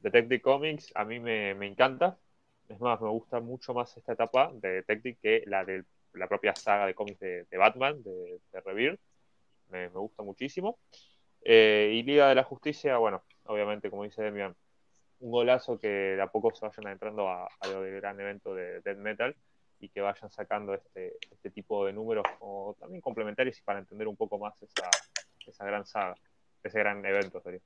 [0.00, 2.18] Detective Comics a mí me, me encanta.
[2.68, 5.84] Es más, me gusta mucho más esta etapa de Detective que la de
[6.14, 9.00] la propia saga de cómics de, Batman, de, de Rebirth
[9.70, 10.78] me, me gusta muchísimo.
[11.42, 14.54] Eh, y Liga de la Justicia, bueno, obviamente, como dice Demian,
[15.20, 18.54] un golazo que de a poco se vayan adentrando a, a lo del gran evento
[18.54, 19.34] de Dead Metal
[19.80, 24.06] y que vayan sacando este, este tipo de números como también complementarios y para entender
[24.06, 24.88] un poco más esa,
[25.46, 26.14] esa gran saga,
[26.62, 27.40] ese gran evento.
[27.40, 27.60] sería.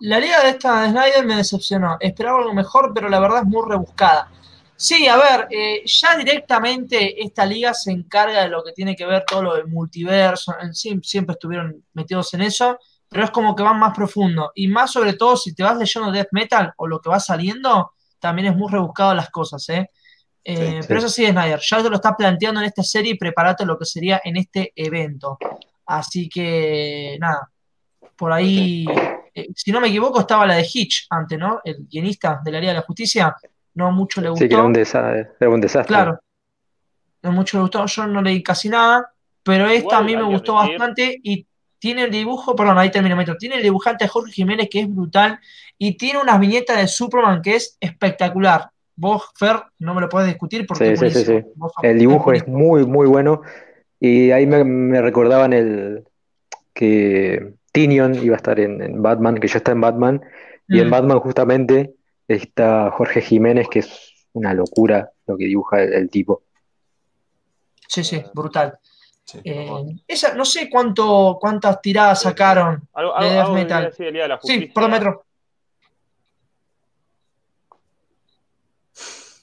[0.00, 1.96] La liga de esta de Snyder me decepcionó.
[2.00, 4.30] Esperaba algo mejor, pero la verdad es muy rebuscada.
[4.76, 9.04] Sí, a ver, eh, ya directamente esta liga se encarga de lo que tiene que
[9.04, 10.54] ver todo lo del multiverso.
[10.58, 14.52] En sí, siempre estuvieron metidos en eso, pero es como que van más profundo.
[14.54, 17.92] Y más sobre todo si te vas leyendo Death Metal o lo que va saliendo,
[18.18, 19.90] también es muy rebuscado las cosas, ¿eh?
[20.42, 23.18] Eh, Sí, pero eso sí, Snyder, ya te lo está planteando en esta serie y
[23.18, 25.36] prepárate lo que sería en este evento.
[25.84, 27.50] Así que, nada,
[28.16, 28.86] por ahí,
[29.34, 31.60] eh, si no me equivoco, estaba la de Hitch antes, ¿no?
[31.64, 33.34] El guionista de la Liga de la Justicia,
[33.74, 34.66] no mucho le Sí, que era gustó.
[34.66, 35.94] un desa- era un desastre.
[35.94, 36.20] Claro,
[37.22, 39.12] no mucho le gustó, yo no leí casi nada,
[39.42, 41.46] pero esta Igual a mí me gustó bastante y
[41.78, 45.38] tiene el dibujo, perdón, ahí termino, Metro, tiene el dibujante Jorge Jiménez que es brutal
[45.78, 48.70] y tiene unas viñetas de Superman que es espectacular.
[48.96, 51.38] Vos, Fer, no me lo puedes discutir porque Sí, es sí, sí, buenísimo.
[51.40, 51.52] sí.
[51.56, 53.40] Vos sos- El dibujo es muy, muy bueno.
[53.98, 56.04] Y ahí me, me recordaban el
[56.74, 60.22] que Tinion iba a estar en, en Batman, que ya está en Batman.
[60.68, 60.90] Y en Mm.
[60.90, 61.94] Batman justamente
[62.28, 66.42] está Jorge Jiménez, que es una locura lo que dibuja el, el tipo.
[67.88, 68.78] Sí, sí, brutal.
[69.24, 69.40] Sí.
[69.44, 69.68] Eh,
[70.06, 73.94] esa, no sé cuánto, cuántas tiradas sacaron Algo, de algo, Death algo que Metal.
[73.98, 75.24] de de la Sí, perdón, Metro.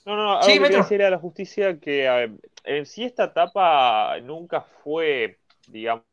[0.06, 2.32] No, no, algo Sí, que decir a la justicia que eh,
[2.64, 6.06] en sí esta etapa nunca fue, digamos,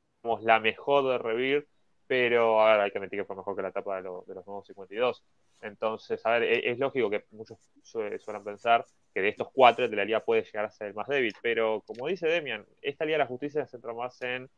[0.43, 1.69] la mejor de Revir,
[2.07, 4.47] pero a hay que admitir que fue mejor que la etapa de, lo- de los
[4.47, 5.25] nuevos 52.
[5.63, 9.89] Entonces, a ver, e- es, lógico que muchos su- suelen pensar que de estos cuatro
[9.89, 13.05] de la liga puede llegar a ser el más débil, pero como dice Demian, esta
[13.05, 14.51] Liga de la Justicia se centra más en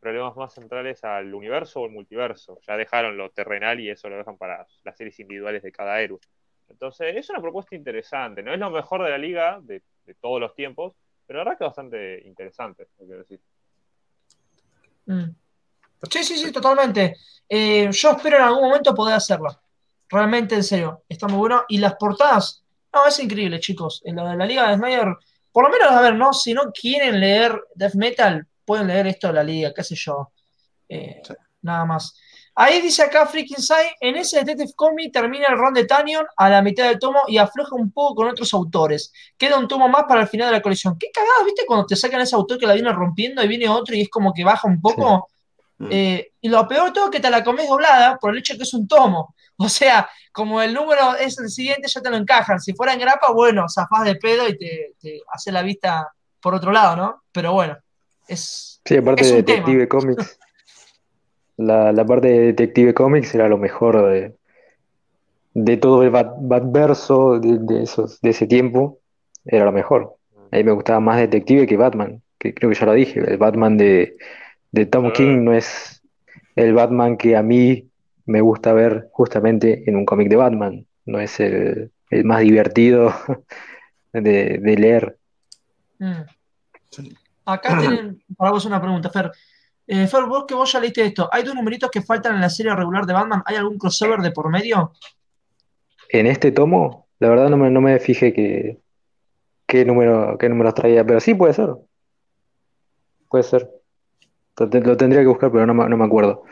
[0.00, 2.58] problemas más centrales al universo o el multiverso.
[2.66, 6.20] Ya dejaron lo terrenal y eso lo dejan para las series individuales de cada héroe.
[6.68, 8.42] Entonces, es una propuesta interesante.
[8.42, 10.94] No es lo mejor de la liga de, de todos los tiempos,
[11.26, 13.40] pero la verdad que bastante interesante, hay que decir.
[15.06, 15.30] Mm.
[16.10, 17.16] Sí, sí, sí, totalmente.
[17.48, 19.60] Eh, yo espero en algún momento poder hacerlo.
[20.08, 21.64] Realmente, en serio, está muy bueno.
[21.68, 22.62] Y las portadas,
[22.92, 24.02] no, es increíble, chicos.
[24.04, 25.16] En lo de la Liga de Snyder,
[25.52, 29.28] por lo menos, a ver, no, si no quieren leer Death Metal, pueden leer esto
[29.28, 30.32] de la Liga, qué sé yo.
[30.88, 31.34] Eh, Sí.
[31.64, 32.14] Nada más.
[32.56, 36.48] Ahí dice acá Freaking Side, en ese Detective Comic termina el run de Tanyon a
[36.50, 39.12] la mitad del tomo y afloja un poco con otros autores.
[39.36, 40.96] Queda un tomo más para el final de la colección.
[40.98, 41.64] Qué cagada, ¿viste?
[41.66, 44.32] Cuando te sacan ese autor que la viene rompiendo y viene otro y es como
[44.32, 45.28] que baja un poco.
[45.78, 45.88] Mm.
[45.90, 48.54] Eh, y lo peor de todo es que te la comes doblada por el hecho
[48.54, 49.34] de que es un tomo.
[49.56, 52.58] O sea, como el número es el siguiente, ya te lo encajan.
[52.58, 56.08] Si fuera en grapa, bueno, zafás de pedo y te, te hace la vista
[56.40, 57.22] por otro lado, ¿no?
[57.30, 57.78] Pero bueno,
[58.26, 58.80] es.
[58.84, 59.58] Sí, aparte Es de un tema.
[59.58, 60.38] Detective Comics,
[61.58, 64.34] la, la parte de Detective Comics era lo mejor de,
[65.54, 68.98] de todo el Bat, Batverso de, de esos, de ese tiempo,
[69.44, 70.16] era lo mejor.
[70.50, 73.38] A mí me gustaba más Detective que Batman, que creo que ya lo dije, el
[73.38, 74.16] Batman de,
[74.74, 75.12] de Tom Ah.
[75.12, 76.02] King no es
[76.56, 77.88] el Batman que a mí
[78.26, 83.14] me gusta ver justamente en un cómic de Batman, no es el, el más divertido
[84.12, 85.16] de, de leer.
[85.98, 86.22] Mm.
[87.44, 89.30] Acá tienen para vos una pregunta, Fer.
[89.86, 92.50] Eh, Fer, vos que vos ya leíste esto, ¿hay dos numeritos que faltan en la
[92.50, 93.42] serie regular de Batman?
[93.46, 94.92] ¿Hay algún crossover de por medio?
[96.08, 98.80] En este tomo, la verdad no me, no me fijé que,
[99.66, 101.70] qué número, qué números traía, pero sí puede ser.
[103.28, 103.83] Puede ser.
[104.58, 106.44] Lo, te- lo tendría que buscar, pero no me, no me acuerdo.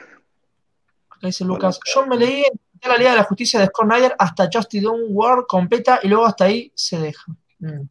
[1.10, 1.78] Acá dice Lucas.
[1.94, 2.44] Yo me leí
[2.86, 6.26] la Liga de la Justicia de Scott Snyder hasta Justice Dawn War completa y luego
[6.26, 7.24] hasta ahí se deja.
[7.60, 7.82] Mm.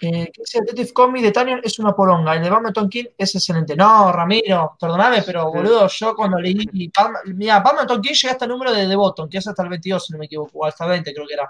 [0.00, 2.34] Eh, ¿qué dice Detective Comics de Tanyon es una poronga.
[2.34, 3.76] El de Batman Tom King es excelente.
[3.76, 8.46] No, Ramiro, perdóname, pero boludo, yo cuando leí Batman, mira, Batman Tom King llega hasta
[8.46, 10.66] el número de The Bottom, que es hasta el 22, si no me equivoco, o
[10.66, 11.48] hasta el 20 creo que era.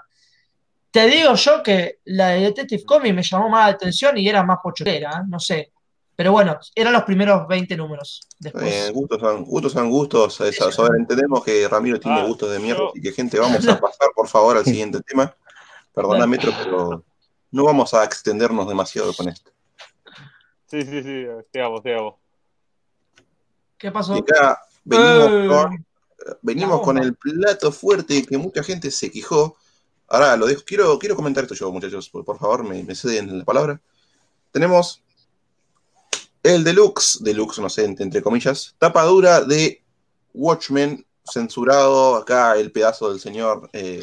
[0.91, 4.43] Te digo yo que la de Detective Comics me llamó más la atención y era
[4.43, 5.23] más pochotera, ¿eh?
[5.27, 5.71] no sé.
[6.15, 8.21] Pero bueno, eran los primeros 20 números.
[8.39, 8.63] Después.
[8.65, 9.73] Eh, gustos son gustos.
[9.73, 13.39] Son gustos sobre- entendemos que Ramiro tiene Ah, gustos de mierda, yo- así que gente,
[13.39, 15.35] vamos a pasar por favor al siguiente tema.
[15.93, 17.03] Perdona, Metro, pero
[17.51, 19.51] no vamos a extendernos demasiado con esto.
[20.67, 22.15] Sí, sí, sí, sigamos, sigamos.
[23.77, 24.15] ¿Qué pasó?
[24.15, 25.85] Y acá venimos Eh, con,
[26.41, 29.57] venimos el plato fuerte que mucha gente se quejó.
[30.07, 33.39] Ahora lo dejo, quiero, quiero comentar esto yo, muchachos, por, por favor, me, me ceden
[33.39, 33.79] la palabra.
[34.51, 35.01] Tenemos
[36.53, 39.83] el deluxe, deluxe, no sé, entre, comillas, tapa dura de
[40.33, 44.01] Watchmen, censurado acá el pedazo del señor eh,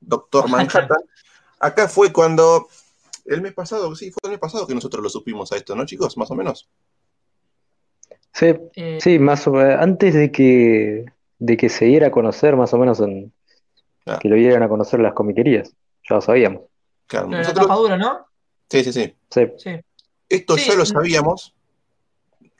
[0.00, 0.88] Doctor Manhattan.
[1.60, 2.68] Acá fue cuando,
[3.24, 5.86] el mes pasado, sí, fue el mes pasado que nosotros lo supimos a esto, ¿no,
[5.86, 6.16] chicos?
[6.18, 6.68] Más o menos.
[8.34, 11.06] Sí, Eh, sí, más o menos, antes de que,
[11.38, 13.32] de que se diera a conocer, más o menos, en,
[14.06, 14.18] Ah.
[14.20, 15.70] que lo dieran a conocer las comiquerías,
[16.08, 16.62] ya lo sabíamos.
[17.06, 18.26] Claro, de la nosotros, tapa dura, ¿no?
[18.68, 19.14] sí, sí, sí.
[19.30, 19.70] Sí, Sí.
[20.28, 20.86] Esto Sí, ya lo mm.
[20.86, 21.54] sabíamos,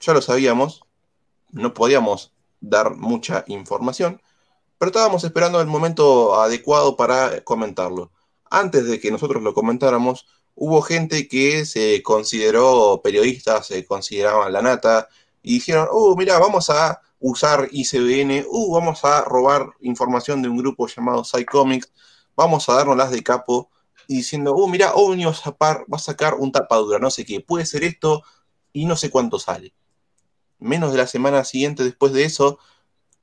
[0.04, 0.84] ya lo sabíamos,
[1.50, 4.20] no podíamos dar mucha información,
[4.78, 8.10] pero estábamos esperando el momento adecuado para comentarlo.
[8.50, 14.62] Antes de que nosotros lo comentáramos, hubo gente que se consideró periodistas, se consideraban la
[14.62, 15.08] nata,
[15.42, 20.56] y dijeron, oh, mira, vamos a usar ICBN, uh, vamos a robar información de un
[20.56, 21.92] grupo llamado Psycomics,
[22.36, 23.70] vamos a darnos las de capo,
[24.08, 24.92] diciendo, oh, mira,
[25.34, 28.22] sacar, va a sacar un tapadura, no sé qué, puede ser esto,
[28.72, 29.72] y no sé cuánto sale.
[30.58, 32.58] Menos de la semana siguiente después de eso,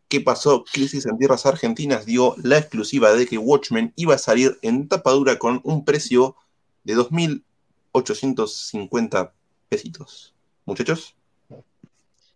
[0.07, 0.63] ¿qué pasó?
[0.65, 5.39] Crisis en Tierras Argentinas dio la exclusiva de que Watchmen iba a salir en tapadura
[5.39, 6.35] con un precio
[6.83, 9.31] de 2.850
[9.69, 10.33] pesitos.
[10.65, 11.15] Muchachos,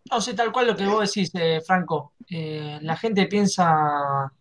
[0.10, 2.14] No sé, tal cual lo que vos decís, eh, Franco.
[2.30, 4.32] Eh, la gente piensa,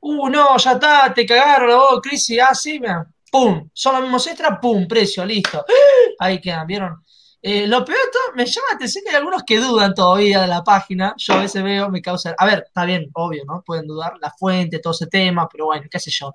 [0.00, 4.26] uh, no, ya está, te cagaron, oh, crisis, ah, sí, mira, pum, son los mismos
[4.26, 5.64] extras, pum, precio, listo.
[6.18, 7.04] Ahí quedan, ¿vieron?
[7.42, 10.42] Eh, lo peor de todo, me llama la atención que hay algunos que dudan todavía
[10.42, 11.14] de la página.
[11.16, 12.34] Yo a veces veo, me causa.
[12.36, 13.62] A ver, está bien, obvio, ¿no?
[13.62, 16.34] Pueden dudar la fuente, todo ese tema, pero bueno, qué sé yo.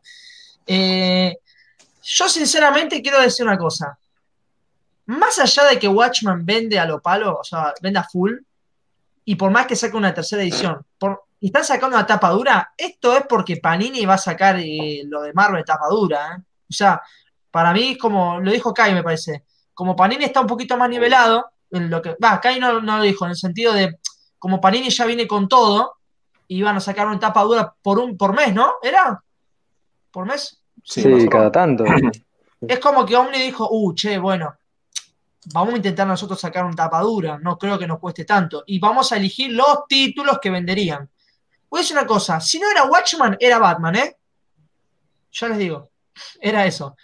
[0.66, 1.38] Eh,
[2.02, 3.98] yo, sinceramente, quiero decir una cosa.
[5.08, 8.34] Más allá de que Watchman vende a lo palo, o sea, venda full,
[9.26, 12.74] y por más que saque una tercera edición, por, y están sacando una tapa dura,
[12.76, 16.36] esto es porque Panini va a sacar eh, lo de Marvel tapa dura.
[16.36, 16.42] ¿eh?
[16.70, 17.02] O sea,
[17.52, 19.44] para mí es como, lo dijo Kai, me parece,
[19.76, 23.04] como Panini está un poquito más nivelado, en lo que, va, Kai no, no lo
[23.04, 24.00] dijo, en el sentido de,
[24.40, 25.98] como Panini ya viene con todo,
[26.48, 28.76] y van a sacar una tapa dura por un por mes, ¿no?
[28.82, 29.22] ¿Era?
[30.12, 30.62] ¿Por mes?
[30.84, 31.84] sí, sí, cada tanto.
[32.68, 34.56] Es como que Omni dijo, uh, che, bueno,
[35.54, 38.64] vamos a intentar nosotros sacar un tapadura, no creo que nos cueste tanto.
[38.66, 41.08] Y vamos a elegir los títulos que venderían.
[41.70, 44.18] Voy a decir una cosa, si no era Watchman, era Batman, ¿eh?
[45.32, 45.92] Ya les digo,
[46.40, 46.96] era eso.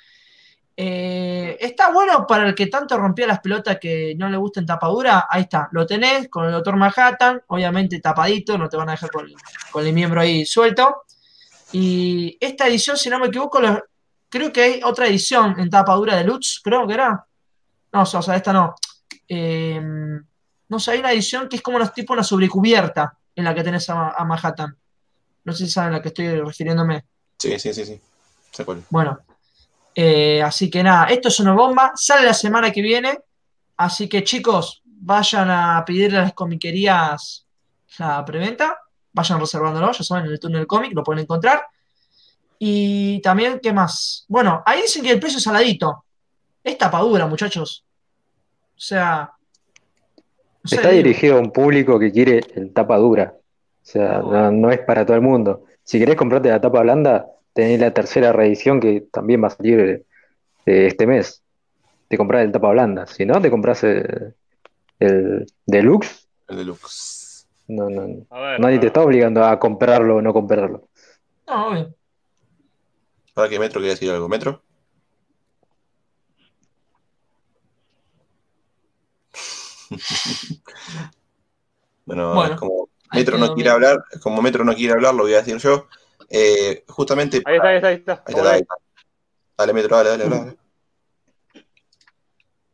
[0.78, 5.28] Eh, está bueno para el que tanto rompía las pelotas que no le gusten tapadura,
[5.30, 9.12] ahí está, lo tenés con el Doctor Manhattan, obviamente tapadito, no te van a dejar
[9.12, 9.28] con,
[9.72, 11.04] con el miembro ahí suelto.
[11.74, 13.84] Y esta edición, si no me equivoco, lo-
[14.30, 17.26] creo que hay otra edición en tapadura de Lutz, creo que era.
[17.94, 18.76] No, o sea, esta no.
[19.28, 19.82] Eh,
[20.70, 23.64] no sé, hay una edición que es como una, tipo una sobrecubierta en la que
[23.64, 24.76] tenés a, a Manhattan.
[25.44, 27.04] No sé si saben a la que estoy refiriéndome.
[27.38, 28.02] Sí, sí, sí, sí.
[28.90, 29.20] Bueno,
[29.96, 31.92] eh, así que nada, esto es una bomba.
[31.96, 33.20] Sale la semana que viene.
[33.78, 37.46] Así que chicos, vayan a pedirle a las comiquerías
[37.98, 38.78] la preventa.
[39.14, 41.64] Vayan reservándolo, ya saben, en el túnel cómic lo pueden encontrar.
[42.60, 44.26] Y también, ¿qué más?
[44.28, 46.06] Bueno, ahí dicen que el precio es saladito.
[46.64, 47.84] Es tapadura, muchachos.
[48.76, 49.32] O sea.
[50.64, 53.34] no sé, Está digo, dirigido a un público que quiere el tapa dura.
[53.36, 55.66] O sea, no, no es para todo el mundo.
[55.84, 59.80] Si querés comprarte la tapa blanda, tenés la tercera reedición que también va a salir
[59.80, 60.06] eh,
[60.66, 61.44] eh, este mes.
[62.08, 63.06] Te compras el tapa blanda.
[63.08, 64.36] Si no, te compras el,
[65.00, 66.28] el deluxe.
[66.48, 67.48] El deluxe.
[67.68, 70.90] No, no, A ver, nadie a te está obligando a comprarlo o no comprarlo.
[71.48, 71.96] No.
[73.34, 74.28] ¿Para qué Metro quería decir algo?
[74.28, 74.62] ¿Metro?
[82.06, 85.38] bueno, Bueno, como Metro no quiere hablar, como Metro no quiere hablar, lo voy a
[85.38, 85.88] decir yo.
[86.32, 87.42] Eh, justamente.
[87.46, 88.24] Ahí está, ahí está, ahí está.
[88.26, 88.76] Ahí está, ahí está.
[89.58, 90.58] Dale, Metro, dale, dale, dale.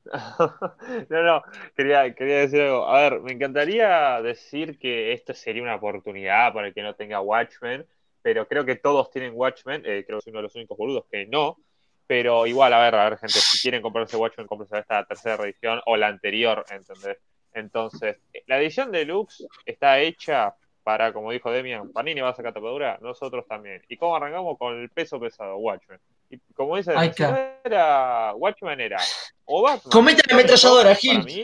[1.09, 1.43] No, no,
[1.75, 2.87] quería, quería decir algo.
[2.87, 7.19] A ver, me encantaría decir que esto sería una oportunidad para el que no tenga
[7.19, 7.85] Watchmen,
[8.21, 11.05] pero creo que todos tienen Watchmen, eh, creo que soy uno de los únicos boludos
[11.11, 11.57] que no.
[12.05, 15.81] Pero igual, a ver, a ver, gente, si quieren comprarse Watchmen, cómprense esta tercera edición
[15.87, 17.17] o la anterior, ¿entendés?
[17.53, 20.55] Entonces, la edición deluxe está hecha
[20.87, 23.81] para, como dijo Demian, Panini va a sacar tapadura, nosotros también.
[23.89, 24.57] ¿Y cómo arrancamos?
[24.57, 25.99] Con el peso pesado, Watchmen.
[26.29, 28.97] Y como dice, si no era Watchmen, era
[29.43, 29.91] o Batman.
[29.91, 31.25] Comete la ametralladora, Gil.
[31.25, 31.43] mí,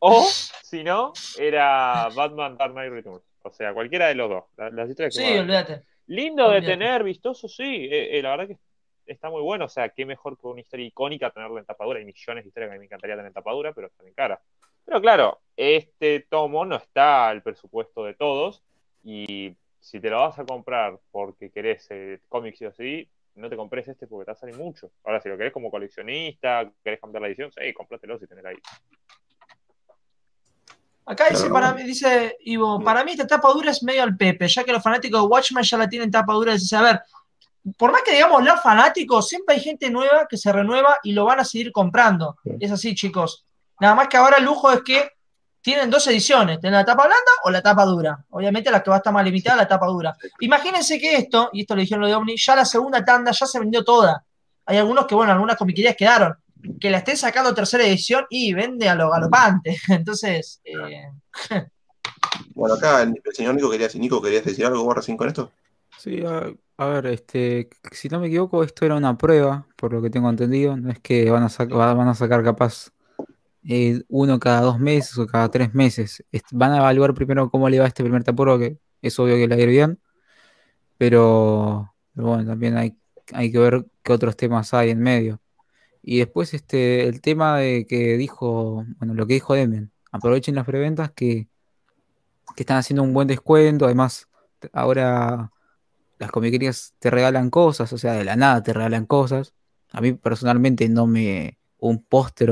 [0.00, 0.26] O,
[0.62, 3.22] si no, era Batman Dark Knight Returns.
[3.44, 4.44] O sea, cualquiera de los dos.
[4.58, 5.80] la- Las historias Sí, olvídate.
[6.08, 7.88] Lindo de tener, vistoso, sí.
[7.90, 8.58] Eh, eh, la verdad que
[9.06, 9.64] está muy bueno.
[9.64, 11.98] O sea, qué mejor que una historia icónica tenerla en tapadura.
[11.98, 14.12] Hay millones de historias que a mí me encantaría tener en tapadura, pero están en
[14.12, 14.38] cara.
[14.84, 18.62] Pero claro, este tomo no está al presupuesto de todos.
[19.04, 23.56] Y si te lo vas a comprar porque querés eh, cómics y así, no te
[23.56, 24.90] compres este porque te va a salir mucho.
[25.04, 28.56] Ahora, si lo querés como coleccionista, querés cambiar la edición, sí, cómpratelo si tenés ahí.
[31.04, 34.46] Acá dice, para mí, dice Ivo, para mí esta tapa dura es medio al Pepe,
[34.46, 36.52] ya que los fanáticos de Watchmen ya la tienen tapa dura.
[36.52, 37.00] Dice, a ver,
[37.76, 41.24] por más que digamos los fanáticos, siempre hay gente nueva que se renueva y lo
[41.24, 42.36] van a seguir comprando.
[42.60, 43.44] Es así, chicos.
[43.82, 45.10] Nada más que ahora el lujo es que
[45.60, 48.24] tienen dos ediciones, tienen la tapa blanda o la tapa dura.
[48.30, 50.16] Obviamente la que va a estar más limitada, la tapa dura.
[50.38, 53.44] Imagínense que esto, y esto lo dijeron lo de Omni, ya la segunda tanda ya
[53.44, 54.24] se vendió toda.
[54.66, 56.32] Hay algunos que, bueno, algunas comiquerías quedaron.
[56.80, 59.76] Que la estén sacando tercera edición y vende a lo galopante.
[59.88, 61.08] Entonces, eh,
[62.54, 65.50] Bueno, acá el, señor Nico quería decir, Nico, ¿querías decir algo vos recién con esto?
[65.98, 70.00] Sí, a, a ver, este, si no me equivoco, esto era una prueba, por lo
[70.00, 70.76] que tengo entendido.
[70.76, 72.92] No es que van a, van a sacar capaz
[73.68, 76.24] eh, uno cada dos meses o cada tres meses.
[76.52, 79.56] Van a evaluar primero cómo le va este primer tapuro, que es obvio que le
[79.56, 80.00] va bien.
[80.98, 82.96] Pero, bueno, también hay,
[83.32, 85.40] hay que ver qué otros temas hay en medio.
[86.02, 90.66] Y después este, el tema de que dijo, bueno, lo que dijo Demian, aprovechen las
[90.66, 91.48] preventas que,
[92.56, 93.86] que están haciendo un buen descuento.
[93.86, 94.28] Además,
[94.72, 95.52] ahora
[96.18, 99.54] las comiquerías te regalan cosas, o sea, de la nada te regalan cosas.
[99.92, 101.58] A mí personalmente no me.
[101.78, 102.50] Un póster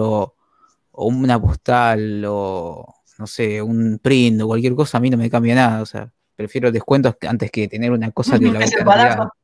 [1.02, 5.30] o una postal o no sé, un print o cualquier cosa, a mí no me
[5.30, 5.82] cambia nada.
[5.82, 8.96] O sea, prefiero descuentos antes que tener una cosa que la Es el voy a
[8.96, 9.18] cambiar.
[9.18, 9.34] barato.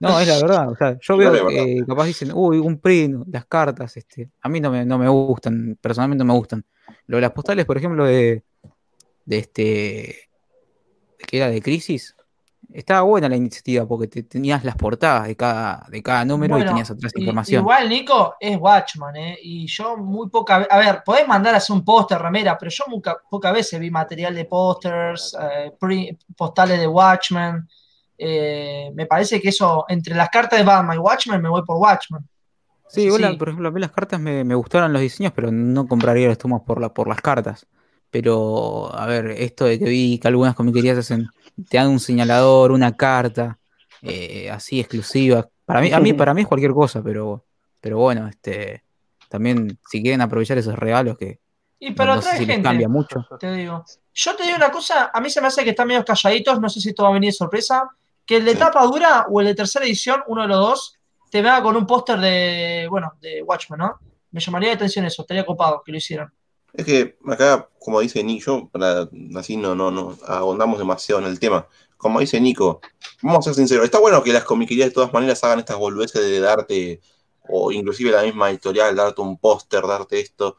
[0.00, 0.70] No, es la verdad.
[0.70, 4.30] O sea, yo veo que capaz dicen, uy, un print, las cartas, este.
[4.42, 6.64] A mí no me, no me gustan, personalmente no me gustan.
[7.06, 8.42] Lo de las postales, por ejemplo, de,
[9.24, 10.28] de este.
[11.18, 12.14] que era de Crisis.
[12.70, 16.66] Estaba buena la iniciativa porque te- tenías las portadas de cada, de cada número y
[16.66, 17.62] tenías atrás i- información.
[17.62, 19.38] Igual, Nico, es Watchman, ¿eh?
[19.42, 22.84] Y yo muy poca A ver, podés mandar a hacer un póster, remera, pero yo
[22.88, 25.72] mucha, pocas veces vi material de pósters, eh,
[26.36, 27.66] postales de Watchman.
[28.18, 31.76] Eh, me parece que eso, entre las cartas de Batman y Watchmen, me voy por
[31.78, 32.28] Watchmen.
[32.88, 33.36] Sí, igual, sí.
[33.36, 36.38] por ejemplo, a mí las cartas me, me gustaron los diseños, pero no compraría los
[36.38, 37.66] tomos por, la, por las cartas.
[38.10, 41.28] Pero, a ver, esto de que vi que algunas comiquerías hacen,
[41.68, 43.58] te dan un señalador, una carta,
[44.02, 45.48] eh, así exclusiva.
[45.64, 47.44] Para mí, a mí, para mí es cualquier cosa, pero,
[47.80, 48.84] pero bueno, este,
[49.28, 51.40] también si quieren aprovechar esos regalos que
[51.78, 53.26] Y pero no sé si gente, cambia mucho.
[53.38, 53.84] te digo.
[54.14, 56.68] Yo te digo una cosa, a mí se me hace que están medio calladitos, no
[56.68, 57.88] sé si esto va a venir de sorpresa,
[58.26, 58.58] que el de Sí.
[58.58, 60.94] tapa dura o el de tercera edición, uno de los dos,
[61.30, 63.98] te venga con un póster de, bueno, de Watchmen, ¿no?
[64.30, 66.32] Me llamaría la atención eso, estaría copado que lo hicieran.
[66.78, 71.26] Es que acá, como dice Nico, yo, para, así no, no, no ahondamos demasiado en
[71.26, 71.66] el tema.
[71.96, 72.80] Como dice Nico,
[73.20, 76.22] vamos a ser sinceros, está bueno que las comiquerías de todas maneras hagan estas boludeces
[76.22, 77.00] de darte,
[77.48, 80.56] o inclusive la misma editorial, darte un póster, darte esto.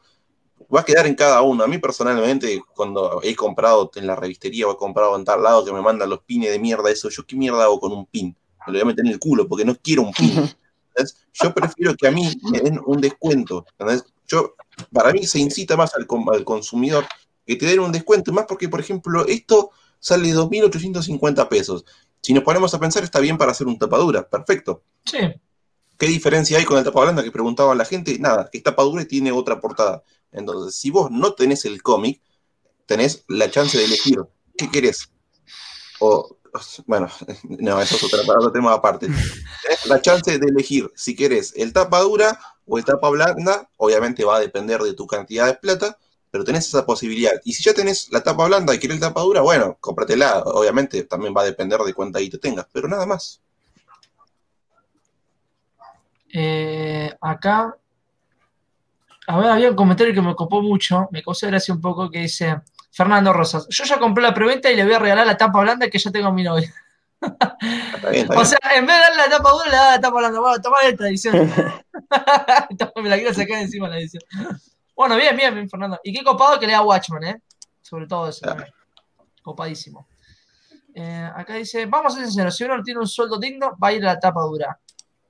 [0.74, 1.64] va a quedar en cada uno.
[1.64, 5.64] A mí personalmente, cuando he comprado en la revistería o he comprado en tal lado
[5.64, 8.36] que me mandan los pines de mierda, eso, yo qué mierda hago con un pin.
[8.66, 10.32] Me lo voy a meter en el culo porque no quiero un pin.
[10.90, 11.16] ¿entendés?
[11.32, 13.64] Yo prefiero que a mí me den un descuento.
[13.78, 14.04] ¿entendés?
[14.26, 14.54] Yo,
[14.92, 16.06] para mí se incita más al,
[16.44, 17.06] consumidor
[17.46, 21.84] que te den un descuento, más porque, por ejemplo, esto sale 2.850 pesos.
[22.20, 24.82] Si nos ponemos a pensar, está bien para hacer un tapadura, perfecto.
[25.04, 25.18] Sí.
[25.98, 28.18] ¿Qué diferencia hay con el tapa blanda que preguntaba la gente?
[28.18, 30.02] Nada, que es tapa dura y tiene otra portada.
[30.32, 32.22] Entonces, si vos no tenés el cómic,
[32.86, 34.18] tenés la chance de elegir
[34.56, 35.10] qué querés.
[36.00, 36.38] O,
[36.86, 37.08] bueno,
[37.44, 39.06] no, eso es otro tema aparte.
[39.62, 42.38] Tenés la chance de elegir si querés el tapa dura
[42.70, 43.68] o el tapa blanda.
[43.76, 45.98] Obviamente va a depender de tu cantidad de plata,
[46.30, 47.32] pero tenés esa posibilidad.
[47.44, 50.38] Y si ya tenés la tapa blanda y querés el tapa dura, bueno, cómpratela.
[50.44, 53.40] Obviamente también va a depender de cuánta te tengas, pero nada más.
[56.32, 57.76] Eh, acá.
[59.26, 62.20] A ver, había un comentario que me copó mucho, me causó gracia un poco, que
[62.20, 63.66] dice Fernando Rosas.
[63.68, 66.10] Yo ya compré la preventa y le voy a regalar la tapa blanda que ya
[66.10, 66.72] tengo a mi novia.
[67.20, 70.00] Está bien, está O sea, en vez de darle la tapa dura, le da la
[70.00, 70.40] tapa blanda.
[70.40, 71.34] Bueno, toma esta edición.
[73.02, 74.22] Me la quiero sacar encima la edición.
[74.96, 75.98] Bueno, bien, bien, bien, Fernando.
[76.02, 77.42] Y qué copado que lea Watchman, ¿eh?
[77.82, 78.40] Sobre todo eso.
[78.40, 78.56] Claro.
[78.58, 78.74] también.
[79.42, 80.06] Copadísimo.
[80.94, 83.88] Eh, acá dice, vamos a ser sinceros, si uno no tiene un sueldo digno, va
[83.88, 84.78] a ir a la tapa dura.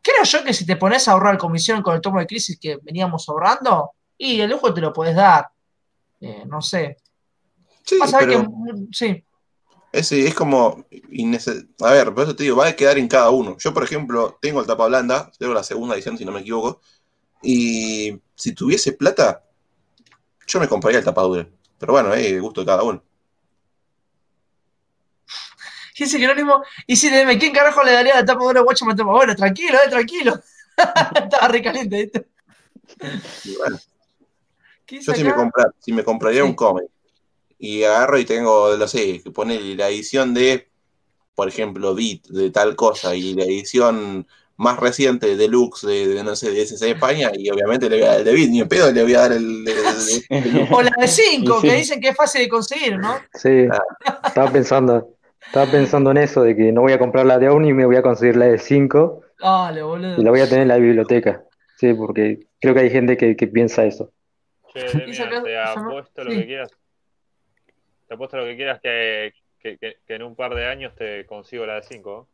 [0.03, 2.79] Creo yo que si te pones a ahorrar comisión con el tomo de crisis que
[2.83, 5.49] veníamos ahorrando, y el lujo te lo puedes dar.
[6.21, 6.97] Eh, no sé.
[7.85, 8.49] Sí, Vas a ver pero- que.
[8.49, 9.25] mm, Sí,
[9.93, 10.85] Ese es como.
[11.81, 13.57] A ver, por eso te digo, va a quedar en cada uno.
[13.59, 16.81] Yo, por ejemplo, tengo el tapa blanda, tengo la segunda edición, si no me equivoco.
[17.43, 19.45] Y si tuviese plata,
[20.47, 21.49] yo me compraría el tapa dura.
[21.79, 23.03] Pero bueno, eh, gusto de cada uno.
[25.99, 28.97] Dice Jerónimo, y si le ¿quién carajo le daría la tapa dura a Watchman?
[28.97, 30.41] Bueno, tranquilo, eh, tranquilo.
[31.15, 32.29] Estaba re caliente, ¿viste?
[33.45, 33.79] Y bueno,
[34.87, 35.41] ¿Qué dice yo si me, acá?
[35.43, 36.49] compra- si me compraría Sí.
[36.49, 36.87] un cómic
[37.61, 40.69] y agarro y tengo, no sé, que pone la edición de,
[41.35, 44.27] por ejemplo, Beat de tal cosa y la edición
[44.57, 48.05] más reciente deluxe de, de, no sé, de SC de España y obviamente le voy
[48.07, 49.74] a dar el de Beat, ni en pedo le voy a dar el de,
[50.31, 51.69] de- O la de 5, Y sí.
[51.69, 53.16] que dicen que es fácil de conseguir, ¿no?
[53.35, 53.66] Sí,
[54.27, 55.09] estaba pensando,
[55.47, 57.87] estaba pensando en eso, de que no voy a comprar la de Omni y me
[57.87, 60.23] voy a conseguir la de 5 Dale, y boludo.
[60.23, 61.43] la voy a tener en la biblioteca.
[61.78, 64.12] Sí, porque creo que hay gente que, que piensa eso.
[64.74, 66.37] Che, Demian, te apuesto lo sí.
[66.39, 66.70] que quieras.
[68.11, 71.24] Te apuesto lo que quieras que, que, que- que en un par de años te
[71.27, 72.27] consigo la de 5.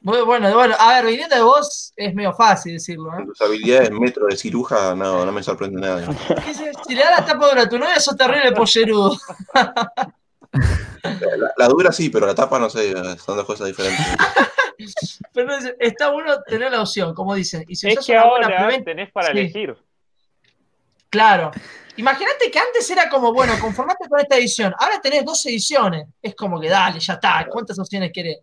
[0.00, 3.24] Bueno, bueno, bueno, a ver, viniendo de vos es medio fácil decirlo, ¿eh?
[3.26, 6.00] tus habilidades metro de ciruja, no, no me sorprende nada.
[6.86, 9.14] Si le das la tapa dura a tu novia, sos terrible pollerudo.
[11.02, 14.00] La, la dura sí, pero la tapa no sé, son dos cosas diferentes.
[15.34, 17.64] Pero no dice, está bueno tener la opción, como dicen.
[17.68, 19.38] Y si Es que buena ahora tenés para Sí.
[19.38, 19.76] elegir.
[21.10, 21.50] claro.
[21.98, 24.72] Imagínate que antes era como, bueno, conformate con esta edición.
[24.78, 26.06] Ahora tenés dos ediciones.
[26.22, 27.44] Es como que dale, ya está.
[27.50, 28.38] ¿Cuántas opciones querés?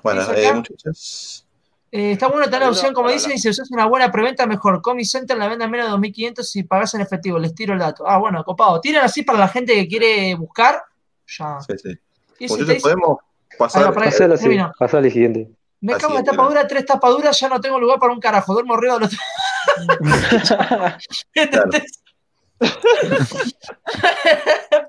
[0.00, 1.44] Bueno, eh, muchachos.
[1.90, 4.80] Eh, está bueno tener la opción, como dicen, y si usás una buena preventa, mejor.
[4.80, 7.40] Comic Center la vende a menos de 2.500 si pagás en efectivo.
[7.40, 8.08] Les tiro el dato.
[8.08, 8.80] Ah, bueno, copado.
[8.80, 10.80] Tiren así para la gente que quiere buscar.
[11.26, 11.58] Ya.
[11.60, 11.98] Sí, sí.
[12.38, 13.18] Y si podemos
[13.58, 13.88] pasar.
[14.32, 15.50] así, pasale al siguiente.
[15.80, 18.52] Me así cago en es, tapadura, tres tapaduras, ya no tengo lugar para un carajo.
[18.52, 19.16] Duermo arriba de los.
[21.34, 22.02] ¿Entendés?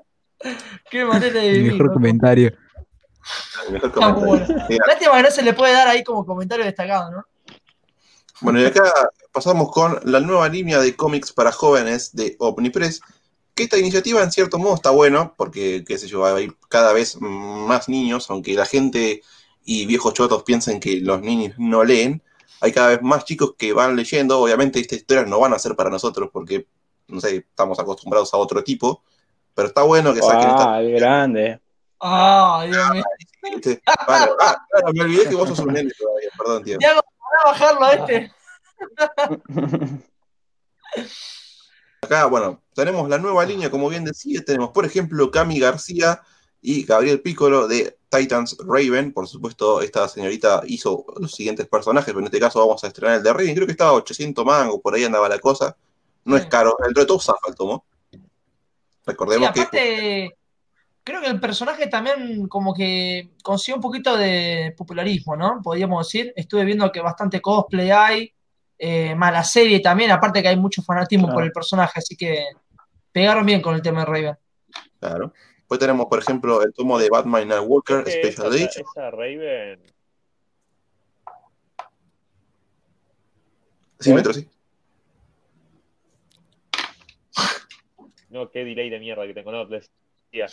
[0.90, 1.72] Qué manera de vivir.
[1.72, 2.52] Mejor comentario.
[3.70, 4.26] Mejor Está comentario.
[4.26, 4.46] bueno.
[4.86, 7.26] Lástima que no se le puede dar ahí como comentario destacado, ¿no?
[8.40, 8.90] Bueno, y acá
[9.32, 13.02] pasamos con la nueva línea de cómics para jóvenes de Omnipress.
[13.54, 16.56] Que esta iniciativa, en cierto modo, está bueno, porque, qué sé yo, va a ir
[16.68, 19.22] cada vez más niños, aunque la gente
[19.64, 22.22] y viejos chotos piensen que los niños no leen.
[22.60, 24.40] Hay cada vez más chicos que van leyendo.
[24.40, 26.66] Obviamente, estas historias no van a ser para nosotros, porque,
[27.08, 29.02] no sé, estamos acostumbrados a otro tipo.
[29.54, 30.76] Pero está bueno que saquen esta.
[30.76, 31.60] Ah, qué grande.
[31.98, 33.04] Ay, Dios mío.
[33.86, 36.78] ah, claro, me olvidé que vos sos un nene todavía, perdón, tío.
[36.78, 37.00] Diego,
[37.30, 38.32] para bajarlo a este.
[42.02, 46.22] Acá, bueno, tenemos la nueva línea, como bien decía, tenemos, por ejemplo, Cami García
[46.62, 49.12] y Gabriel Piccolo de Titans Raven.
[49.12, 53.16] Por supuesto, esta señorita hizo los siguientes personajes, pero en este caso vamos a estrenar
[53.18, 53.54] el de Raven.
[53.54, 55.76] Creo que estaba a 800 mangos, por ahí andaba la cosa.
[56.24, 56.42] No Sí.
[56.42, 57.84] es caro, dentro de todo zafa el tomo.
[58.10, 58.20] Sí,
[59.06, 60.36] Recordemos que aparte,
[61.02, 65.60] creo que el personaje también como que consiguió un poquito de popularismo, ¿no?
[65.62, 66.32] Podríamos decir.
[66.36, 68.32] Estuve viendo que bastante cosplay hay,
[68.78, 71.34] eh, más la serie también, aparte que hay mucho fanatismo Claro.
[71.36, 72.44] por el personaje, así que
[73.12, 74.36] pegaron bien con el tema de Raven.
[75.00, 75.32] Claro.
[75.70, 78.86] Después tenemos, por ejemplo, el tomo de Batman Night Walker, Es Special esa, Edition.
[78.92, 79.80] esa Raven.
[84.00, 84.14] Sí, ¿Eh?
[84.14, 84.48] Metro, sí.
[88.30, 89.88] no, qué delay de mierda que tengo, no, les
[90.32, 90.46] decía.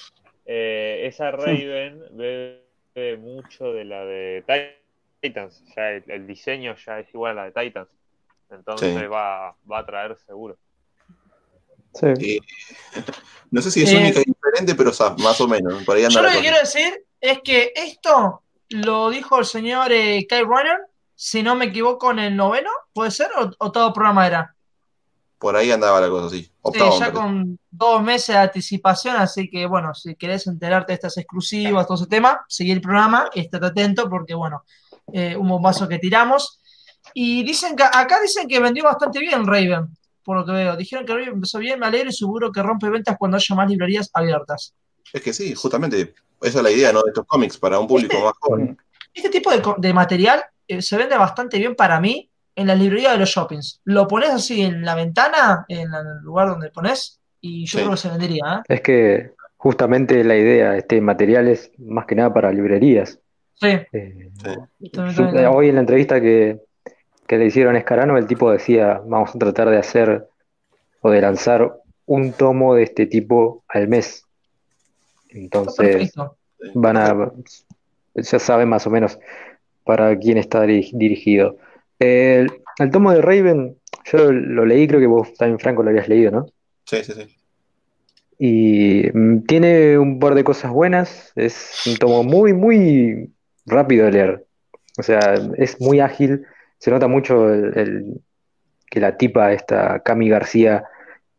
[0.46, 4.44] Eh, esa Raven bebe mucho de la de
[5.20, 7.90] Titans, ya el, el diseño ya es igual a la de Titans,
[8.52, 9.06] entonces Sí.
[9.08, 10.58] va, va a traer seguro.
[11.94, 12.06] Sí.
[12.06, 12.40] Eh,
[13.50, 15.84] no sé si es Eh, única y diferente, pero o sea, más o menos.
[15.84, 19.92] Por ahí anda Yo lo que quiero decir es que esto lo dijo el señor
[19.92, 20.80] eh, Kyle Runner,
[21.16, 23.30] si no me equivoco, en el noveno, ¿puede ser?
[23.38, 24.56] ¿O, o todo programa era?
[25.40, 26.44] Por ahí andaba la cosa, sí.
[26.44, 30.96] Sí, Octavo, ya con dos meses de anticipación, así que bueno, si querés enterarte de
[30.96, 34.64] estas exclusivas, todo ese tema, seguí el programa, estate atento porque bueno,
[35.14, 36.60] eh, un bombazo que tiramos.
[37.14, 39.97] Y dicen que acá dicen que vendió bastante bien Raven,
[40.28, 40.76] por lo que veo.
[40.76, 44.10] Dijeron que empezó bien, me alegro y seguro que rompe ventas cuando haya más librerías
[44.14, 44.74] abiertas.
[45.14, 46.14] Es que sí, justamente.
[46.42, 47.02] Esa es la idea, ¿no?
[47.02, 48.78] De estos cómics para un público más joven.
[49.14, 53.20] Este tipo de, material eh, se vende bastante bien para mí en la librería de
[53.20, 53.80] los shoppings.
[53.86, 57.78] Lo pones así en la ventana, en el lugar donde pones, y yo Sí.
[57.86, 58.74] creo que se vendería, ¿eh?
[58.76, 63.18] Es que justamente la idea, este material es más que nada para librerías.
[63.56, 63.68] Sí.
[63.70, 64.90] Eh, Sí.
[64.92, 65.46] También, Yo- también.
[65.54, 66.60] hoy en la entrevista que,
[67.28, 70.28] que le hicieron a Escarano, el tipo decía, vamos a tratar de hacer
[71.02, 74.24] o de lanzar un tomo de este tipo al mes.
[75.30, 76.14] Entonces
[76.74, 77.32] van a,
[78.16, 79.20] ya saben más o menos
[79.84, 81.58] para quién está diri- dirigido.
[82.00, 83.78] El, el tomo de Raven,
[84.12, 86.46] yo lo leí, creo que vos también, Franco, lo habías leído, ¿no?
[86.86, 87.36] Sí, sí, sí.
[88.40, 93.32] Y mm, tiene un par de cosas buenas, es un tomo muy, muy
[93.66, 94.46] rápido de leer.
[94.98, 96.46] O sea, es muy ágil,
[96.80, 98.22] se nota mucho el- el-
[98.90, 100.84] que la tipa, esta Cami García,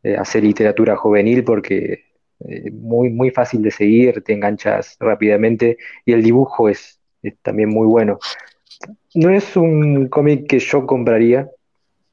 [0.02, 2.04] eh, hace literatura juvenil porque
[2.40, 7.70] es muy, muy fácil de seguir, te enganchas rápidamente y el dibujo es, es también
[7.70, 8.18] muy bueno.
[9.14, 11.48] No es un cómic que yo compraría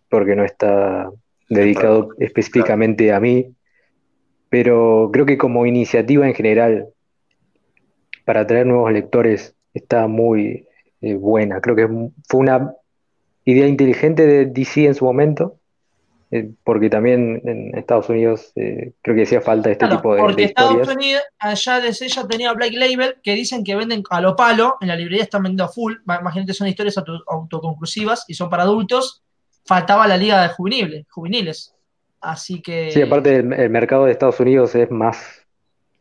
[0.10, 1.12] porque no está
[1.50, 3.54] dedicado específicamente a mí,
[4.50, 6.88] pero creo que como iniciativa en general
[8.24, 10.68] para atraer nuevos lectores está muy
[11.02, 11.62] eh, buena.
[11.62, 11.88] Creo que
[12.28, 12.74] fue una
[13.46, 15.58] idea inteligente de DC en su momento,
[16.32, 20.18] eh, porque también en Estados Unidos eh, creo que hacía falta este Claro, tipo de,
[20.22, 20.96] de porque Estados historias.
[20.98, 24.88] Unidos, allá desde ella tenía Black Label, que dicen que venden a lo palo, en
[24.88, 29.24] la librería están vendiendo a full, imagínate son historias auto- autoconclusivas y son para adultos,
[29.66, 31.74] faltaba la liga de juveniles, juveniles.
[32.22, 32.90] Así que...
[32.92, 35.46] Sí, aparte el, el mercado de Estados Unidos es más,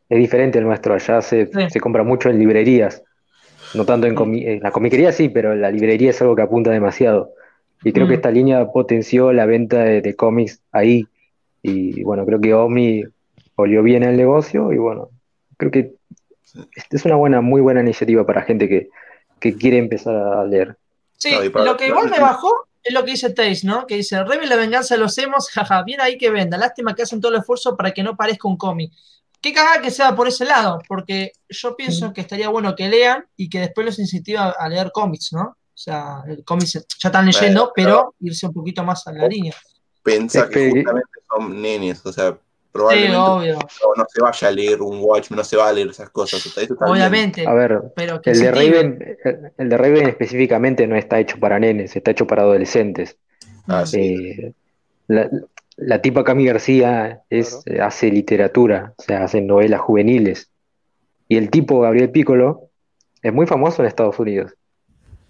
[0.09, 0.95] es diferente al nuestro.
[0.95, 1.69] Allá se, Sí.
[1.71, 3.03] se compra mucho en librerías,
[3.75, 6.71] no tanto en, comi- en la comiquería sí, pero la librería es algo que apunta
[6.71, 7.33] demasiado.
[7.83, 8.09] Y creo Mm.
[8.09, 11.07] que esta línea potenció la venta de, de cómics ahí.
[11.63, 13.05] Y bueno, creo que Omni
[13.57, 15.11] olió bien el negocio y bueno,
[15.57, 15.93] creo que
[16.77, 18.89] es- es una buena, muy buena iniciativa para gente que,
[19.41, 20.77] que quiere empezar a leer.
[21.19, 22.53] Sí, para- lo que igual me bajó
[22.83, 23.87] es lo que dice Taze, ¿no?
[23.87, 27.03] Que dice, Rebel la venganza de los emos, jaja, bien ahí que venda, lástima que
[27.03, 28.93] hacen todo el esfuerzo para que no parezca un cómic.
[29.45, 33.27] Qué cagada que sea por ese lado, porque yo pienso que estaría bueno que lean
[33.37, 35.43] y que después los incentiva a leer cómics, ¿no?
[35.43, 39.55] O sea, el cómic ya están leyendo, pero irse un poquito más a la línea.
[40.03, 42.39] Pensá Es que que- justamente son nenes, o sea, Sí,
[42.73, 45.89] probablemente obvio, no, no se vaya a leer un Watchmen, no se va a leer
[45.89, 46.47] esas cosas.
[46.47, 46.95] o sea, eso está bien.
[46.97, 48.51] obviamente, A ver, pero el de.
[48.51, 53.19] Raven, el, el de Raven específicamente no está hecho para nenes, está hecho para adolescentes.
[53.69, 54.31] Ah, sí.
[54.39, 54.53] Eh,
[55.09, 55.29] la,
[55.77, 60.51] la tipa Cami García es, eh, hace literatura, o sea, hace novelas juveniles.
[61.29, 62.69] Y el tipo Gabriel Piccolo
[63.23, 64.55] es muy famoso en Estados Unidos.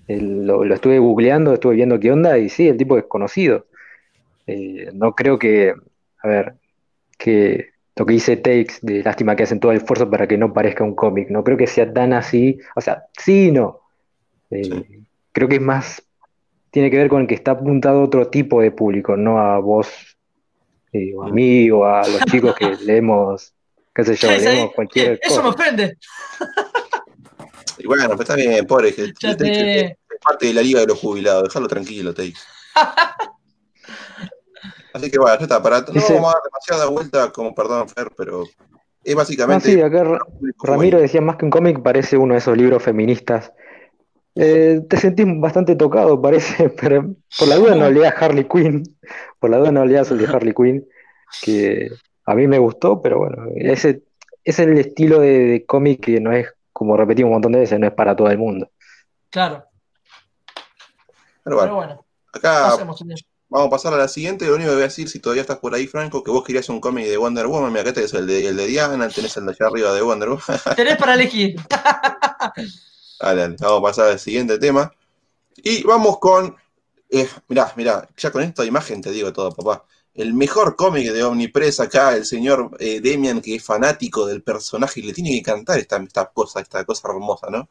[0.06, 3.66] El- lo, lo estuve googleando, estuve viendo qué onda, y sí, el tipo es conocido.
[4.46, 5.74] Eh, no creo que,
[6.22, 6.54] a ver,
[7.18, 10.52] que lo que dice Takes, de lástima que hacen todo el esfuerzo para que no
[10.52, 13.80] parezca un cómic, no creo que sea tan así, o sea, sí y no.
[14.50, 15.00] Eh, Sí.
[15.32, 16.02] Creo que es más,
[16.70, 20.13] tiene que ver con que está apuntado a otro tipo de público, no a vos,
[20.94, 23.52] eh, o a mí, o a los chicos que leemos,
[23.94, 25.62] qué sé yo, Sí, sí, leemos cualquier Eso me cosa.
[25.62, 25.98] ofende.
[27.78, 30.86] Y bueno, pero está bien, pobre, que te- es es parte de la liga de
[30.86, 32.38] los jubilados, déjalo tranquilo, Takes.
[34.92, 38.08] Así que bueno, ya está, para, no vamos a dar demasiada vuelta, como perdón, Fer,
[38.16, 38.44] pero
[39.02, 39.72] es Ah, básicamente.
[39.74, 40.18] sí, acá Ra-
[40.62, 43.52] Ramiro decía más que un cómic, parece uno de esos libros feministas.
[44.36, 48.84] Eh, te sentís bastante tocado, parece, pero por la duda no leas Harley Quinn,
[49.44, 50.88] por la duda no leas el de Harley Quinn,
[51.42, 51.92] que
[52.24, 54.04] a mí me gustó, pero bueno, ese
[54.42, 57.78] es el estilo de, de cómic que no es, como repetimos un montón de veces,
[57.78, 58.70] no es para todo el mundo.
[59.28, 59.66] Claro,
[61.42, 62.74] Pero pero bueno, acá
[63.50, 64.46] vamos a pasar a la siguiente.
[64.46, 66.66] Lo único que voy a decir, si todavía estás por ahí, Franco, que vos querías
[66.70, 67.70] un cómic de Wonder Woman.
[67.70, 70.30] Mira, acá tenés el de, el de Diana, tenés el de allá arriba de Wonder
[70.30, 70.60] Woman.
[70.74, 71.56] Tenés para elegir.
[73.20, 74.90] Dale, vamos a pasar al siguiente tema.
[75.56, 76.56] Y vamos con.
[77.10, 79.84] Eh, mirá, mirá, ya con esta imagen te digo todo, papá.
[80.14, 85.00] el mejor cómic de Omnipress acá, el señor eh, Demian, que es fanático del personaje
[85.00, 87.68] y le tiene que cantar esta, esta cosa, esta cosa hermosa, ¿no?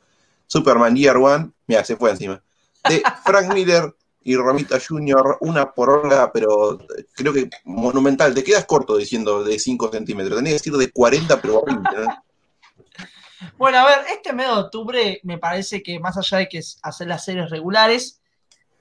[0.47, 2.41] Superman Year One, mira, se fue encima.
[2.88, 8.34] De Frank Miller y Romita Jr., una por hora, pero eh, creo que monumental.
[8.34, 12.23] Te quedas corto diciendo de 5 centímetros, tenés que decir de 40, pero horrible, ¿no?
[13.57, 17.07] Bueno, a ver, este mes de octubre me parece que más allá de que hacer
[17.07, 18.22] las series regulares,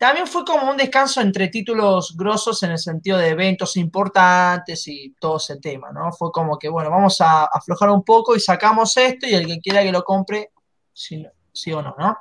[0.03, 5.15] también fue como un descanso entre títulos grosos en el sentido de eventos importantes y
[5.21, 6.11] todo ese tema, ¿no?
[6.11, 9.61] Fue como que, bueno, vamos a aflojar un poco y sacamos esto y el que
[9.61, 10.51] quiera que lo compre,
[10.93, 12.19] sí, sí o no, ¿no?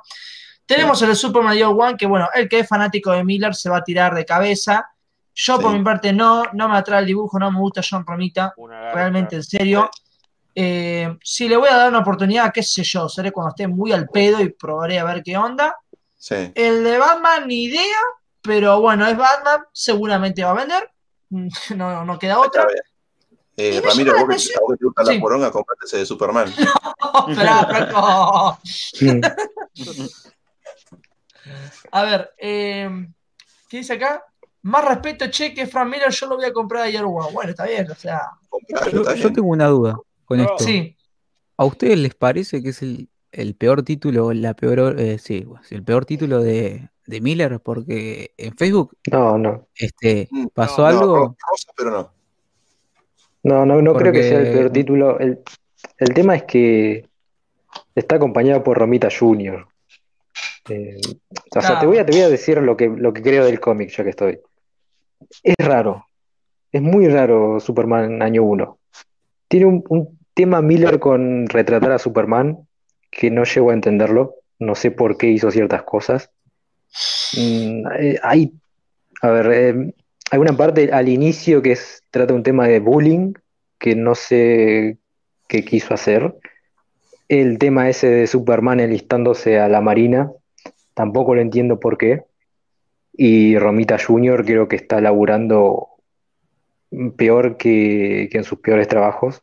[0.64, 3.68] Tenemos el de Superman Year One, que bueno, el que es fanático de Miller se
[3.68, 4.88] va a tirar de cabeza.
[5.34, 5.78] Yo por Sí.
[5.78, 8.54] mi parte no, no me atrae el dibujo, no me gusta John Romita,
[8.94, 9.90] realmente en serio.
[10.54, 13.90] Eh, si le voy a dar una oportunidad, qué sé yo, seré cuando esté muy
[13.90, 15.74] al pedo y probaré a ver qué onda.
[16.22, 16.52] Sí.
[16.54, 17.98] El de Batman, ni idea,
[18.42, 20.88] pero bueno, es Batman, seguramente va a vender.
[21.76, 22.64] No, no queda otra.
[23.56, 25.14] Eh, Ramiro, vos que, vos te gusta Sí.
[25.14, 26.48] la poronga, comprate ese de Superman.
[27.28, 28.58] Esperá, Franco.
[29.00, 29.20] Mm.
[31.90, 33.08] A ver, eh,
[33.68, 34.24] ¿qué dice acá?
[34.62, 37.02] Más respeto, che, que Frank Miller yo lo voy a comprar ayer.
[37.04, 38.30] Bueno, está bien, o sea,
[38.92, 40.44] Yo, tengo una duda con No.
[40.44, 40.58] esto.
[40.64, 40.96] sí.
[41.56, 45.82] ¿A ustedes les parece que es el, el peor título, la peor, eh, sí, el
[45.82, 47.60] peor título de, de Miller?
[47.60, 49.66] Porque en Facebook No, no.
[49.74, 51.16] este, Mm, pasó No, algo.
[51.50, 52.10] rosa, pero no.
[53.44, 55.18] No, no, no creo que sea el peor título.
[55.18, 55.40] El,
[55.98, 57.08] el tema es que
[57.94, 59.66] está acompañado por Romita Jr.
[60.68, 61.00] Eh,
[61.56, 63.58] o sea, te voy a, te voy a decir lo que, lo que creo del
[63.58, 64.38] cómic, ya que estoy.
[65.42, 66.06] Es raro.
[66.70, 68.78] Es muy raro Superman año 1.
[69.48, 72.58] Tiene un, un tema Miller con retratar a Superman
[73.12, 74.36] que no llego a entenderlo.
[74.58, 76.30] No sé por qué hizo ciertas cosas.
[77.36, 78.52] Mm, eh, hay,
[79.20, 79.94] a ver, eh,
[80.30, 83.34] hay una parte al inicio que es, trata un tema de bullying
[83.78, 84.98] que no sé
[85.46, 86.34] qué quiso hacer.
[87.28, 90.32] El tema ese de Superman enlistándose a la Marina,
[90.94, 92.24] tampoco lo entiendo por qué.
[93.12, 94.44] Y Romita Jr.
[94.44, 95.88] creo que está laburando
[97.16, 99.42] peor que, que en sus peores trabajos,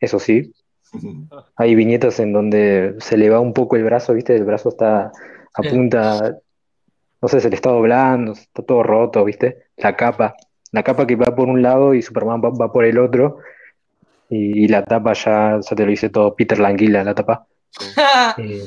[0.00, 0.52] eso sí.
[1.56, 4.34] Hay viñetas en donde se le va un poco el brazo, ¿viste?
[4.36, 5.12] El brazo está
[5.54, 6.38] a punta,
[7.22, 9.64] no sé, se le está doblando, está todo roto, ¿viste?
[9.76, 10.36] La capa,
[10.72, 13.38] la capa que va por un lado y Superman va, va por el otro.
[14.28, 17.46] Y, y la tapa ya, ya te lo dice todo, Peter Languila, la tapa.
[18.38, 18.62] Eh,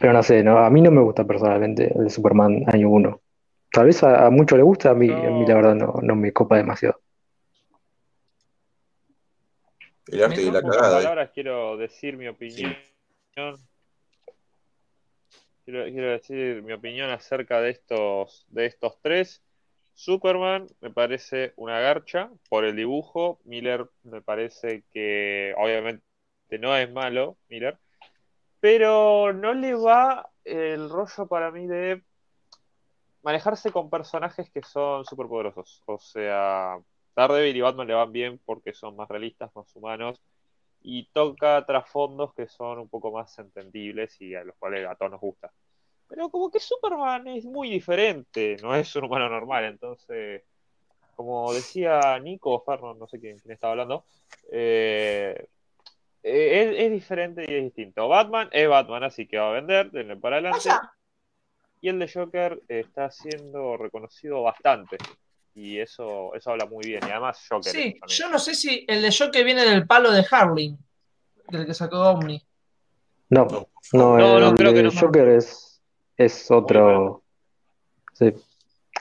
[0.00, 3.20] pero no sé, no, a mí no me gusta personalmente el Superman año 1.
[3.72, 6.14] Tal vez a, a muchos le gusta, a mí, a mí la verdad no, no
[6.14, 7.00] me copa demasiado.
[10.10, 10.62] El arte la eh.
[10.62, 12.76] palabras quiero decir mi opinión.
[13.34, 13.58] Quiero,
[15.64, 19.42] quiero decir mi opinión acerca de estos, de estos tres.
[19.94, 23.40] Superman me parece una garcha por el dibujo.
[23.44, 26.02] Miller me parece que obviamente
[26.58, 27.78] no es malo, Miller.
[28.60, 32.02] Pero no le va el rollo para mí de
[33.22, 35.82] manejarse con personajes que son superpoderosos.
[35.86, 36.78] O sea,
[37.18, 40.22] Daredevil y Batman le van bien porque son más realistas, más humanos
[40.80, 45.10] y toca trasfondos que son un poco más entendibles y a los cuales a todos
[45.10, 45.50] nos gusta.
[46.06, 50.44] Pero como que Superman es muy diferente, no es un humano normal, entonces,
[51.16, 54.04] como decía Nico o Ferno, no sé quién, quién estaba hablando,
[54.52, 55.48] eh,
[56.22, 58.06] eh, es, es diferente y es distinto.
[58.06, 60.68] Batman es Batman, así que va a vender, denle para adelante.
[61.80, 64.98] Y el de Joker está siendo reconocido bastante.
[65.60, 67.00] Y eso, eso habla muy bien.
[67.06, 67.72] Y además Joker.
[67.72, 68.00] sí, también.
[68.06, 70.78] yo no sé si el de Joker viene del palo de Harling,
[71.50, 72.40] del que sacó Omni.
[73.30, 73.46] No,
[73.92, 74.90] no, No, no, el creo que de no.
[74.92, 75.82] Joker es,
[76.16, 77.24] es otro.
[78.12, 78.32] Sí.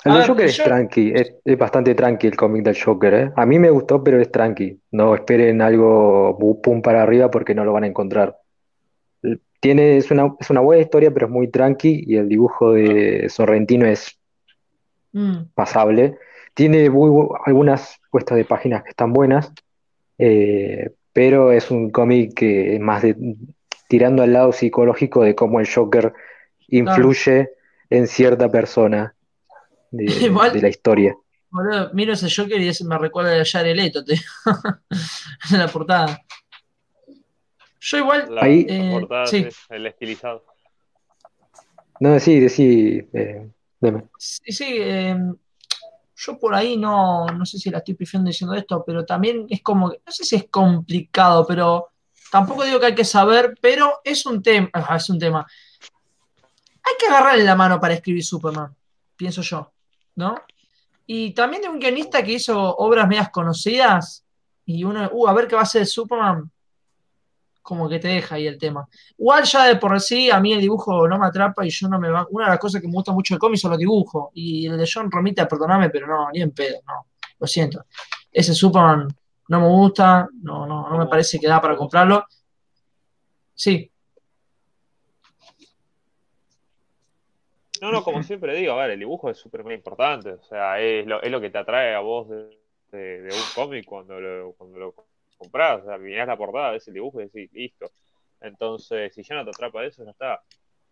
[0.03, 3.31] El de Joker es yo- tranqui, es, es bastante tranqui el cómic del Joker, ¿eh?
[3.35, 4.79] A mí me gustó, pero es tranqui.
[4.91, 8.35] No esperen algo pum para arriba porque no lo van a encontrar.
[9.59, 13.27] Tiene, es una, es una buena historia, pero es muy tranqui y el dibujo de
[13.29, 14.17] Sorrentino es
[15.13, 16.17] Mm, pasable.
[16.57, 17.11] Tiene muy
[17.45, 19.53] algunas puestas de páginas que están buenas,
[20.17, 23.15] eh, pero es un cómic que es más de,
[23.87, 26.11] tirando al lado psicológico de cómo el Joker
[26.67, 27.51] influye
[27.91, 29.13] en cierta persona
[29.91, 31.15] de, Igual- de la historia.
[31.51, 34.15] boludo, miro ese Joker y ese me recuerda a Jared Leto, te
[35.53, 36.23] en la portada.
[37.79, 39.45] Yo igual, La, Ahí- Eh, portada sí.
[39.47, 40.43] es el estilizado.
[41.99, 43.47] No, decí, decí, eh,
[43.79, 44.05] deme.
[44.17, 45.15] sí, sí, eh,
[46.17, 49.61] yo por ahí no, no sé si la estoy pifiando diciendo esto, pero también es
[49.61, 51.89] como, no sé si es complicado, pero
[52.31, 55.45] tampoco digo que hay que saber, pero es un tema, ah, es un tema.
[56.83, 58.75] Hay que agarrarle la mano para escribir Superman,
[59.15, 59.71] pienso yo,
[60.15, 60.35] ¿no?
[61.05, 64.25] Y también de un guionista que hizo obras medias conocidas.
[64.65, 66.51] Y uno, uh, a ver qué va a ser Superman.
[67.67, 68.87] Como que te deja ahí el tema.
[69.17, 71.99] Igual ya de por sí, a mí el dibujo no me atrapa y yo no
[71.99, 72.25] me va.
[72.29, 74.29] Una de las cosas que me gusta mucho del cómic son los dibujos.
[74.35, 77.07] Y el de John Romita, perdóname, pero no, ni en pedo, no.
[77.37, 77.83] Lo siento.
[78.31, 79.09] Ese Superman
[79.49, 82.25] no me gusta, no, no, no me parece que da para comprarlo.
[83.53, 83.91] Sí,
[87.81, 91.05] No, no, como siempre digo, a ver, el dibujo es súper importante, o sea, es
[91.05, 94.95] lo, es lo que te atrae a vos de un cómic cuando lo, cuando lo
[95.37, 97.91] compras, o sea, mirás la portada, ves el dibujo y decís, listo.
[98.41, 100.41] Entonces, si ya no te atrapa eso, ya está.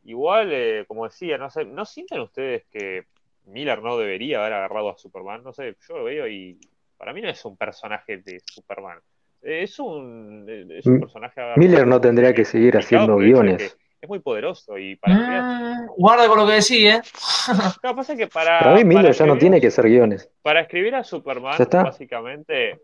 [0.04, 3.06] Igual, eh, como decía, no sé, ¿no sienten ustedes que
[3.46, 5.44] Miller no debería haber agarrado a Superman?
[5.44, 6.60] No sé, yo lo veo y
[6.98, 9.00] para mí no es un personaje de Superman.
[9.42, 13.78] Eh, Es un, es un personaje agarrado- Miller no tendría que seguir haciendo guiones.
[14.02, 17.02] Es muy poderoso y para escribir- Mm, guarda con lo que decís, ¿eh?
[17.84, 19.72] Lo que pasa es que para, Para mí Miller para ya no escribir- tiene que
[19.72, 20.30] ser guiones.
[20.44, 22.80] para escribir a Superman, básicamente.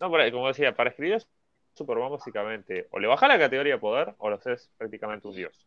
[0.00, 1.22] No, como decía, para escribir a
[1.74, 5.66] Superman, básicamente, o le baja la categoría de poder o lo haces prácticamente un dios.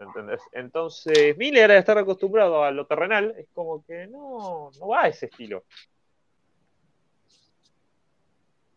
[0.00, 0.40] ¿Entendés?
[0.52, 5.08] Entonces, Miller, al estar acostumbrado a lo terrenal, es como que no, no va a
[5.08, 5.64] ese estilo.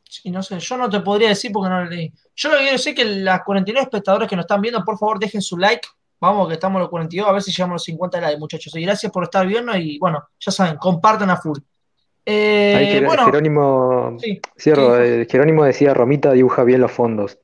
[0.10, 2.12] Sí, no sé, yo no te podría decir porque no lo leí.
[2.36, 4.98] Yo lo que quiero decir es que las 49 espectadores que nos están viendo, por
[4.98, 5.88] favor, dejen su like.
[6.20, 8.76] Vamos, que estamos a los 42, a ver si llegamos a los 50 likes, muchachos.
[8.76, 11.60] Y gracias por estar viendo y bueno, ya saben, compartan a full.
[12.26, 15.02] Eh, Jer- bueno, Jerónimo, sí, cierro, sí.
[15.04, 17.40] eh, Jerónimo decía, Romita dibuja bien los fondos.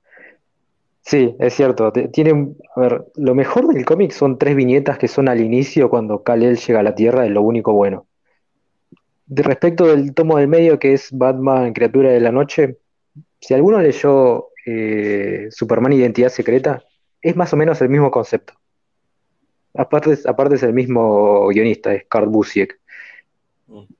[1.01, 1.91] Sí, es cierto.
[1.91, 6.21] Tiene, a ver, lo mejor del cómic son tres viñetas que son al inicio cuando
[6.21, 8.07] Kal-El llega a la Tierra, es lo único bueno.
[9.25, 12.77] De respecto del tomo del medio que es Batman, Criatura de la Noche,
[13.39, 16.83] si alguno leyó eh, Superman Identidad Secreta,
[17.21, 18.53] es más o menos el mismo concepto.
[19.75, 22.79] Aparte, es- aparte es el mismo guionista, es Kurt Busiek.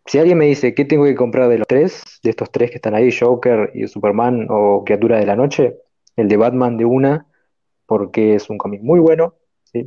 [0.06, 2.78] Si alguien me dice qué tengo que comprar de los tres, de estos tres que
[2.78, 5.76] están ahí, Joker y Superman o Criatura de la Noche,
[6.16, 7.28] el de Batman de una,
[7.86, 9.36] porque es un cómic muy bueno.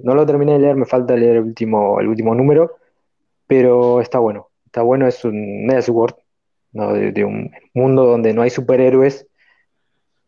[0.05, 2.77] No lo terminé de leer, me falta leer el último, el último número,
[3.47, 4.49] pero está bueno.
[4.67, 6.15] Está bueno, es un Elseworld,
[6.73, 6.93] ¿no?
[6.93, 9.27] De, de un mundo donde no hay superhéroes.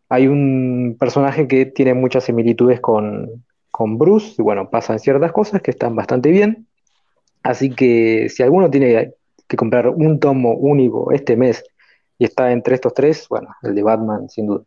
[0.08, 5.62] Hay un personaje que tiene muchas similitudes con, con Bruce, y bueno, pasan ciertas cosas
[5.62, 6.66] que están bastante bien.
[7.42, 9.12] Así que si alguno tiene
[9.52, 11.62] que comprar un tomo único este mes
[12.18, 14.62] y está entre estos tres, bueno, el de Batman, sin duda.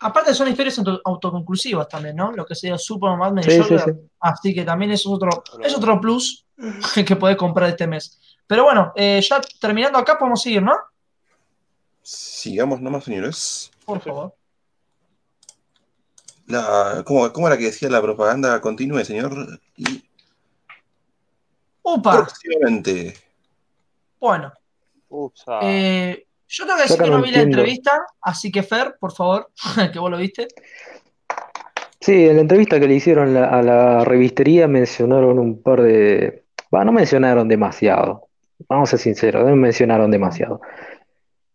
[0.00, 2.30] Aparte son historias auto- autoconclusivas también, ¿no?
[2.32, 3.80] Lo que sería Superman, Batman y Sí, sí, Joker.
[3.80, 4.08] sí.
[4.20, 6.46] Así que también es otro, es otro plus
[7.06, 8.20] que podés comprar este mes.
[8.46, 10.74] Pero bueno, eh, ya terminando acá podemos seguir, ¿no?
[12.02, 13.70] Sigamos nomás, señores.
[13.84, 14.34] Por favor.
[16.46, 18.60] La, ¿cómo, cómo era que decía la propaganda?
[18.60, 19.60] Continúe, señor.
[19.76, 20.04] Y
[21.82, 23.14] Upa, próximamente.
[24.22, 24.52] Bueno.
[25.62, 27.90] Eh, yo tengo que decir que no vi la entrevista,
[28.22, 29.50] así que Fer, por favor,
[29.92, 30.48] que vos lo viste.
[32.00, 36.44] Sí, en la entrevista que le hicieron la- a la revistería mencionaron un par de...
[36.70, 38.28] Bueno, no mencionaron demasiado.
[38.68, 40.60] Vamos a ser sinceros, no mencionaron demasiado.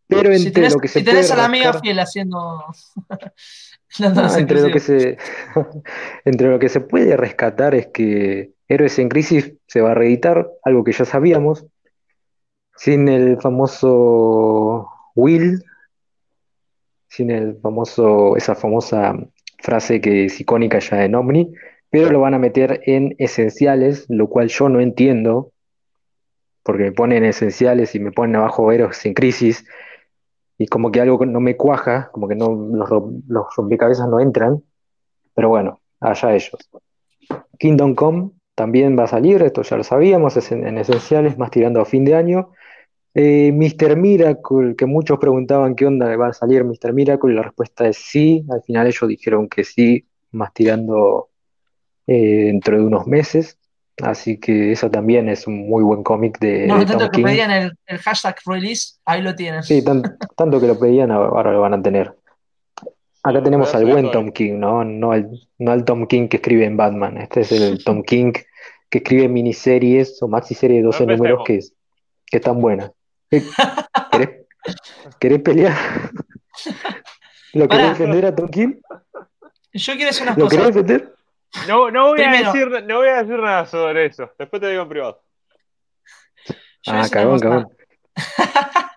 [0.07, 1.99] Pero Si entre tenés, lo que se si tenés puede a la amiga rascar- fiel
[1.99, 2.65] haciendo.
[3.99, 5.17] No, dándonos entre lo que se,
[6.25, 10.45] entre lo que se puede rescatar es que Héroes en Crisis se va a reeditar,
[10.65, 11.65] algo que ya sabíamos,
[12.77, 15.63] sin el famoso Will,
[17.09, 19.17] sin el famoso, esa famosa
[19.59, 21.53] frase que es icónica ya en Omni,
[21.89, 25.51] pero lo van a meter en esenciales, lo cual yo no entiendo,
[26.63, 29.65] porque me ponen esenciales y me ponen abajo Héroes en Crisis,
[30.59, 32.89] y como que algo no me cuaja, como que no los,
[33.27, 34.61] los rompecabezas no entran,
[35.33, 36.69] pero bueno, allá ellos.
[37.57, 41.51] Kingdom Come también va a salir, esto ya lo sabíamos, es en, en esenciales, más
[41.51, 42.51] tirando a fin de año.
[43.13, 43.95] Eh, Mr.
[43.95, 46.93] Miracle, que muchos preguntaban qué onda va a salir Mr.
[46.93, 51.29] Miracle, y la respuesta es sí, al final ellos dijeron que sí, más tirando
[52.05, 53.57] eh, dentro de unos meses,
[54.03, 57.15] así que eso también es un muy buen cómic de, No, de tanto Tom que
[57.17, 57.23] King.
[57.25, 59.63] pedían el, el hashtag release, ahí lo tienen.
[59.63, 60.03] Sí, tan-
[60.35, 62.13] tanto que lo pedían, ahora lo van a tener.
[63.23, 64.83] Acá tenemos al buen Tom King, ¿no?
[64.85, 67.17] No al, no al Tom King que escribe en Batman.
[67.17, 68.31] Este es el Tom King
[68.89, 71.59] que escribe miniseries o maxiseries de 12 No números que,
[72.25, 72.91] que están buenas.
[73.29, 73.43] ¿Qué-
[74.11, 74.29] ¿Querés,
[75.19, 75.73] querés pelear?
[77.53, 77.89] ¿Lo querés Pará.
[77.89, 78.73] defender a Tom King?
[79.73, 80.75] Yo quiero decir unas ¿Lo querés cosas.
[80.85, 81.13] defender?
[81.67, 82.49] No, no voy Primero.
[82.49, 84.31] a decir, no voy a decir nada sobre eso.
[84.37, 85.23] Después te digo en privado.
[86.83, 87.49] Yo voy a Ah, decir una cagón, cosa.
[87.49, 87.67] cagón.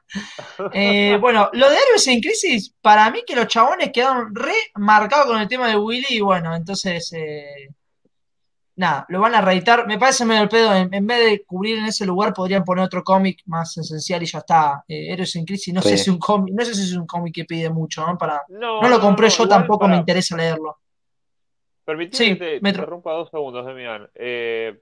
[0.73, 5.27] Eh, bueno, lo de Héroes en Crisis, para mí que los chabones quedaron re marcados
[5.27, 7.69] con el tema de Willy y bueno, entonces eh,
[8.81, 9.87] nada, lo van a reeditar.
[9.87, 10.75] Me parece medio el pedo.
[10.75, 14.27] En, en vez de cubrir en ese lugar, podrían poner otro cómic más esencial y
[14.27, 14.83] ya está.
[14.89, 15.73] Eh, Héroes en Crisis.
[15.73, 18.19] No sé si un cómic, no sé si es un cómic que pide mucho, ¿no?
[18.19, 20.79] Para, No, no lo compré no, yo, tampoco para- me interesa leerlo.
[21.85, 24.09] Permitime Sí, que te, interrumpa dos segundos, Demian.
[24.15, 24.81] Eh,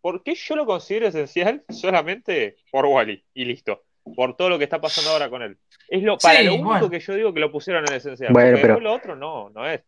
[0.00, 3.24] ¿por qué yo lo considero esencial solamente por Wally?
[3.34, 3.82] Y listo.
[4.14, 5.58] Por todo lo que está pasando ahora con él.
[5.88, 6.90] Es lo, para Sí, lo único bueno.
[6.90, 8.32] que yo digo que lo pusieron en esencial.
[8.32, 9.80] Bueno, pero- lo otro no, no es.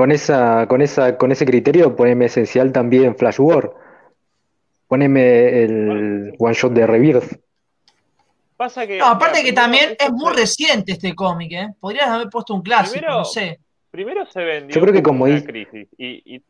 [0.00, 3.70] Con esa, con esa, con ese criterio, poneme esencial también Flash War.
[4.88, 7.38] Poneme el one shot de Rebirth.
[8.56, 8.96] Pasa que.
[8.96, 11.68] No, aparte mira, que también es muy reciente este cómic, ¿eh?
[11.78, 13.60] Podrían haber puesto un clásico, Primero- no sé.
[13.90, 15.86] Primero se vendió Yo creo que como una crisis.
[15.98, 16.42] Y, y-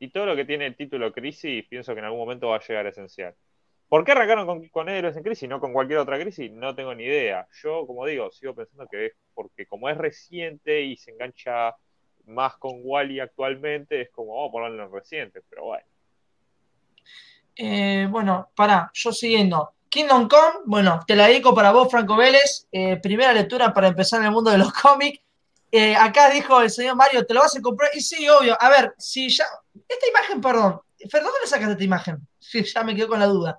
[0.00, 2.60] y todo lo que tiene el título crisis, pienso que en algún momento va a
[2.66, 3.32] llegar a esencial.
[3.88, 6.50] ¿Por qué arrancaron con, con Héroes en crisis, no con cualquier otra crisis?
[6.50, 7.46] No tengo ni idea.
[7.62, 11.76] Yo, como digo, sigo pensando que es porque como es reciente y se engancha
[12.28, 15.84] más con Wally actualmente, es como, vamos a ponerlo en reciente, pero bueno.
[17.56, 19.72] Eh, bueno, pará, yo siguiendo.
[19.88, 22.68] Kingdom Come, bueno, te la dedico para vos, Franco Vélez.
[22.70, 25.20] Eh, primera lectura para empezar en el mundo de los cómics.
[25.70, 27.90] Eh, acá dijo el señor Mario, ¿te lo vas a comprar?
[27.94, 28.56] Y sí, obvio.
[28.60, 29.44] A ver, si ya.
[29.88, 30.80] Esta imagen, perdón.
[31.10, 32.18] Fer, ¿dónde le sacaste esta imagen?
[32.38, 33.58] Sí, ya me quedo con la duda.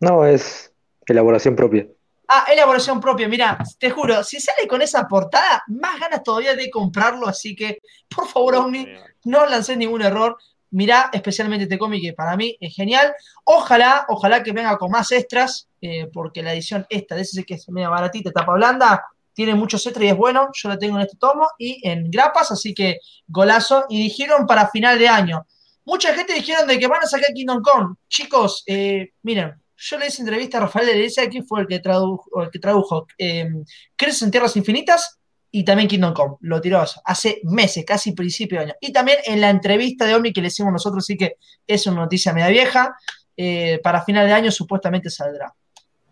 [0.00, 0.72] No, es
[1.06, 1.86] elaboración propia.
[2.32, 3.26] Ah, elaboración propia.
[3.26, 7.26] Mira, te juro, si sale con esa portada, más ganas todavía de comprarlo.
[7.26, 7.78] Así que,
[8.08, 8.86] por favor, Omni,
[9.24, 10.36] no lancé ningún error.
[10.70, 13.12] Mirá especialmente este cómic que para mí es genial.
[13.42, 17.54] Ojalá, ojalá que venga con más extras, eh, porque la edición esta, de ese que
[17.54, 20.50] es media baratita, tapa blanda, tiene muchos extras y es bueno.
[20.52, 23.86] Yo la tengo en este tomo y en grapas, así que golazo.
[23.88, 25.44] Y dijeron para final de año.
[25.84, 27.96] Mucha gente dijeron de que van a sacar Kingdom Come.
[28.08, 31.80] Chicos, eh, miren, yo le hice entrevista a Rafael de Iglesia, que fue el que
[31.80, 35.18] tradujo, el que tradujo eh, en Tierras Infinitas
[35.50, 36.36] y también Kingdom Come.
[36.40, 38.74] Lo tiró hace meses, casi principio de año.
[38.80, 41.36] Y también en la entrevista de Omni que le hicimos nosotros, sí que
[41.66, 42.94] es una noticia media vieja.
[43.42, 45.54] eh, para final de año supuestamente saldrá.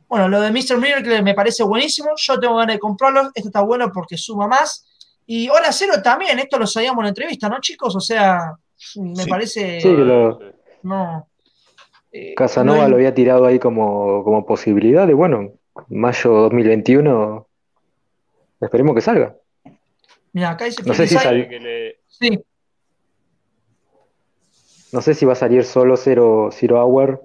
[0.08, 0.78] Bueno, lo de Mr.
[0.78, 2.08] Miracle me parece buenísimo.
[2.16, 3.30] Yo tengo ganas de comprarlo.
[3.34, 4.86] Esto está bueno porque suma más.
[5.26, 6.38] Y Hora Cero también.
[6.38, 7.94] Esto lo sabíamos en la entrevista, ¿no, chicos?
[7.94, 8.54] O sea,
[8.96, 9.28] me Sí.
[9.28, 9.78] parece.
[9.82, 10.38] Sí, lo-
[10.84, 11.28] No.
[12.12, 15.52] Eh, Casanova no hay- lo había tirado ahí como, como posibilidad de, bueno,
[15.88, 17.46] mayo 2021,
[18.60, 19.36] esperemos que salga.
[20.32, 22.42] Mira, acá dice No sé si sal- Que le- Sí,
[24.92, 27.22] No sé si va a salir solo Zero, Zero Hour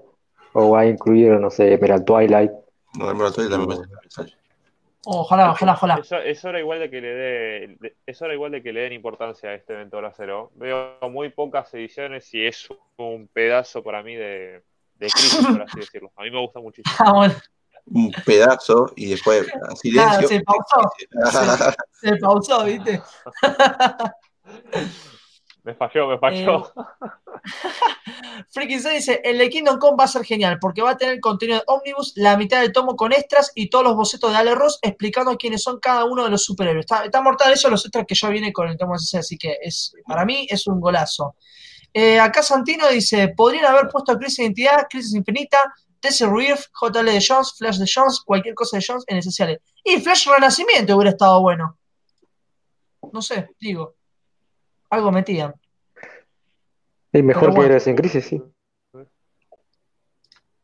[0.54, 2.52] o va a incluir, no sé, Emerald Twilight.
[2.98, 4.34] No, el Moratorium también parece que sale.
[5.06, 5.96] ojalá, ojalá, ojalá.
[6.02, 8.82] Es, es hora igual de que le dé, de- es hora igual de que le
[8.82, 10.52] den importancia a este evento Hora Cero.
[10.56, 14.62] Veo muy pocas ediciones y es un pedazo para mí de,
[14.96, 16.12] de crisis, por así decirlo.
[16.16, 16.96] A mí me gusta muchísimo.
[17.00, 17.36] Ah, bueno,
[17.86, 19.48] Un pedazo y después
[19.82, 20.28] silencio.
[20.28, 20.92] se pausó.
[21.92, 23.02] Se pausó, ¿viste?
[25.64, 26.74] Me falló, me falló.
[28.50, 31.22] Freaking Sun dice, el de Kingdom Come va a ser genial porque va a tener
[31.22, 34.56] contenido de Omnibus, la mitad del tomo con extras y todos los bocetos de Ale
[34.56, 36.84] Ross explicando quiénes son cada uno de los superhéroes.
[36.84, 39.58] Está, está mortal eso, los extras que ya viene con el tomo ese, así que
[39.62, 41.38] es, para mí es un golazo.
[41.94, 45.58] Eh, acá Santino dice, podrían haber puesto a Crisis Identidad, Crisis Infinita,
[46.00, 49.60] Tessy Reef, JL de Jones, Flash de Jones, cualquier cosa de Jones en esenciales.
[49.84, 51.78] Y Flash Renacimiento hubiera estado bueno.
[53.12, 53.96] No sé, digo.
[54.90, 55.54] Algo metían.
[57.12, 57.70] Es mejor Pero que bueno.
[57.70, 58.42] Héroes en Crisis, sí.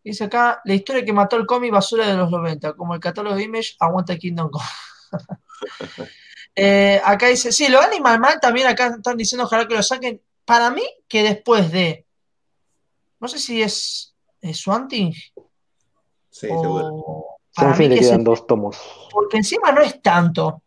[0.03, 3.35] Dice acá, la historia que mató el cómic basura de los 90, como el catálogo
[3.35, 4.65] de Image, aguanta Kingdom Come.
[6.55, 9.83] Eh, acá dice, sí, lo de Animal Man también acá están diciendo ojalá que lo
[9.83, 10.21] saquen.
[10.49, 12.05] Para mí, que después de,
[13.19, 17.25] no sé si es, es Swanting Sí, seguro.
[17.55, 18.79] Para mí le que quedan se- dos tomos.
[19.11, 20.63] porque encima no es tanto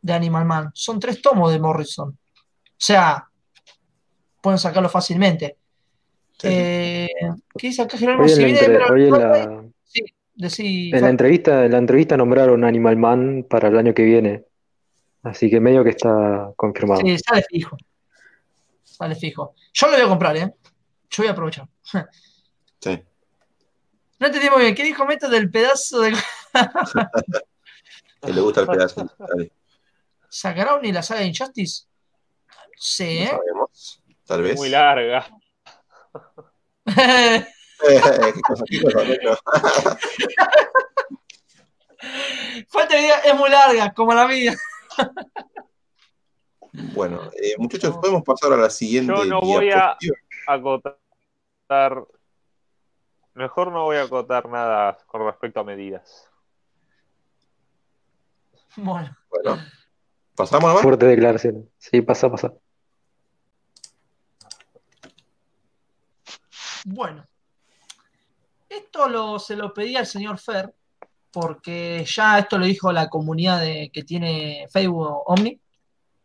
[0.00, 2.10] de Animal Man, son tres tomos de Morrison.
[2.10, 2.16] O
[2.76, 3.28] sea,
[4.40, 5.56] pueden sacarlo fácilmente.
[6.38, 6.48] Sí.
[6.48, 7.08] Eh,
[7.58, 7.96] ¿Qué dice acá?
[7.96, 10.04] Hoy en Si la, viene entre- Emerald hoy en Twilight, la, sí,
[10.34, 14.44] decí, en la entrevista, en la entrevista nombraron Animal Man para el año que viene.
[15.24, 17.00] Así que medio que está confirmado.
[17.00, 17.76] Sí, sale fijo.
[18.98, 19.54] Sale fijo.
[19.72, 20.52] Yo lo voy a comprar, ¿eh?
[21.08, 21.68] Yo voy a aprovechar.
[22.80, 22.96] Sí.
[24.20, 24.74] No entendí muy bien.
[24.76, 26.12] ¿Qué dijo Meto del pedazo de.
[28.22, 29.10] Que le gusta el pedazo.
[30.28, 31.86] ¿Sacará ni la saga de Injustice?
[32.46, 33.28] No sé, No ¿eh?
[33.30, 34.02] sabemos.
[34.24, 34.56] Tal vez.
[34.56, 35.26] Muy larga.
[42.68, 44.54] Falta es muy larga, como la mía.
[46.72, 49.96] Bueno, eh, muchachos, podemos pasar a la siguiente Yo no voy a-?
[50.46, 52.04] Acotar.
[53.34, 56.28] Mejor no voy a acotar nada con respecto a medidas.
[58.76, 59.62] Bueno, Bueno,
[60.34, 60.82] pasamos nomás.
[60.82, 61.68] Fuerte declaración.
[61.78, 62.52] Sí, pasa, pasa.
[66.84, 67.24] Bueno,
[68.68, 70.72] esto lo, se lo pedí al señor Fer,
[71.30, 75.60] porque ya esto lo dijo la comunidad de, que tiene Facebook Omni,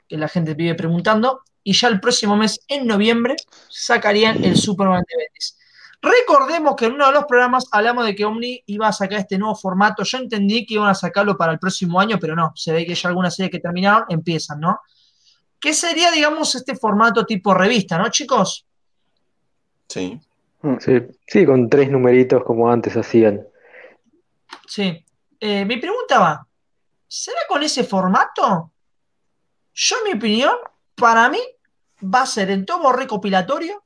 [0.08, 3.36] que la gente vive preguntando, y ya el próximo mes, en noviembre,
[3.70, 5.58] sacarían el Superman de Vélez.
[6.02, 9.38] Recordemos que en uno de los programas hablamos de que Omni iba a sacar este
[9.38, 10.04] nuevo formato.
[10.04, 12.94] Yo entendí que iban a sacarlo para el próximo año, pero no, se ve que
[12.94, 14.82] ya algunas series que terminaron empiezan, ¿no?
[15.62, 18.68] ¿Qué sería, digamos, este formato tipo revista, ¿no, chicos?
[19.88, 20.20] Sí.
[20.80, 20.92] Sí,
[21.26, 23.48] sí, con tres numeritos como antes hacían.
[24.68, 25.06] Sí.
[25.40, 26.48] Eh, mi pregunta va,
[27.08, 28.73] ¿será con ese formato?
[29.74, 30.54] Yo, en mi opinión,
[30.95, 31.40] para mí,
[32.04, 33.84] va a ser en tomo recopilatorio,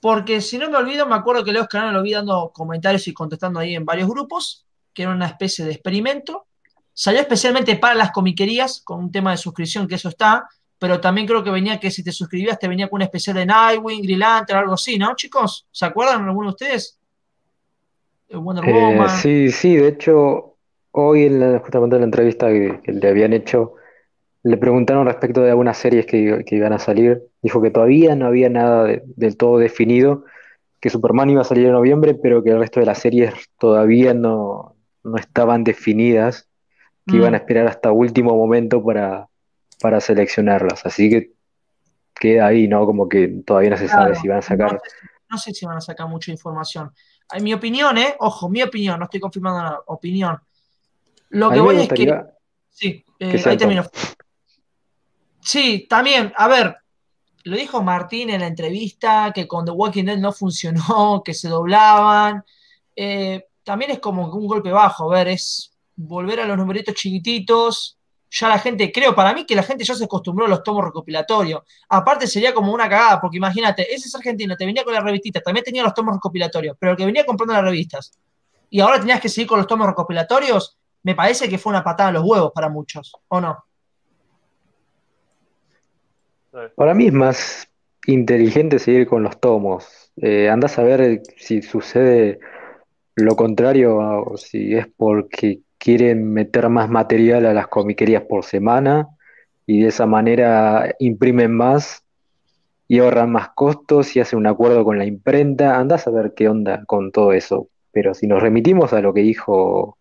[0.00, 3.12] porque si no me olvido, me acuerdo que Leo Canal lo vi dando comentarios y
[3.12, 6.46] contestando ahí en varios grupos, que era una especie de experimento.
[6.94, 10.48] Salió especialmente para las comiquerías, con un tema de suscripción, que eso está,
[10.78, 13.44] pero también creo que venía que si te suscribías te venía con una especial de
[13.46, 15.66] Nightwing, Green Lantern, algo así, ¿no, chicos?
[15.70, 16.98] ¿Se acuerdan alguno de ustedes?
[18.28, 19.08] Eh, Wonder Eh, Woman.
[19.10, 20.56] sí, sí, de hecho,
[20.92, 23.74] hoy en la- justamente en la entrevista que, que le habían hecho,
[24.42, 27.22] le preguntaron respecto de algunas series que, que iban a salir.
[27.42, 30.24] Dijo que todavía no había nada de- del todo definido,
[30.80, 34.14] que Superman iba a salir en noviembre, pero que el resto de las series todavía
[34.14, 36.48] no, no estaban definidas,
[37.06, 37.40] que iban a Mm.
[37.40, 39.28] esperar hasta último momento para,
[39.80, 40.86] para seleccionarlas.
[40.86, 41.32] Así que
[42.14, 42.86] queda ahí, ¿no?
[42.86, 44.70] Como que todavía no se sabe si van a no sacar.
[44.72, 46.90] sé, no sé si van a sacar mucha información.
[47.32, 48.14] En mi opinión, ¿eh?
[48.18, 50.38] Ojo, mi opinión, no estoy confirmando nada, opinión.
[51.30, 52.22] Lo que voy es que,
[52.70, 53.84] sí, eh, ahí termino.
[55.42, 56.76] Sí, también, a ver,
[57.44, 61.48] lo dijo Martín en la entrevista, que con The Walking Dead no funcionó, que se
[61.48, 62.44] doblaban.
[62.94, 67.96] Eh, también es como un golpe bajo, a ver, es volver a los numeritos chiquititos.
[68.32, 70.84] Ya la gente, creo, para mí que la gente ya se acostumbró a los tomos
[70.84, 71.62] recopilatorios.
[71.88, 75.40] Aparte sería como una cagada, porque imagínate, ese es argentino, te venía con la revistita,
[75.40, 78.12] también tenía los tomos recopilatorios, pero el que venía comprando las revistas
[78.70, 82.10] y ahora tenías que seguir con los tomos recopilatorios, me parece que fue una patada
[82.10, 83.64] en los huevos para muchos, ¿o no?
[86.74, 87.68] Para mí es más
[88.06, 90.12] inteligente seguir con los tomos.
[90.16, 92.40] Eh, andás a ver si sucede
[93.14, 99.08] lo contrario o si es porque quieren meter más material a las comiquerías por semana
[99.66, 102.04] y de esa manera imprimen más
[102.88, 105.78] y ahorran más costos y hacen un acuerdo con la imprenta.
[105.78, 107.68] Andás a ver qué onda con todo eso.
[107.92, 109.96] Pero si nos remitimos a lo que dijo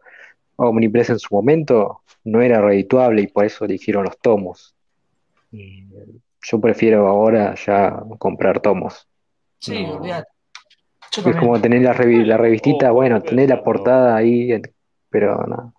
[0.55, 4.75] Omnipress en su momento, no era redituable y por eso eligieron los tomos.
[5.51, 5.83] Y
[6.41, 9.07] yo prefiero ahora ya comprar tomos.
[9.59, 9.97] Sí, No.
[9.97, 10.29] olvídate.
[11.11, 11.39] Yo Es también.
[11.39, 14.61] como tener la, revi- la revistita, Oh, bueno, tener la portada ahí,
[15.09, 15.73] pero no.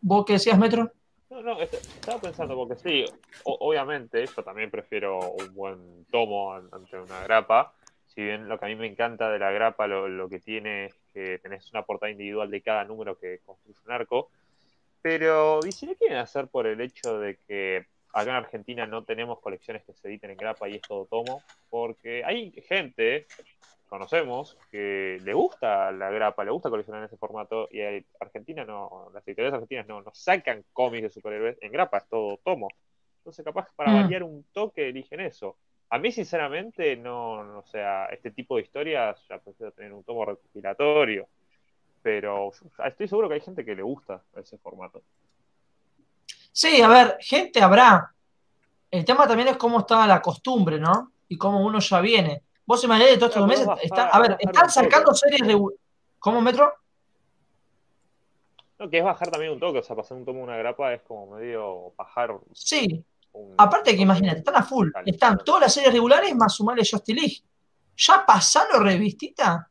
[0.00, 0.90] ¿Vos qué decías, Metro?
[1.30, 3.04] No, no, est- estaba pensando porque sí,
[3.44, 7.74] obviamente yo también prefiero un buen tomo an- ante una grapa.
[8.06, 10.86] Si bien lo que a mí me encanta de la grapa, lo, lo que tiene
[10.86, 14.30] es que tenés una portada individual de cada número que construye un arco.
[15.02, 19.04] Pero, ¿y si le quieren hacer por el hecho de que acá en Argentina no
[19.04, 21.42] tenemos colecciones que se editen en grapa y es todo tomo?
[21.68, 23.26] Porque hay gente,
[23.88, 28.64] conocemos, que le gusta la grapa, le gusta coleccionar en ese formato y hay- Argentina
[28.64, 32.68] no, las editoriales argentinas no, no sacan cómics de superhéroes en grapa, es todo tomo.
[33.18, 33.94] Entonces, capaz para Mm.
[33.94, 35.56] variar un toque eligen eso.
[35.90, 40.02] A mí, sinceramente, no, no, o sea, este tipo de historias ya prefiero tener un
[40.04, 41.28] tomo recopilatorio.
[42.02, 45.02] Pero yo- estoy seguro que hay gente que le gusta ese formato.
[46.54, 48.14] Sí, a ver, gente habrá.
[48.88, 51.10] El tema también es cómo está la costumbre, ¿no?
[51.28, 52.44] Y cómo uno ya viene.
[52.64, 55.80] Vos imaginás de todos estos meses, está, a ver, están sacando series regulares.
[56.20, 56.72] ¿Cómo, Metro?
[58.78, 60.94] No, que es bajar también un toque, o sea, pasar un tomo de una grapa
[60.94, 63.54] es como medio bajar Sí, un.
[63.58, 64.90] aparte que imagínate, están a full.
[65.04, 67.42] Están todas las series regulares más sumarle Justice League.
[67.96, 69.68] Ya pasalo revistita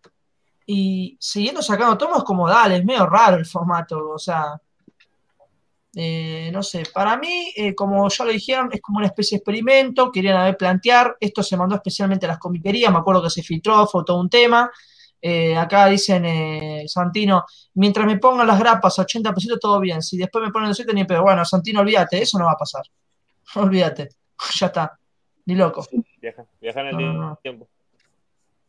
[0.66, 4.60] y siguiendo sacando tomos como dale, es medio raro el formato, o sea.
[5.96, 9.40] Eh, no sé, para mí, eh, como ya lo dijeron, es como una especie de
[9.40, 13.30] experimento, querían a ver plantear, esto se mandó especialmente a las comiquerías, me acuerdo que
[13.30, 14.72] se filtró, fue todo un tema.
[15.26, 17.46] Eh, acá dicen, eh, Santino,
[17.76, 20.02] mientras me pongan las grapas a 80 pesitos, todo bien.
[20.02, 21.22] Si después me ponen 200, ni pedo.
[21.22, 22.84] Bueno, Santino, olvídate, eso no va a pasar.
[23.56, 24.10] Olvídate,
[24.60, 25.00] ya está,
[25.46, 25.86] ni loco.
[26.22, 27.40] Viajan, viajan en No, el no, no.
[27.42, 27.70] tiempo.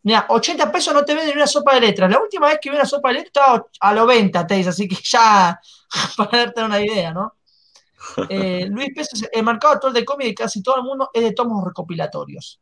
[0.04, 2.10] Mira, 80 pesos no te venden una sopa de letras.
[2.10, 4.68] La última vez que vi una sopa de letras estaba a los 20, te dice,
[4.68, 5.58] así que ya,
[6.16, 7.34] para darte una idea, ¿no?
[8.28, 11.32] Eh, Luis Pérez, el mercado actual de cómic de casi todo el mundo es de
[11.32, 12.60] tomos recopilatorios.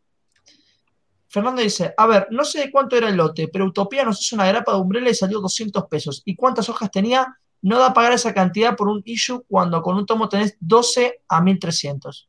[1.26, 4.36] Fernando dice, a ver, no sé de cuánto era el lote, pero Utopía nos hizo
[4.36, 6.22] una grapa de Umbrella y salió 200 pesos.
[6.24, 7.36] ¿Y cuántas hojas tenía?
[7.60, 11.22] No da a pagar esa cantidad por un issue cuando con un tomo tenés 12
[11.28, 12.28] a 1300.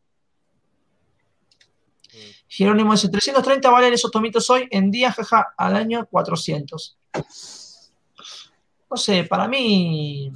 [2.55, 6.97] Jerónimo dice, 330 valen esos tomitos hoy, en día, jaja, al año 400.
[8.89, 10.31] No sé, para mí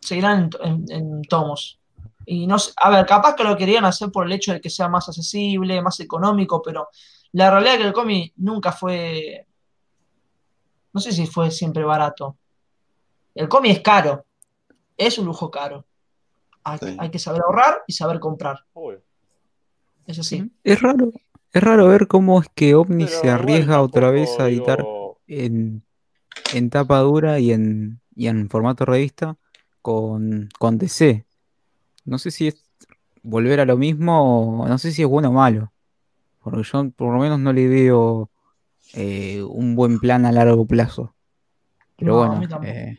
[0.00, 1.78] seguirán en, en- en tomos.
[2.26, 4.68] Y no sé, a ver, capaz que lo querían hacer por el hecho de que
[4.70, 6.88] sea más accesible, más económico, pero
[7.32, 9.46] la realidad es que el cómic nunca fue,
[10.92, 12.36] no sé si fue siempre barato.
[13.34, 14.26] El cómic es caro,
[14.96, 15.86] es un lujo caro.
[16.64, 16.96] Hay, Sí.
[16.98, 18.64] hay que saber ahorrar y saber comprar.
[18.74, 19.02] Obvio.
[20.06, 20.48] Es así.
[20.62, 21.10] Es raro,
[21.52, 25.18] es raro ver cómo es que OVNI Pero se arriesga otra vez a editar digo,
[25.26, 25.82] en,
[26.54, 29.36] en tapa dura y en, y en formato revista
[29.82, 31.24] con, con DC.
[32.04, 32.56] No sé si es
[33.22, 35.72] volver a lo mismo o no sé si es bueno o malo.
[36.42, 38.30] Porque yo por lo menos no le veo
[38.94, 41.14] eh, un buen plan a largo plazo.
[41.96, 42.98] Pero No, bueno, eh,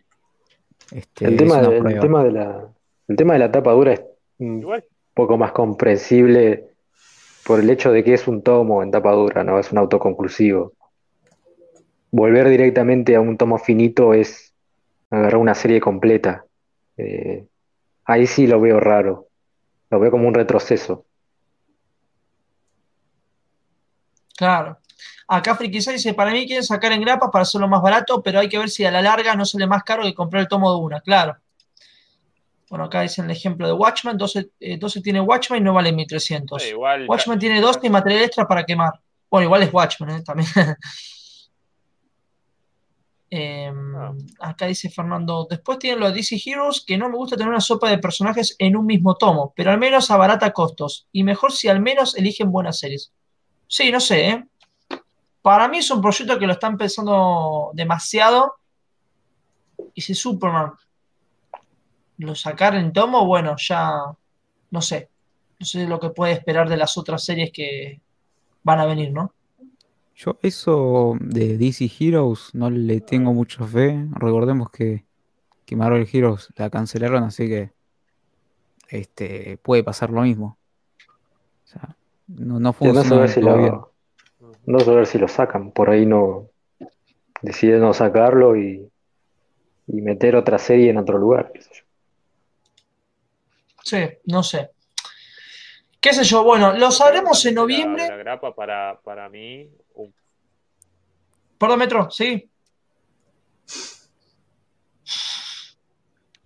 [0.91, 2.67] este, El es tema, de- el tema de la,
[3.07, 4.03] el tema de la tapa dura es
[4.37, 4.65] un
[5.13, 6.72] poco más comprensible
[7.45, 9.59] por el hecho de que es un tomo en tapa dura, ¿no?
[9.59, 10.73] Es un autoconclusivo.
[12.11, 14.53] Volver directamente a un tomo finito es
[15.09, 16.45] agarrar una serie completa.
[16.97, 17.45] Eh,
[18.05, 19.27] ahí sí lo veo raro.
[19.89, 21.05] Lo veo como un retroceso.
[24.35, 24.77] Claro.
[25.27, 28.49] Acá Frikisa dice, para mí quieren sacar en grapas para hacerlo más barato, pero hay
[28.49, 30.79] que ver si a la larga no sale más caro que comprar el tomo de
[30.79, 31.37] una, claro.
[32.73, 35.91] Bueno, acá dicen el ejemplo de Watchmen, 12, eh, 12 tiene Watchmen y no vale
[35.91, 36.59] 1300.
[36.59, 37.05] sí, igual.
[37.07, 38.93] Watchmen tiene 12 y material extra para quemar.
[39.29, 40.23] Bueno, igual es Watchmen, ¿eh?
[40.23, 40.47] También.
[43.29, 44.13] Em, Ah.
[44.39, 47.91] acá dice Fernando, después tienen los DC Heroes, que no me gusta tener una sopa
[47.91, 51.07] de personajes en un mismo tomo, pero al menos abarata costos.
[51.11, 53.11] Y mejor si al menos eligen buenas series.
[53.67, 54.47] Sí, no sé, ¿eh?
[55.43, 58.55] Para mí es un proyecto que lo están pensando demasiado.
[59.93, 60.71] Y si Superman
[62.17, 64.15] lo sacar en tomo, bueno, ya
[64.71, 65.09] no sé.
[65.59, 68.01] No sé lo que puede esperar de las otras series que
[68.63, 69.33] van a venir, ¿no?
[70.15, 74.07] Yo eso de DC Heroes no le tengo mucha fe.
[74.11, 75.05] Recordemos que,
[75.65, 77.71] que Marvel Heroes la cancelaron, así que
[78.89, 80.57] este puede pasar lo mismo.
[81.63, 81.95] O sea,
[82.27, 83.93] no, no funciona saber si lo,
[84.65, 85.71] no saber si lo sacan.
[85.71, 86.49] Por ahí no
[87.41, 88.87] deciden no sacarlo y,
[89.87, 91.51] y meter otra serie en otro lugar.
[91.53, 91.82] qué sé yo.
[93.83, 94.71] Sí, no sé.
[95.99, 96.43] ¿Qué sé yo?
[96.43, 98.07] Bueno, lo sabremos en la- noviembre.
[98.07, 100.13] La, grapa para, para mí, un-
[101.57, 102.49] Perdón, Metro, sí.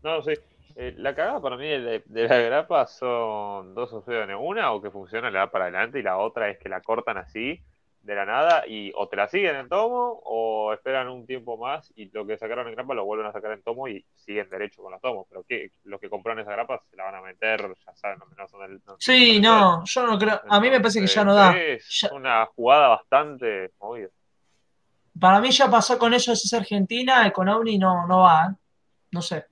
[0.03, 0.33] No, sí.
[0.75, 4.37] Eh, la cagada para mí de, de la grapa son dos opciones.
[4.39, 7.17] Una, o que funciona, le da para adelante, y la otra es que la cortan
[7.17, 7.59] así,
[8.07, 11.91] de la nada, y o te la siguen en tomo, o esperan un tiempo más
[11.95, 14.81] y lo que sacaron en grapa lo vuelven a sacar en tomo y siguen derecho
[14.81, 15.27] con los tomos.
[15.29, 18.47] Pero que los que compraron esa grapa se la van a meter, ya saben, no
[18.47, 18.81] son del.
[18.85, 20.41] no- Sí, no, yo no creo.
[20.49, 21.55] A mí me parece que ya no da.
[21.57, 24.07] Es Ya- una jugada bastante movida.
[25.19, 28.55] Para mí ya pasó con ellos, es Argentina, y con Omni no, no va, ¿eh?
[29.11, 29.45] No sé.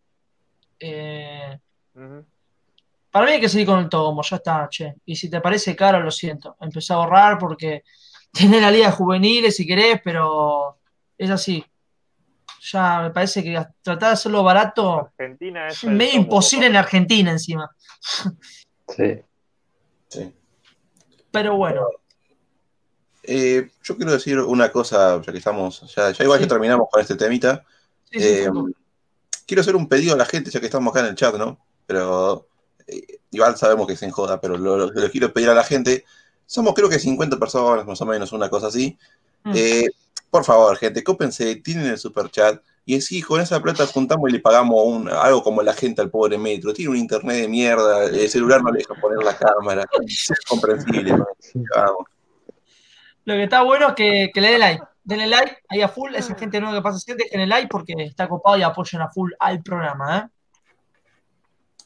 [0.80, 1.60] Eh,
[3.12, 4.96] para mí hay que seguir con el tomo, ya está, che.
[5.06, 6.56] Y si te parece caro, lo siento.
[6.60, 7.84] Empecé a ahorrar porque
[8.38, 10.78] tenés la liga juvenil si querés, pero
[11.18, 11.66] es así.
[12.72, 16.76] Ya me parece que tratar de hacerlo barato Argentina es medio imposible en.
[16.76, 17.70] Argentina encima.
[18.96, 19.22] Sí.
[20.10, 20.34] Sí.
[21.32, 21.88] Pero bueno,
[23.28, 26.46] Eh, yo quiero decir una cosa, ya que estamos, ya, ya igual Sí.
[26.46, 27.66] que terminamos con este temita.
[28.12, 28.50] sí, sí, Eh,
[29.48, 31.58] quiero hacer un pedido a la gente, ya que estamos acá en el chat, ¿no?
[31.88, 32.48] Pero
[32.88, 36.06] eh, igual sabemos que se enjoda, pero lo, lo- lo quiero pedir a la gente.
[36.46, 38.98] Somos creo que 50 personas, más o menos, una cosa así.
[39.44, 39.52] Mm.
[39.56, 39.88] Eh,
[40.30, 42.62] por favor, gente, cópense, tienen el super chat.
[42.88, 46.12] Y así con esa plata juntamos y le pagamos un, algo como la gente al
[46.12, 46.74] pobre metro.
[46.74, 49.86] Tiene un internet de mierda, el celular no le deja poner la cámara.
[50.06, 51.26] Es comprensible, ¿no?
[51.76, 52.06] Vamos.
[53.26, 54.84] Lo que está bueno es que, que le den like.
[55.04, 56.14] Denle like ahí a full.
[56.16, 59.32] Esa gente nueva que pasa siente, dejen like porque está copado y apoyan a full
[59.40, 60.18] al programa.
[60.18, 60.30] ¿eh?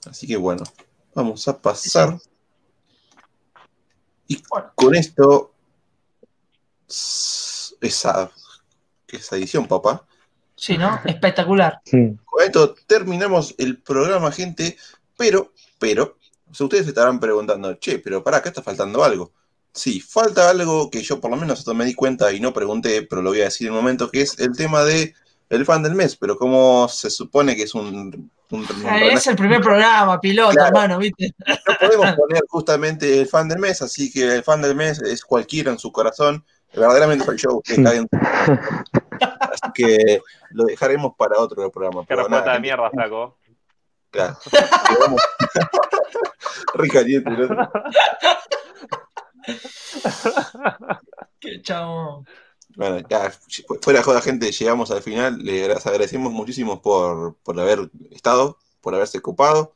[0.10, 0.64] Así que bueno,
[1.14, 2.18] vamos a pasar.
[4.30, 4.72] Y Bueno.
[4.76, 5.52] con esto,
[7.82, 8.32] esa,
[9.08, 10.06] esa edición, papá.
[10.56, 11.00] Sí, ¿no?
[11.04, 11.82] Espectacular.
[12.26, 14.78] Con esto terminamos el programa, gente.
[15.18, 16.18] Pero, pero,
[16.50, 19.34] o sea, ustedes se estarán preguntando, che, pero para acá está faltando algo.
[19.74, 23.02] Sí, falta algo que yo por lo menos hasta me di cuenta y no pregunté,
[23.04, 25.16] pero lo voy a decir en un momento, que es el tema de
[25.50, 26.16] el fan del mes.
[26.16, 28.32] Pero como se supone que es un...
[28.52, 30.68] un- Eh, Es el primer programa, piloto, Claro.
[30.68, 31.34] hermano, ¿viste?
[31.48, 35.24] no podemos poner justamente el fan del mes, así que el fan del mes es
[35.24, 36.44] cualquiera en su corazón.
[36.74, 38.10] Verdaderamente soy yo, que cae en-
[39.22, 40.22] Así que
[40.52, 42.06] lo dejaremos para otro programa.
[42.08, 43.38] Qué respuesta nada, de mierda, flaco.
[44.12, 44.38] Claro.
[44.88, 45.22] Quedamos-
[46.76, 47.72] Re caliente, ¿no?
[51.40, 52.26] Qué chabón.
[52.76, 53.32] Bueno, ya,
[53.82, 55.38] fuera de joda, gente, llegamos al final.
[55.44, 59.76] Les agradecemos muchísimo por, por haber estado, por haberse ocupado.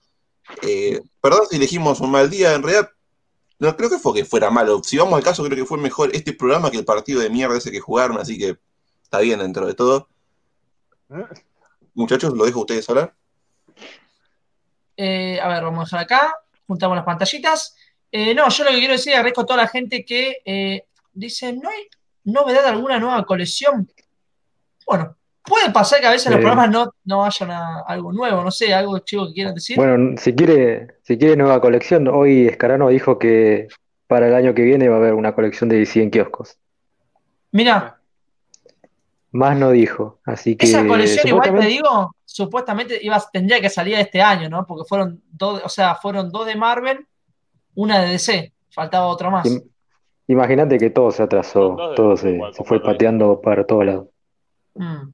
[0.62, 2.92] Eh, perdón si elegimos un mal día, en realidad
[3.60, 4.82] no creo que fue que fuera malo.
[4.84, 7.58] Si vamos al caso, creo que fue mejor este programa que el partido de mierda
[7.58, 8.58] ese que jugaron, así que
[9.04, 10.10] está bien dentro de todo.
[11.94, 13.16] Muchachos, lo dejo a ustedes hablar.
[14.98, 16.36] Eh, a ver, vamos a dejar acá,
[16.68, 17.76] juntamos las pantallitas.
[18.12, 21.54] Eh, no, yo lo que quiero decir, agradezco a toda la gente que eh, dice,
[21.54, 21.88] ¿no hay
[22.26, 23.90] novedad alguna nueva colección?
[24.86, 26.42] Bueno, puede pasar que a veces los Eh.
[26.42, 29.76] programas no, no hayan a- algo nuevo, no sé, algo chico que quieran decir.
[29.78, 33.68] Bueno, si quiere, si quiere nueva colección, hoy Escarano dijo que
[34.08, 36.58] para el año que viene va a haber una colección de DC en kioscos.
[37.52, 38.00] Mira,
[39.36, 43.96] Más no dijo, así que esa colección igual te digo, supuestamente iba, tendría que salir
[43.96, 44.64] este año, ¿no?
[44.68, 47.08] Porque fueron dos, o sea, fueron dos de Marvel,
[47.74, 49.48] una de DC, faltaba otra más.
[50.28, 54.08] Imagínate que todo se atrasó, todo se, igual, se fue pateando para todos lados.
[54.76, 55.12] Mm.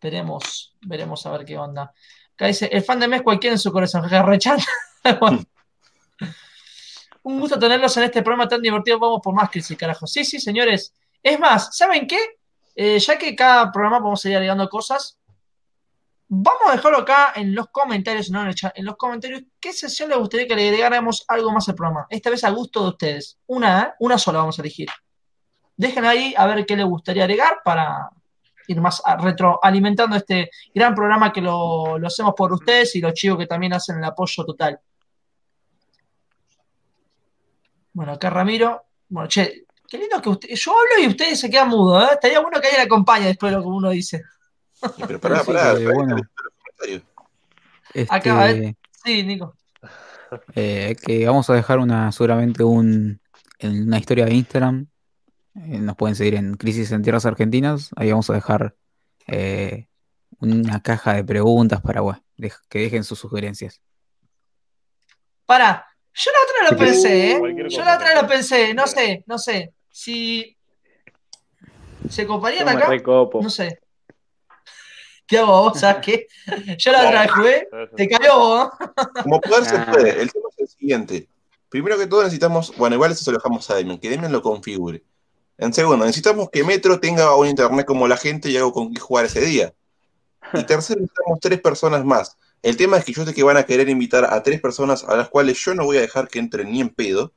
[0.00, 1.92] Veremos, veremos a ver qué onda.
[2.34, 4.58] Acá dice, el fan de mes cualquiera en su corazón, jaja, Rechan.
[7.22, 8.98] Un gusto tenerlos en este programa tan divertido.
[8.98, 10.06] Vamos por más crisis, carajo.
[10.06, 10.94] Sí, sí, señores.
[11.22, 12.18] Es más, ¿saben qué?
[12.76, 15.18] Eh, ya que cada programa vamos a ir agregando cosas,
[16.28, 19.72] vamos a dejarlo acá en los comentarios, no en el chat, en los comentarios, ¿qué
[19.72, 22.06] sesión les gustaría que le agregáramos algo más al programa?
[22.10, 23.38] Esta vez a gusto de ustedes.
[23.46, 23.92] Una, ¿eh?
[24.00, 24.88] Una sola vamos a elegir.
[25.76, 28.10] Dejen ahí a ver qué les gustaría agregar para
[28.66, 33.38] ir más retroalimentando este gran programa que lo, lo hacemos por ustedes y los chicos
[33.38, 34.78] que también hacen el apoyo total.
[37.92, 38.84] Bueno, acá Ramiro.
[39.08, 42.08] Bueno, che, qué lindo que usted, yo hablo y ustedes se quedan mudos, ¿eh?
[42.12, 44.22] Estaría bueno que alguien acompañe después de lo que uno dice.
[44.96, 46.16] Y Pero pará, Sí, pará, que, pará, bueno.
[46.78, 47.02] comentarios.
[48.08, 48.76] Acá, a Este, ver.
[49.04, 49.54] Sí, Nico.
[50.54, 53.20] eh, que vamos a dejar una, seguramente un,
[53.58, 54.86] en una historia de Instagram.
[55.54, 57.90] Eh, nos pueden seguir en Crisis en Tierras Argentinas.
[57.96, 58.76] Ahí vamos a dejar
[59.26, 59.88] eh,
[60.40, 62.22] una caja de preguntas para bueno,
[62.68, 63.80] que dejen sus sugerencias.
[65.46, 67.38] Pará, yo la otra lo Sí, pensé, ¿eh?
[67.38, 69.72] Cualquier Yo la otra lo pensé, no sé, no sé.
[69.90, 70.56] Si
[72.08, 72.34] se me
[72.70, 72.90] acá,
[73.34, 73.80] no sé.
[75.28, 75.78] ¿Qué hago vos?
[75.78, 76.26] ¿Sabes qué?
[76.78, 78.68] Yo la otra vez jugué, te cayó vos.
[79.22, 79.86] Como poder se Ah.
[79.92, 80.20] puede.
[80.22, 81.28] El tema es el siguiente.
[81.68, 84.40] Primero que todo necesitamos, bueno, igual eso se lo dejamos a Demian, que Demian lo
[84.42, 85.04] configure.
[85.58, 89.00] En segundo, necesitamos que Metro tenga un internet como la gente y algo con que
[89.00, 89.74] jugar ese día.
[90.54, 92.38] Y tercero, necesitamos tres personas más.
[92.62, 95.14] El tema es que yo sé que van a querer invitar a tres personas a
[95.16, 97.32] las cuales yo no voy a dejar que entren ni en pedo,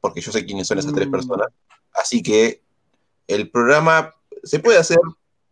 [0.00, 1.12] porque yo sé quiénes son esas tres Mm.
[1.12, 1.48] personas.
[1.92, 2.62] Así que
[3.28, 4.98] el programa se puede hacer,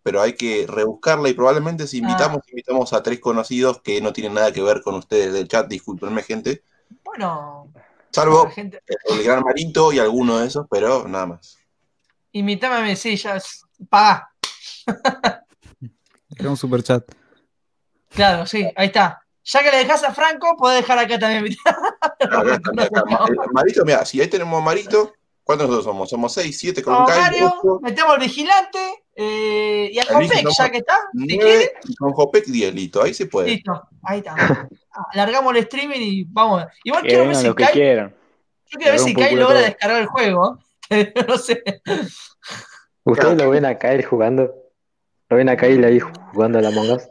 [0.03, 4.35] pero hay que rebuscarla y probablemente si invitamos, invitamos a tres conocidos que no tienen
[4.35, 6.63] nada que ver con ustedes del chat, discúlpenme gente,
[7.05, 7.69] Bueno,
[8.11, 11.59] salvo gente, el gran Marito y alguno de esos, pero nada más.
[12.33, 14.31] invítame a mí, sí, ya, es- pagá.
[16.39, 17.05] Era un super chat.
[18.11, 19.21] Claro, sí, ahí está.
[19.45, 21.57] Ya que le dejás a Franco, podés dejar acá también.
[22.21, 23.05] Acá acá,
[23.53, 25.15] Marito, mira, si ahí tenemos a Marito,
[25.51, 26.09] ¿cuántos nosotros somos?
[26.09, 28.79] Somos seis, siete con un Mario, metemos al vigilante
[29.17, 30.49] eh, y al vigilante.
[30.57, 30.95] ya que está.
[31.13, 33.49] Si quiere, nueve, y con Jopek diez, listo, ahí se puede.
[33.49, 34.37] listo, ahí está.
[35.13, 36.67] Alargamos el streaming y vamos.
[36.85, 38.15] Igual quiero ver si Kai, quieran.
[38.67, 40.61] yo quiero ver si Kai logra descargar el juego.
[41.29, 41.65] no sé.
[43.03, 44.55] ¿Ustedes lo ven a Kyle jugando?
[45.29, 47.03] ¿Lo ven a Kyle ahí jugando a la Among Us?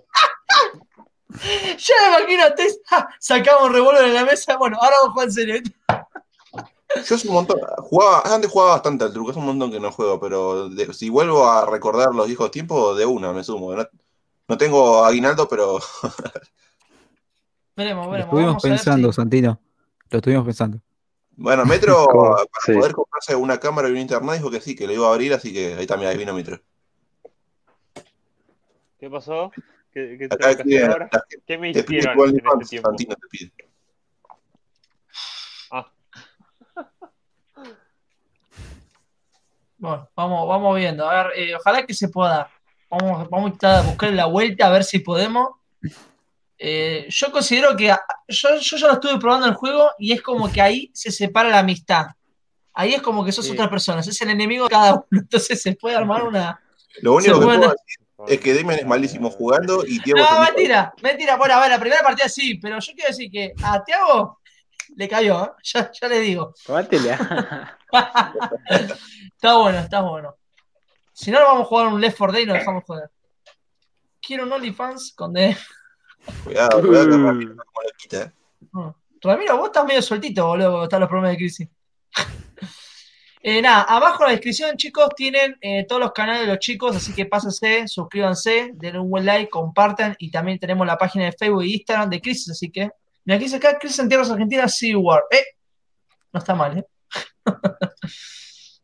[1.77, 2.43] Ya me imagino
[2.85, 4.57] ja, sacamos un revólver en la mesa.
[4.57, 5.61] Bueno, ahora vamos a jugar en serio.
[7.07, 9.91] Yo hace un montón, jugaba, antes jugaba bastante al truco, es un montón que no
[9.91, 13.73] juego, pero de- si vuelvo a recordar los viejos tiempos, de una me sumo.
[13.75, 13.87] No,
[14.47, 15.79] no tengo aguinaldo, pero
[17.75, 18.29] Veremos, Lo veremos.
[18.31, 19.59] estuvimos Vamos a ver pensando, si- Santino.
[20.09, 20.81] Lo estuvimos pensando.
[21.37, 22.73] bueno, Metro, para Sí.
[22.73, 25.33] poder comprarse una cámara y un internet, dijo que sí, que lo iba a abrir,
[25.33, 26.59] así que ahí también, ahí vino Metro.
[28.99, 29.51] ¿Qué pasó?
[29.93, 30.49] ¿Qué, qué Acá
[30.91, 31.09] ahora?
[31.11, 32.89] la ¿Qué me te pide hicieron en este tiempo?
[32.89, 33.53] Santino te pide.
[39.79, 41.09] Bueno, vamos, vamos viendo.
[41.09, 42.51] A ver, eh, ojalá que se pueda.
[42.89, 45.49] Vamos, vamos a intentar buscar la vuelta a ver si podemos.
[46.57, 47.87] Eh, yo considero que
[48.27, 51.49] yo, yo ya lo estuve probando el juego y es como que ahí se separa
[51.49, 52.07] la amistad.
[52.73, 53.51] Ahí es como que sos Sí.
[53.51, 55.05] otra persona, es el enemigo de cada uno.
[55.11, 56.59] Entonces se puede armar una.
[57.01, 60.93] Lo único que puedo decir es que Demian es malísimo jugando y Diego No, mentira,
[61.01, 61.37] mentira.
[61.37, 64.38] Bueno, a ver, la primera partida sí, pero yo quiero decir que a Tiago
[64.95, 65.49] le cayó, ¿eh?
[65.63, 66.53] ya, ya le digo.
[68.69, 70.35] Está bueno, está bueno.
[71.13, 73.09] Si no, vamos a jugar un Left 4 Dead y nos dejamos joder.
[74.21, 75.57] Quiero un OnlyFans con D.
[76.43, 78.31] Cuidado, cuidado que Ramiro como la quita, eh.
[79.21, 81.69] Ramiro, vos estás medio sueltito, boludo, cuando están los problemas de crisis.
[83.41, 86.93] Eh, nada, abajo en la descripción, chicos, tienen eh, todos los canales de los chicos,
[86.97, 91.31] así que pásense, suscríbanse, denle un buen like, compartan y también tenemos la página de
[91.31, 92.91] Facebook y Instagram de Crisis, así que.
[93.29, 95.25] Mira, aquí dice acá, Crisis en Tierras Argentinas, SeaWorld.
[95.29, 95.45] Eh,
[96.33, 96.85] no está mal, ¿eh?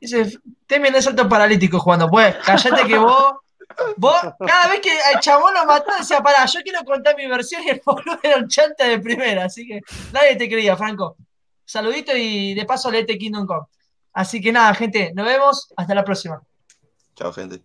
[0.00, 3.34] dice, Temen es salto paralítico jugando, pues, cállate que vos.
[3.98, 7.62] Vos, cada vez que el chabón lo mató, decía, pará, yo quiero contar mi versión
[7.62, 11.18] y el boludo era un chanta de primera, así que nadie te creía, Franco.
[11.66, 13.66] Saludito y de paso leete Kingdom Come.
[14.14, 15.70] Así que nada, gente, nos vemos.
[15.76, 16.42] Hasta la próxima.
[17.14, 17.60] Chao, gente.